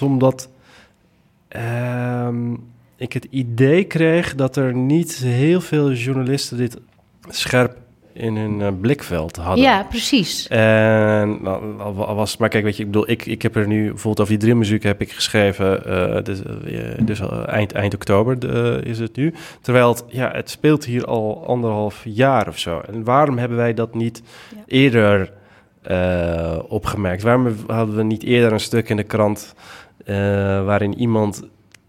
Omdat 0.00 0.48
um, 2.26 2.68
ik 2.96 3.12
het 3.12 3.26
idee 3.30 3.84
kreeg 3.84 4.34
dat 4.34 4.56
er 4.56 4.74
niet 4.74 5.16
heel 5.16 5.60
veel 5.60 5.92
journalisten 5.92 6.56
dit 6.56 6.78
scherp 7.28 7.76
in 8.20 8.36
hun 8.36 8.60
uh, 8.60 8.68
blikveld 8.80 9.36
hadden. 9.36 9.64
Ja, 9.64 9.82
precies. 9.82 10.48
En 10.48 11.42
nou, 11.42 11.76
was, 11.94 12.36
maar 12.36 12.48
kijk, 12.48 12.64
weet 12.64 12.76
je, 12.76 12.82
ik 12.82 12.90
bedoel, 12.90 13.10
ik, 13.10 13.26
ik 13.26 13.42
heb 13.42 13.56
er 13.56 13.66
nu 13.66 13.86
bijvoorbeeld 13.86 14.20
over 14.20 14.32
die 14.32 14.42
drillmuziek 14.42 14.82
heb 14.82 15.00
ik 15.00 15.12
geschreven, 15.12 15.82
uh, 15.86 16.22
dus, 16.22 16.40
uh, 16.66 16.82
dus 17.00 17.20
eind, 17.46 17.72
eind 17.72 17.94
oktober 17.94 18.44
is 18.86 18.98
het 18.98 19.16
nu. 19.16 19.34
Terwijl 19.60 19.88
het, 19.88 20.04
ja, 20.08 20.30
het 20.32 20.50
speelt 20.50 20.84
hier 20.84 21.04
al 21.04 21.46
anderhalf 21.46 22.02
jaar 22.04 22.48
of 22.48 22.58
zo. 22.58 22.80
En 22.80 23.04
waarom 23.04 23.38
hebben 23.38 23.56
wij 23.56 23.74
dat 23.74 23.94
niet 23.94 24.22
ja. 24.54 24.62
eerder 24.66 25.32
opgemerkt? 26.68 27.22
Waarom 27.22 27.56
hadden 27.66 27.96
we 27.96 28.02
niet 28.02 28.22
eerder 28.22 28.52
een 28.52 28.60
stuk 28.60 28.88
in 28.88 28.96
de 28.96 29.02
krant 29.02 29.54
waarin 30.64 30.98
iemand 30.98 31.42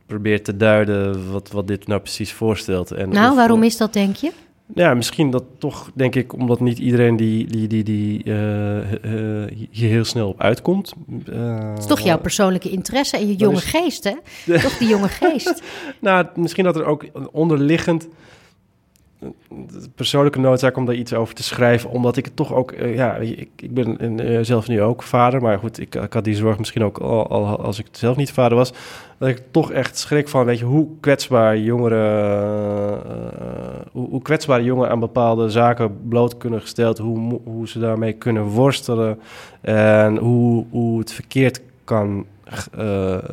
probeert 0.06 0.44
te 0.44 0.58
duiden 0.58 1.32
wat, 1.32 1.52
wat 1.52 1.68
dit 1.68 1.88
nou 1.88 2.02
precies 2.02 2.34
voorstelt? 2.34 2.92
En 2.92 3.10
nou, 3.10 3.30
of, 3.30 3.36
waarom 3.36 3.64
is 3.64 3.78
dat, 3.78 3.94
denk 3.94 4.16
je? 4.16 4.32
Ja, 4.76 4.94
misschien 4.94 5.32
dat 5.32 5.44
toch, 5.58 5.92
denk 5.94 6.16
ik, 6.16 6.34
omdat 6.34 6.60
niet 6.60 6.80
iedereen 6.80 7.16
die, 7.16 7.48
die, 7.48 7.68
die, 7.68 7.84
die 7.84 8.24
uh, 8.26 8.92
uh, 8.92 9.68
hier 9.72 9.90
heel 9.90 10.06
snel 10.06 10.28
op 10.28 10.42
uitkomt. 10.42 10.94
Uh, 11.30 11.70
het 11.70 11.80
is 11.80 11.86
toch 11.86 12.00
jouw 12.00 12.20
persoonlijke 12.20 12.70
interesse 12.70 13.18
en 13.18 13.28
je 13.28 13.36
jonge 13.36 13.56
is... 13.56 13.64
geest, 13.64 14.04
hè? 14.04 14.14
toch 14.62 14.78
die 14.78 14.88
jonge 14.88 15.10
geest. 15.10 15.62
nou, 16.00 16.26
misschien 16.36 16.64
dat 16.64 16.76
er 16.76 16.86
ook 16.86 17.06
onderliggend 17.32 18.08
persoonlijke 19.96 20.40
noodzaak 20.40 20.78
om 20.78 20.86
daar 20.86 20.96
iets 20.96 21.14
over 21.14 21.36
te 21.36 21.44
schrijven, 21.44 21.90
omdat 21.90 22.18
ik 22.18 22.26
het 22.26 22.36
toch 22.36 22.54
ook, 22.54 22.72
uh, 22.72 22.96
ja, 22.96 23.16
ik, 23.16 23.50
ik 23.56 23.74
ben 23.74 24.22
uh, 24.22 24.40
zelf 24.42 24.68
nu 24.68 24.82
ook 24.82 25.04
vader, 25.04 25.42
maar 25.42 25.60
goed, 25.60 25.80
ik, 25.80 25.96
ik 25.96 26.14
had 26.14 26.24
die 26.24 26.36
zorg 26.36 26.58
misschien 26.58 26.84
ook 26.84 26.98
al, 26.98 27.28
al, 27.28 27.60
als 27.60 27.80
ik 27.80 27.86
zelf 27.92 28.16
niet 28.16 28.32
vader 28.32 28.58
was, 28.58 28.74
dat 29.18 29.30
ik 29.30 29.42
toch 29.52 29.72
echt 29.72 29.98
schrik 29.98 30.30
van, 30.30 30.46
weet 30.46 30.60
je, 30.60 30.66
hoe 30.66 30.88
kwetsbaar 31.00 31.58
jongeren, 31.58 32.94
uh, 32.94 33.22
hoe, 33.92 34.10
hoe, 34.10 34.22
kwetsbaar 34.22 34.64
jongeren 34.64 34.92
aan 34.92 35.00
bepaalde 35.00 35.50
zaken 35.50 36.08
bloot 36.08 36.38
kunnen 36.38 36.62
gesteld, 36.62 36.98
hoe, 36.98 37.40
hoe 37.44 37.68
ze 37.68 37.80
daarmee 37.80 38.14
kunnen 38.14 38.44
worstelen 38.44 39.20
en 39.62 40.18
hoe, 40.18 40.66
hoe 40.70 41.00
het 41.00 41.14
verkeerd 41.14 41.62
kan 41.84 42.26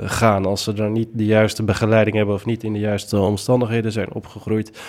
gaan 0.05 0.47
als 0.47 0.63
ze 0.63 0.73
dan 0.73 0.93
niet 0.93 1.09
de 1.13 1.25
juiste 1.25 1.63
begeleiding 1.63 2.17
hebben 2.17 2.35
of 2.35 2.45
niet 2.45 2.65
in 2.65 2.73
de 2.73 2.79
juiste 2.79 3.19
omstandigheden 3.19 3.93
zijn 3.93 4.13
opgegroeid. 4.13 4.81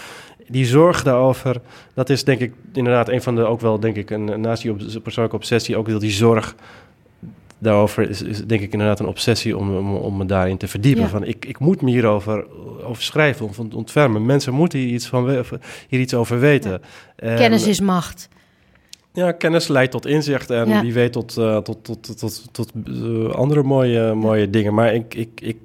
Die 0.50 0.66
zorg 0.66 1.04
daarover, 1.04 1.62
dat 1.94 2.10
is 2.10 2.24
denk 2.24 2.40
ik 2.40 2.54
inderdaad 2.74 3.10
een 3.10 3.22
van 3.22 3.36
de 3.36 3.46
ook 3.46 3.62
wel, 3.62 3.80
denk 3.80 3.96
ik, 3.96 4.10
een, 4.10 4.42
naast 4.42 4.62
die 4.62 5.00
persoonlijke 5.02 5.38
obsessie, 5.38 5.78
ook 5.78 5.88
wel 5.88 6.00
die 6.00 6.12
zorg 6.12 6.56
daarover 7.58 8.10
is, 8.10 8.22
is, 8.22 8.46
denk 8.46 8.62
ik 8.62 8.72
inderdaad 8.72 9.00
een 9.00 9.08
obsessie 9.08 9.58
om, 9.58 9.76
om, 9.76 9.96
om 9.96 10.18
me 10.18 10.26
daarin 10.26 10.58
te 10.58 10.68
verdiepen. 10.68 11.10
Van 11.10 11.24
ik, 11.24 11.46
ik 11.46 11.60
moet 11.60 11.82
me 11.82 11.90
hierover 11.90 12.46
over 12.84 13.04
schrijven, 13.04 13.46
of 13.46 13.60
ontfermen. 13.60 14.26
Mensen 14.26 14.54
moeten 14.54 14.80
hier 14.80 14.94
iets, 14.94 15.08
van, 15.08 15.44
hier 15.88 16.00
iets 16.00 16.14
over 16.14 16.40
weten. 16.40 16.82
Kennis 17.16 17.68
is 17.68 17.80
macht. 17.80 18.30
Ja, 19.20 19.32
kennis 19.32 19.68
leidt 19.68 19.92
tot 19.92 20.06
inzicht 20.06 20.50
en 20.50 20.70
ja. 20.70 20.82
wie 20.82 20.94
weet 20.94 21.12
tot, 21.12 21.36
uh, 21.38 21.58
tot, 21.58 21.84
tot, 21.84 22.20
tot, 22.20 22.50
tot, 22.52 22.72
uh, 22.86 23.30
andere 23.30 23.64
mooie, 23.64 24.14
mooie 24.14 24.50
dingen. 24.50 24.74
Maar 24.74 24.94
ik, 24.94 25.14
ik, 25.14 25.30
ik, 25.42 25.58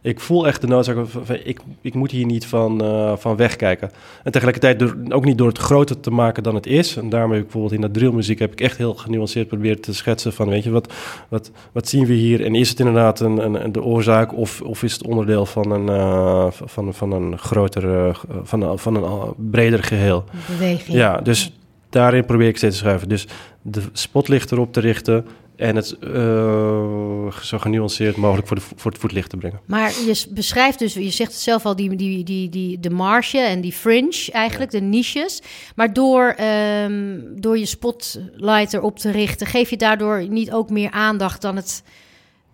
ik 0.00 0.20
voel 0.20 0.46
echt 0.46 0.60
de 0.60 0.66
noodzaak 0.66 0.96
van, 1.06 1.36
ik, 1.44 1.60
ik 1.80 1.94
moet 1.94 2.10
hier 2.10 2.26
niet 2.26 2.46
van, 2.46 2.84
uh, 2.84 3.16
van 3.16 3.36
wegkijken. 3.36 3.90
En 4.22 4.32
tegelijkertijd 4.32 4.78
door, 4.78 4.96
ook 5.08 5.24
niet 5.24 5.38
door 5.38 5.48
het 5.48 5.58
groter 5.58 6.00
te 6.00 6.10
maken 6.10 6.42
dan 6.42 6.54
het 6.54 6.66
is. 6.66 6.96
En 6.96 7.04
ik 7.04 7.10
bijvoorbeeld 7.10 7.72
in 7.72 7.80
de 7.80 7.90
drillmuziek 7.90 8.38
heb 8.38 8.52
ik 8.52 8.60
echt 8.60 8.76
heel 8.76 8.94
genuanceerd 8.94 9.48
proberen 9.48 9.80
te 9.80 9.94
schetsen 9.94 10.32
van, 10.32 10.48
weet 10.48 10.64
je, 10.64 10.70
wat, 10.70 10.92
wat, 11.28 11.50
wat 11.72 11.88
zien 11.88 12.06
we 12.06 12.12
hier? 12.12 12.44
En 12.44 12.54
is 12.54 12.68
het 12.68 12.78
inderdaad 12.78 13.20
een, 13.20 13.64
een, 13.64 13.72
de 13.72 13.82
oorzaak 13.82 14.36
of, 14.36 14.60
of 14.60 14.82
is 14.82 14.92
het 14.92 15.06
onderdeel 15.06 15.46
van 15.46 15.70
een, 15.70 16.52
van, 16.52 16.94
van 16.94 17.12
een 17.12 17.38
groter, 17.38 18.16
van, 18.42 18.78
van 18.78 18.96
een 18.96 19.34
breder 19.50 19.82
geheel? 19.82 20.24
Beweging. 20.48 20.96
Ja, 20.96 21.16
dus 21.16 21.52
daarin 21.92 22.24
probeer 22.24 22.48
ik 22.48 22.56
steeds 22.56 22.74
te 22.74 22.82
schrijven. 22.82 23.08
Dus 23.08 23.26
de 23.62 23.82
spotlicht 23.92 24.52
erop 24.52 24.72
te 24.72 24.80
richten 24.80 25.26
en 25.56 25.76
het 25.76 25.96
uh, 26.00 27.32
zo 27.42 27.58
genuanceerd 27.58 28.16
mogelijk 28.16 28.46
voor, 28.46 28.56
de, 28.56 28.62
voor 28.76 28.90
het 28.90 29.00
voetlicht 29.00 29.30
te 29.30 29.36
brengen. 29.36 29.60
Maar 29.66 29.90
je 29.90 30.26
beschrijft 30.30 30.78
dus, 30.78 30.94
je 30.94 31.10
zegt 31.10 31.32
het 31.32 31.40
zelf 31.40 31.66
al, 31.66 31.76
die, 31.76 31.96
die, 31.96 32.24
die, 32.24 32.48
die, 32.48 32.80
de 32.80 32.90
marge 32.90 33.38
en 33.38 33.60
die 33.60 33.72
fringe 33.72 34.28
eigenlijk, 34.32 34.70
de 34.70 34.80
niches. 34.80 35.42
Maar 35.76 35.92
door, 35.92 36.36
um, 36.84 37.40
door 37.40 37.58
je 37.58 37.66
spotlight 37.66 38.72
erop 38.72 38.98
te 38.98 39.10
richten, 39.10 39.46
geef 39.46 39.70
je 39.70 39.76
daardoor 39.76 40.28
niet 40.28 40.52
ook 40.52 40.70
meer 40.70 40.90
aandacht 40.90 41.42
dan 41.42 41.56
het 41.56 41.82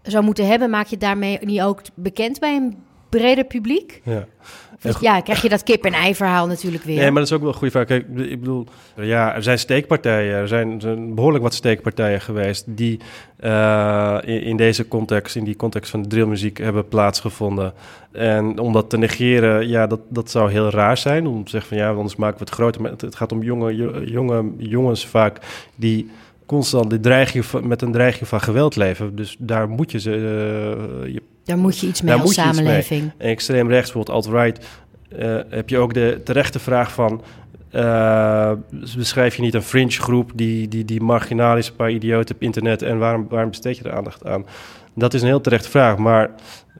zou 0.03 0.24
moeten 0.24 0.47
hebben? 0.47 0.70
Maak 0.70 0.86
je 0.86 0.97
daarmee 0.97 1.39
niet 1.41 1.61
ook 1.61 1.80
bekend 1.95 2.41
bij 2.41 2.57
een 2.57 2.76
breder 3.09 3.45
publiek? 3.45 4.01
Ja. 4.05 4.27
ja, 5.01 5.21
krijg 5.21 5.43
je 5.43 5.49
dat 5.49 5.63
kip-en-ei 5.63 6.15
verhaal 6.15 6.47
natuurlijk 6.47 6.85
weer. 6.85 6.97
Nee, 6.97 7.11
maar 7.11 7.23
dat 7.23 7.31
is 7.31 7.33
ook 7.33 7.41
wel 7.41 7.49
een 7.49 7.55
goede 7.55 7.71
vraag. 7.71 7.87
Kijk, 7.87 8.07
ik 8.17 8.41
bedoel, 8.41 8.67
ja, 8.97 9.35
er 9.35 9.43
zijn 9.43 9.59
steekpartijen. 9.59 10.37
Er 10.37 10.49
zijn, 10.49 11.15
behoorlijk 11.15 11.45
wat 11.45 11.55
steekpartijen 11.55 12.21
geweest 12.21 12.65
die 12.67 13.01
uh, 13.41 14.19
in, 14.25 14.43
in, 14.43 14.57
deze 14.57 14.89
context, 14.89 15.37
in 15.37 15.45
die 15.45 15.57
context 15.57 15.91
van 15.91 16.03
de 16.03 16.09
drillmuziek, 16.09 16.59
hebben 16.59 16.89
plaatsgevonden. 16.89 17.73
En 18.13 18.59
om 18.59 18.73
dat 18.73 18.91
te 18.91 18.99
negeren, 18.99 19.69
ja, 19.69 19.87
dat, 19.87 20.01
dat 20.09 20.31
zou 20.31 20.51
heel 20.51 20.71
raar 20.71 20.97
zijn. 20.97 21.27
Om 21.27 21.45
te 21.45 21.51
zeggen 21.51 21.69
van 21.69 21.79
ja, 21.79 21.91
anders 21.91 22.17
maken 22.17 22.39
we 22.39 22.45
het 22.45 22.55
groter. 22.55 22.81
Maar 22.81 22.91
het, 22.91 23.17
gaat 23.17 23.33
om 23.33 23.43
jonge, 23.43 23.75
jonge 24.11 24.53
jongens 24.59 25.07
vaak 25.07 25.39
die 25.75 26.11
constant 26.49 26.90
de 26.90 27.01
dreiging 27.01 27.44
van, 27.44 27.68
met 27.68 27.82
een 27.82 27.92
dreiging 27.92 28.28
van 28.28 28.40
geweld 28.40 28.76
leven. 28.76 29.16
Dus 29.16 29.36
daar 29.38 29.68
moet 29.68 29.90
je 29.90 30.01
ze. 30.01 30.11
Uh, 30.11 31.12
je, 31.12 31.22
daar 31.44 31.59
moet 31.59 31.78
je 31.78 31.86
iets 31.86 32.03
mee 32.03 32.14
als 32.14 32.34
samenleving. 32.34 33.11
Mee. 33.18 33.30
Extreem 33.30 33.68
rechts, 33.68 33.92
bijvoorbeeld 33.92 34.16
alt-right, 34.16 34.66
uh, 35.18 35.40
heb 35.49 35.68
je 35.68 35.78
ook 35.78 35.94
de 35.94 36.20
terechte 36.24 36.59
vraag 36.59 36.92
van... 36.92 37.22
Uh, 37.72 38.53
beschrijf 38.96 39.36
je 39.36 39.42
niet 39.42 39.55
een 39.55 39.62
fringe 39.62 39.90
groep 39.90 40.30
die, 40.34 40.68
die, 40.68 40.84
die 40.84 41.01
marginaal 41.01 41.57
is, 41.57 41.68
een 41.68 41.76
paar 41.76 41.90
idioten 41.90 42.34
op 42.34 42.42
internet... 42.42 42.82
en 42.82 42.99
waarom, 42.99 43.26
waarom 43.28 43.51
besteed 43.51 43.76
je 43.76 43.84
er 43.84 43.92
aandacht 43.92 44.26
aan? 44.26 44.46
Dat 44.94 45.14
is 45.14 45.20
een 45.20 45.26
heel 45.26 45.40
terechte 45.40 45.70
vraag, 45.70 45.96
maar 45.96 46.30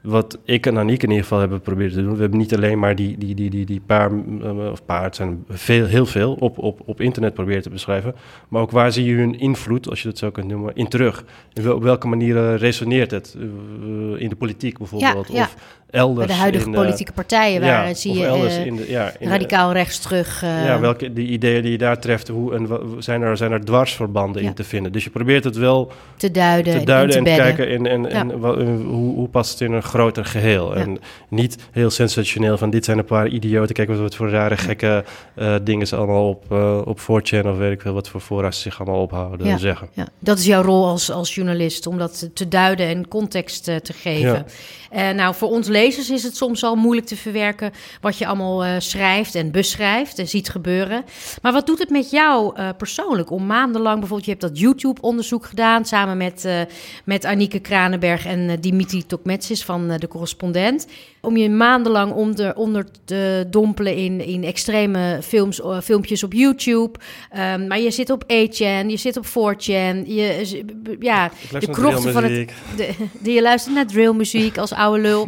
wat 0.01 0.37
ik 0.43 0.65
en 0.65 0.77
Aniek 0.77 1.03
in 1.03 1.09
ieder 1.09 1.23
geval 1.23 1.39
hebben 1.39 1.57
geprobeerd 1.57 1.93
te 1.93 2.01
doen. 2.01 2.13
We 2.13 2.21
hebben 2.21 2.39
niet 2.39 2.55
alleen 2.55 2.79
maar 2.79 2.95
die, 2.95 3.17
die, 3.17 3.35
die, 3.35 3.49
die, 3.49 3.65
die 3.65 3.81
paar, 3.85 4.11
uh, 4.11 4.71
of 4.71 4.85
paar, 4.85 5.03
het 5.03 5.15
zijn 5.15 5.43
veel, 5.49 5.85
heel 5.85 6.05
veel, 6.05 6.33
op, 6.33 6.57
op, 6.57 6.81
op 6.85 7.01
internet 7.01 7.33
proberen 7.33 7.61
te 7.61 7.69
beschrijven. 7.69 8.15
Maar 8.47 8.61
ook 8.61 8.71
waar 8.71 8.91
zie 8.91 9.05
je 9.05 9.15
hun 9.15 9.39
invloed, 9.39 9.89
als 9.89 10.01
je 10.01 10.07
dat 10.07 10.17
zo 10.17 10.31
kunt 10.31 10.47
noemen, 10.47 10.75
in 10.75 10.87
terug? 10.87 11.23
op 11.67 11.83
welke 11.83 12.07
manier 12.07 12.55
resoneert 12.55 13.11
het? 13.11 13.35
Uh, 13.37 14.21
in 14.21 14.29
de 14.29 14.35
politiek 14.35 14.77
bijvoorbeeld? 14.77 15.27
Ja, 15.27 15.33
ja. 15.33 15.43
Of 15.43 15.55
elders. 15.89 16.27
Bij 16.27 16.35
de 16.35 16.41
huidige 16.41 16.69
politieke 16.69 17.11
partijen, 17.11 17.61
waar 17.61 17.87
ja, 17.87 17.93
zie 17.93 18.13
je 18.13 18.63
in 18.65 18.75
de, 18.75 18.85
ja, 18.89 19.11
in 19.19 19.29
radicaal 19.29 19.67
de, 19.67 19.73
rechts 19.73 19.99
terug. 19.99 20.43
Uh, 20.43 20.65
ja, 20.65 20.79
welke 20.79 21.13
de 21.13 21.21
ideeën 21.21 21.61
die 21.61 21.71
je 21.71 21.77
daar 21.77 21.99
treft, 21.99 22.27
hoe 22.27 22.55
en 22.55 22.67
zijn 22.99 23.21
er, 23.21 23.37
zijn 23.37 23.51
er 23.51 23.65
dwarsverbanden 23.65 24.41
in 24.41 24.53
te 24.53 24.63
vinden? 24.63 24.91
Dus 24.91 25.03
je 25.03 25.09
probeert 25.09 25.43
het 25.43 25.55
wel 25.55 25.91
te 26.17 26.31
duiden, 26.31 26.79
te 26.79 26.85
duiden 26.85 27.17
en 27.17 27.23
te 27.23 27.29
kijken 27.29 27.69
en, 27.69 27.87
en, 27.87 28.09
en 28.09 28.31
hoe, 28.85 29.15
hoe 29.15 29.27
past 29.27 29.51
het 29.51 29.61
in 29.61 29.73
een 29.73 29.83
groter 29.89 30.25
geheel? 30.25 30.75
En 30.75 30.99
niet 31.29 31.57
heel 31.71 31.89
sensationeel 31.89 32.57
van 32.57 32.69
dit 32.69 32.85
zijn 32.85 32.97
een 32.97 33.05
paar 33.05 33.27
idioten, 33.27 33.75
kijk 33.75 33.89
wat 33.89 34.15
voor 34.15 34.29
rare 34.29 34.57
gekke 34.57 35.03
uh, 35.35 35.55
dingen 35.63 35.87
ze 35.87 35.95
allemaal 35.95 36.29
op, 36.29 36.51
op 36.85 36.99
4chan 36.99 37.47
of 37.47 37.57
weet 37.57 37.71
ik 37.71 37.81
veel 37.81 37.93
wat 37.93 38.09
voor 38.09 38.21
fora 38.21 38.51
ze 38.51 38.61
zich 38.61 38.79
allemaal 38.79 39.01
ophouden 39.01 39.59
zeggen. 39.59 39.89
Ja. 39.93 40.07
Dat 40.19 40.39
is 40.39 40.45
jouw 40.45 40.61
rol 40.61 40.87
als, 40.87 41.11
als 41.11 41.35
journalist, 41.35 41.87
om 41.87 41.97
dat 41.97 42.29
te 42.33 42.47
duiden 42.47 42.87
en 42.87 43.07
context 43.07 43.63
te 43.63 43.93
geven. 43.93 44.45
Uh, 44.95 45.09
nou, 45.09 45.35
voor 45.35 45.49
ons 45.49 45.67
lezers 45.67 46.09
is 46.09 46.23
het 46.23 46.35
soms 46.35 46.63
al 46.63 46.75
moeilijk 46.75 47.07
te 47.07 47.15
verwerken 47.15 47.71
wat 48.01 48.17
je 48.17 48.27
allemaal 48.27 48.65
uh, 48.65 48.71
schrijft 48.77 49.35
en 49.35 49.51
beschrijft 49.51 50.19
en 50.19 50.27
ziet 50.27 50.49
gebeuren. 50.49 51.03
Maar 51.41 51.53
wat 51.53 51.65
doet 51.65 51.79
het 51.79 51.89
met 51.89 52.11
jou 52.11 52.59
uh, 52.59 52.69
persoonlijk 52.77 53.31
om 53.31 53.45
maandenlang, 53.45 53.99
bijvoorbeeld, 53.99 54.25
je 54.25 54.31
hebt 54.31 54.43
dat 54.43 54.59
YouTube-onderzoek 54.59 55.45
gedaan 55.45 55.85
samen 55.85 56.17
met, 56.17 56.47
met 57.05 57.25
Anike 57.25 57.59
Kranenberg 57.59 58.25
en 58.25 58.59
Dimitri 58.59 59.05
Tokmetsis 59.05 59.65
van 59.69 59.97
de 59.97 60.07
correspondent. 60.07 60.87
Om 61.21 61.37
je 61.37 61.49
maandenlang 61.49 62.11
onder, 62.11 62.55
onder 62.55 62.85
te 63.05 63.47
dompelen 63.49 63.95
in, 63.95 64.21
in 64.21 64.43
extreme 64.43 65.19
films, 65.21 65.61
filmpjes 65.83 66.23
op 66.23 66.33
YouTube. 66.33 66.99
Um, 67.37 67.67
maar 67.67 67.79
je 67.79 67.91
zit 67.91 68.09
op 68.09 68.23
8chan, 68.23 68.85
je 68.87 68.97
zit 68.97 69.17
op 69.17 69.25
4chan. 69.25 70.05
Je, 70.05 70.61
ja, 70.99 71.31
de 71.59 71.69
krochten 71.69 72.13
van 72.13 72.23
het. 72.23 72.51
De, 72.77 72.89
de, 73.21 73.31
je 73.31 73.41
luistert 73.41 73.75
naar 73.75 73.87
drillmuziek 73.87 74.57
als 74.57 74.73
oude 74.73 75.01
lul. 75.01 75.27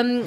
um, 0.00 0.20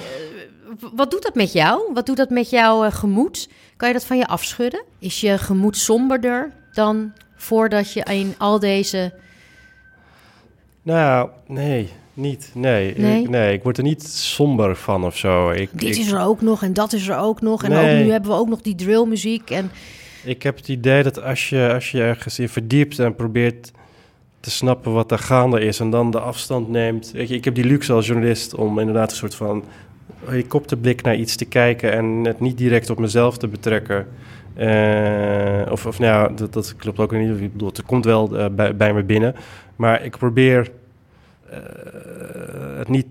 wat 0.93 1.11
doet 1.11 1.23
dat 1.23 1.35
met 1.35 1.51
jou? 1.51 1.93
Wat 1.93 2.05
doet 2.05 2.17
dat 2.17 2.29
met 2.29 2.49
jouw 2.49 2.85
uh, 2.85 2.91
gemoed? 2.91 3.49
Kan 3.77 3.87
je 3.87 3.93
dat 3.93 4.05
van 4.05 4.17
je 4.17 4.27
afschudden? 4.27 4.83
Is 4.99 5.21
je 5.21 5.37
gemoed 5.37 5.77
somberder 5.77 6.51
dan 6.73 7.13
voordat 7.35 7.93
je 7.93 8.03
in 8.03 8.35
al 8.37 8.59
deze. 8.59 9.13
Nou, 10.81 11.29
nee, 11.47 11.89
niet. 12.19 12.51
Nee, 12.53 12.93
nee? 12.97 13.21
Ik, 13.21 13.29
nee, 13.29 13.53
ik 13.53 13.63
word 13.63 13.77
er 13.77 13.83
niet 13.83 14.03
somber 14.03 14.75
van 14.75 15.03
of 15.03 15.17
zo. 15.17 15.49
Ik, 15.49 15.69
Dit 15.73 15.97
is 15.97 16.11
er 16.11 16.21
ook 16.21 16.41
nog 16.41 16.63
en 16.63 16.73
dat 16.73 16.93
is 16.93 17.07
er 17.07 17.17
ook 17.17 17.41
nog. 17.41 17.63
En 17.63 17.69
nee. 17.69 17.97
ook, 17.97 18.05
nu 18.05 18.11
hebben 18.11 18.31
we 18.31 18.37
ook 18.37 18.49
nog 18.49 18.61
die 18.61 18.75
drillmuziek. 18.75 19.49
En... 19.49 19.71
Ik 20.23 20.43
heb 20.43 20.55
het 20.55 20.67
idee 20.67 21.03
dat 21.03 21.23
als 21.23 21.49
je, 21.49 21.71
als 21.73 21.91
je 21.91 22.01
ergens 22.01 22.39
in 22.39 22.49
verdiept 22.49 22.99
en 22.99 23.15
probeert 23.15 23.71
te 24.39 24.51
snappen 24.51 24.93
wat 24.93 25.11
er 25.11 25.19
gaande 25.19 25.59
is 25.59 25.79
en 25.79 25.89
dan 25.89 26.11
de 26.11 26.19
afstand 26.19 26.69
neemt. 26.69 27.11
Je, 27.13 27.27
ik 27.27 27.45
heb 27.45 27.55
die 27.55 27.65
luxe 27.65 27.93
als 27.93 28.07
journalist 28.07 28.55
om 28.55 28.79
inderdaad 28.79 29.11
een 29.11 29.17
soort 29.17 29.35
van 29.35 29.63
helikopterblik 30.25 31.01
naar 31.01 31.15
iets 31.15 31.35
te 31.35 31.45
kijken 31.45 31.91
en 31.93 32.05
het 32.05 32.39
niet 32.39 32.57
direct 32.57 32.89
op 32.89 32.99
mezelf 32.99 33.37
te 33.37 33.47
betrekken. 33.47 34.07
Uh, 34.57 35.71
of, 35.71 35.85
of 35.85 35.99
nou 35.99 36.13
ja, 36.13 36.35
dat, 36.35 36.53
dat, 36.53 36.75
klopt 36.75 36.99
ook 36.99 37.11
niet. 37.11 37.29
Ik 37.29 37.51
bedoel, 37.51 37.67
het 37.67 37.83
komt 37.83 38.05
wel 38.05 38.39
uh, 38.39 38.45
bij, 38.51 38.75
bij 38.75 38.93
me 38.93 39.03
binnen. 39.03 39.35
Maar 39.75 40.03
ik 40.03 40.17
probeer 40.17 40.71
het 42.77 42.87
niet 42.87 43.05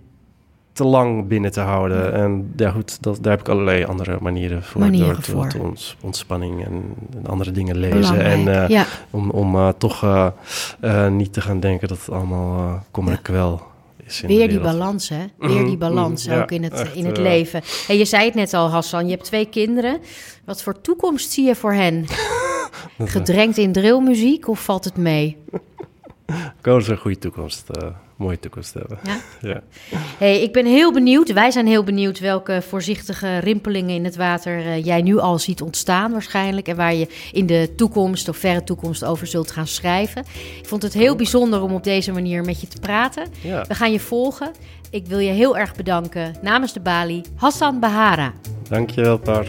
te 0.79 0.85
lang 0.85 1.29
binnen 1.29 1.53
te 1.53 1.61
houden. 1.61 2.13
En 2.13 2.53
ja, 2.57 2.71
goed, 2.71 3.03
dat, 3.03 3.19
daar 3.23 3.33
heb 3.33 3.41
ik 3.41 3.49
allerlei 3.49 3.85
andere 3.85 4.17
manieren 4.21 4.63
voor. 4.63 4.81
Manieren 4.81 5.15
door 5.15 5.23
voor. 5.23 5.49
Te 5.49 5.93
ontspanning 6.01 6.65
en, 6.65 6.95
en, 7.17 7.27
andere 7.27 7.51
dingen 7.51 7.77
lezen. 7.77 8.25
En 8.25 8.41
uh, 8.41 8.69
ja. 8.69 8.87
om, 9.11 9.31
om 9.31 9.55
uh, 9.55 9.69
toch 9.79 10.03
uh, 10.05 11.07
niet 11.09 11.33
te 11.33 11.41
gaan 11.41 11.61
denken 11.61 11.89
dat 11.89 11.99
het 11.99 12.11
allemaal 12.11 12.85
kommer 12.91 13.13
en 13.13 13.23
kwel 13.23 13.63
is. 14.05 14.23
In 14.23 14.29
Weer 14.29 14.49
die 14.49 14.61
balans, 14.61 15.09
hè? 15.09 15.25
Weer 15.39 15.65
die 15.65 15.77
balans 15.77 16.27
mm, 16.27 16.33
ook 16.33 16.51
ja, 16.51 16.57
in 16.57 16.63
het, 16.63 16.73
echt, 16.73 16.95
in 16.95 17.07
het 17.07 17.19
leven. 17.19 17.63
En 17.89 17.97
je 17.97 18.05
zei 18.05 18.25
het 18.25 18.35
net 18.35 18.55
al, 18.55 18.71
Hassan, 18.71 19.05
je 19.05 19.11
hebt 19.11 19.25
twee 19.25 19.47
kinderen. 19.47 20.01
Wat 20.45 20.63
voor 20.63 20.81
toekomst 20.81 21.31
zie 21.31 21.47
je 21.47 21.55
voor 21.55 21.73
hen? 21.73 22.07
Gedrenkt 22.99 23.57
in 23.57 23.73
drillmuziek 23.73 24.49
of 24.49 24.65
valt 24.65 24.85
het 24.85 24.97
mee? 24.97 25.37
Ik 26.59 26.65
hoop 26.65 26.89
een 26.89 26.97
goede 26.97 27.19
toekomst 27.19 27.67
mooie 28.19 28.39
toekomst 28.39 28.75
hebben. 28.75 28.99
Ja? 29.03 29.21
ja. 29.51 29.63
Hey, 30.19 30.43
ik 30.43 30.53
ben 30.53 30.67
heel 30.67 30.93
benieuwd, 30.93 31.33
wij 31.33 31.51
zijn 31.51 31.67
heel 31.67 31.85
benieuwd 31.85 32.19
welke 32.19 32.63
voorzichtige 32.69 33.39
rimpelingen 33.39 33.95
in 33.95 34.05
het 34.05 34.17
water 34.17 34.59
uh, 34.59 34.85
jij 34.85 35.03
nu 35.03 35.19
al 35.19 35.39
ziet 35.39 35.63
ontstaan 35.63 36.13
waarschijnlijk. 36.13 36.69
En 36.69 36.77
waar 36.77 36.95
je 36.95 37.09
in 37.33 37.47
de 37.47 37.73
toekomst 37.77 38.29
of 38.29 38.37
verre 38.37 38.65
toekomst 38.65 39.05
over 39.05 39.27
zult 39.27 39.51
gaan 39.51 39.67
schrijven. 39.67 40.25
Ik 40.59 40.67
vond 40.67 40.83
het 40.83 40.93
heel 40.93 41.17
bijzonder 41.17 41.63
om 41.63 41.75
op 41.75 41.85
deze 41.85 42.13
manier 42.13 42.45
met 42.45 42.61
je 42.61 42.67
te 42.67 42.81
praten. 42.81 43.27
Ja. 43.43 43.65
We 43.69 43.75
gaan 43.75 43.93
je 43.93 44.01
volgen. 44.01 44.51
Ik 44.91 45.07
wil 45.07 45.19
je 45.19 45.33
heel 45.33 45.57
erg 45.57 45.75
bedanken 45.75 46.35
namens 46.43 46.73
de 46.73 46.81
Bali, 46.81 47.23
Hassan 47.35 47.81
Bahara. 47.81 48.33
Dankjewel, 48.69 49.19
Par. 49.19 49.47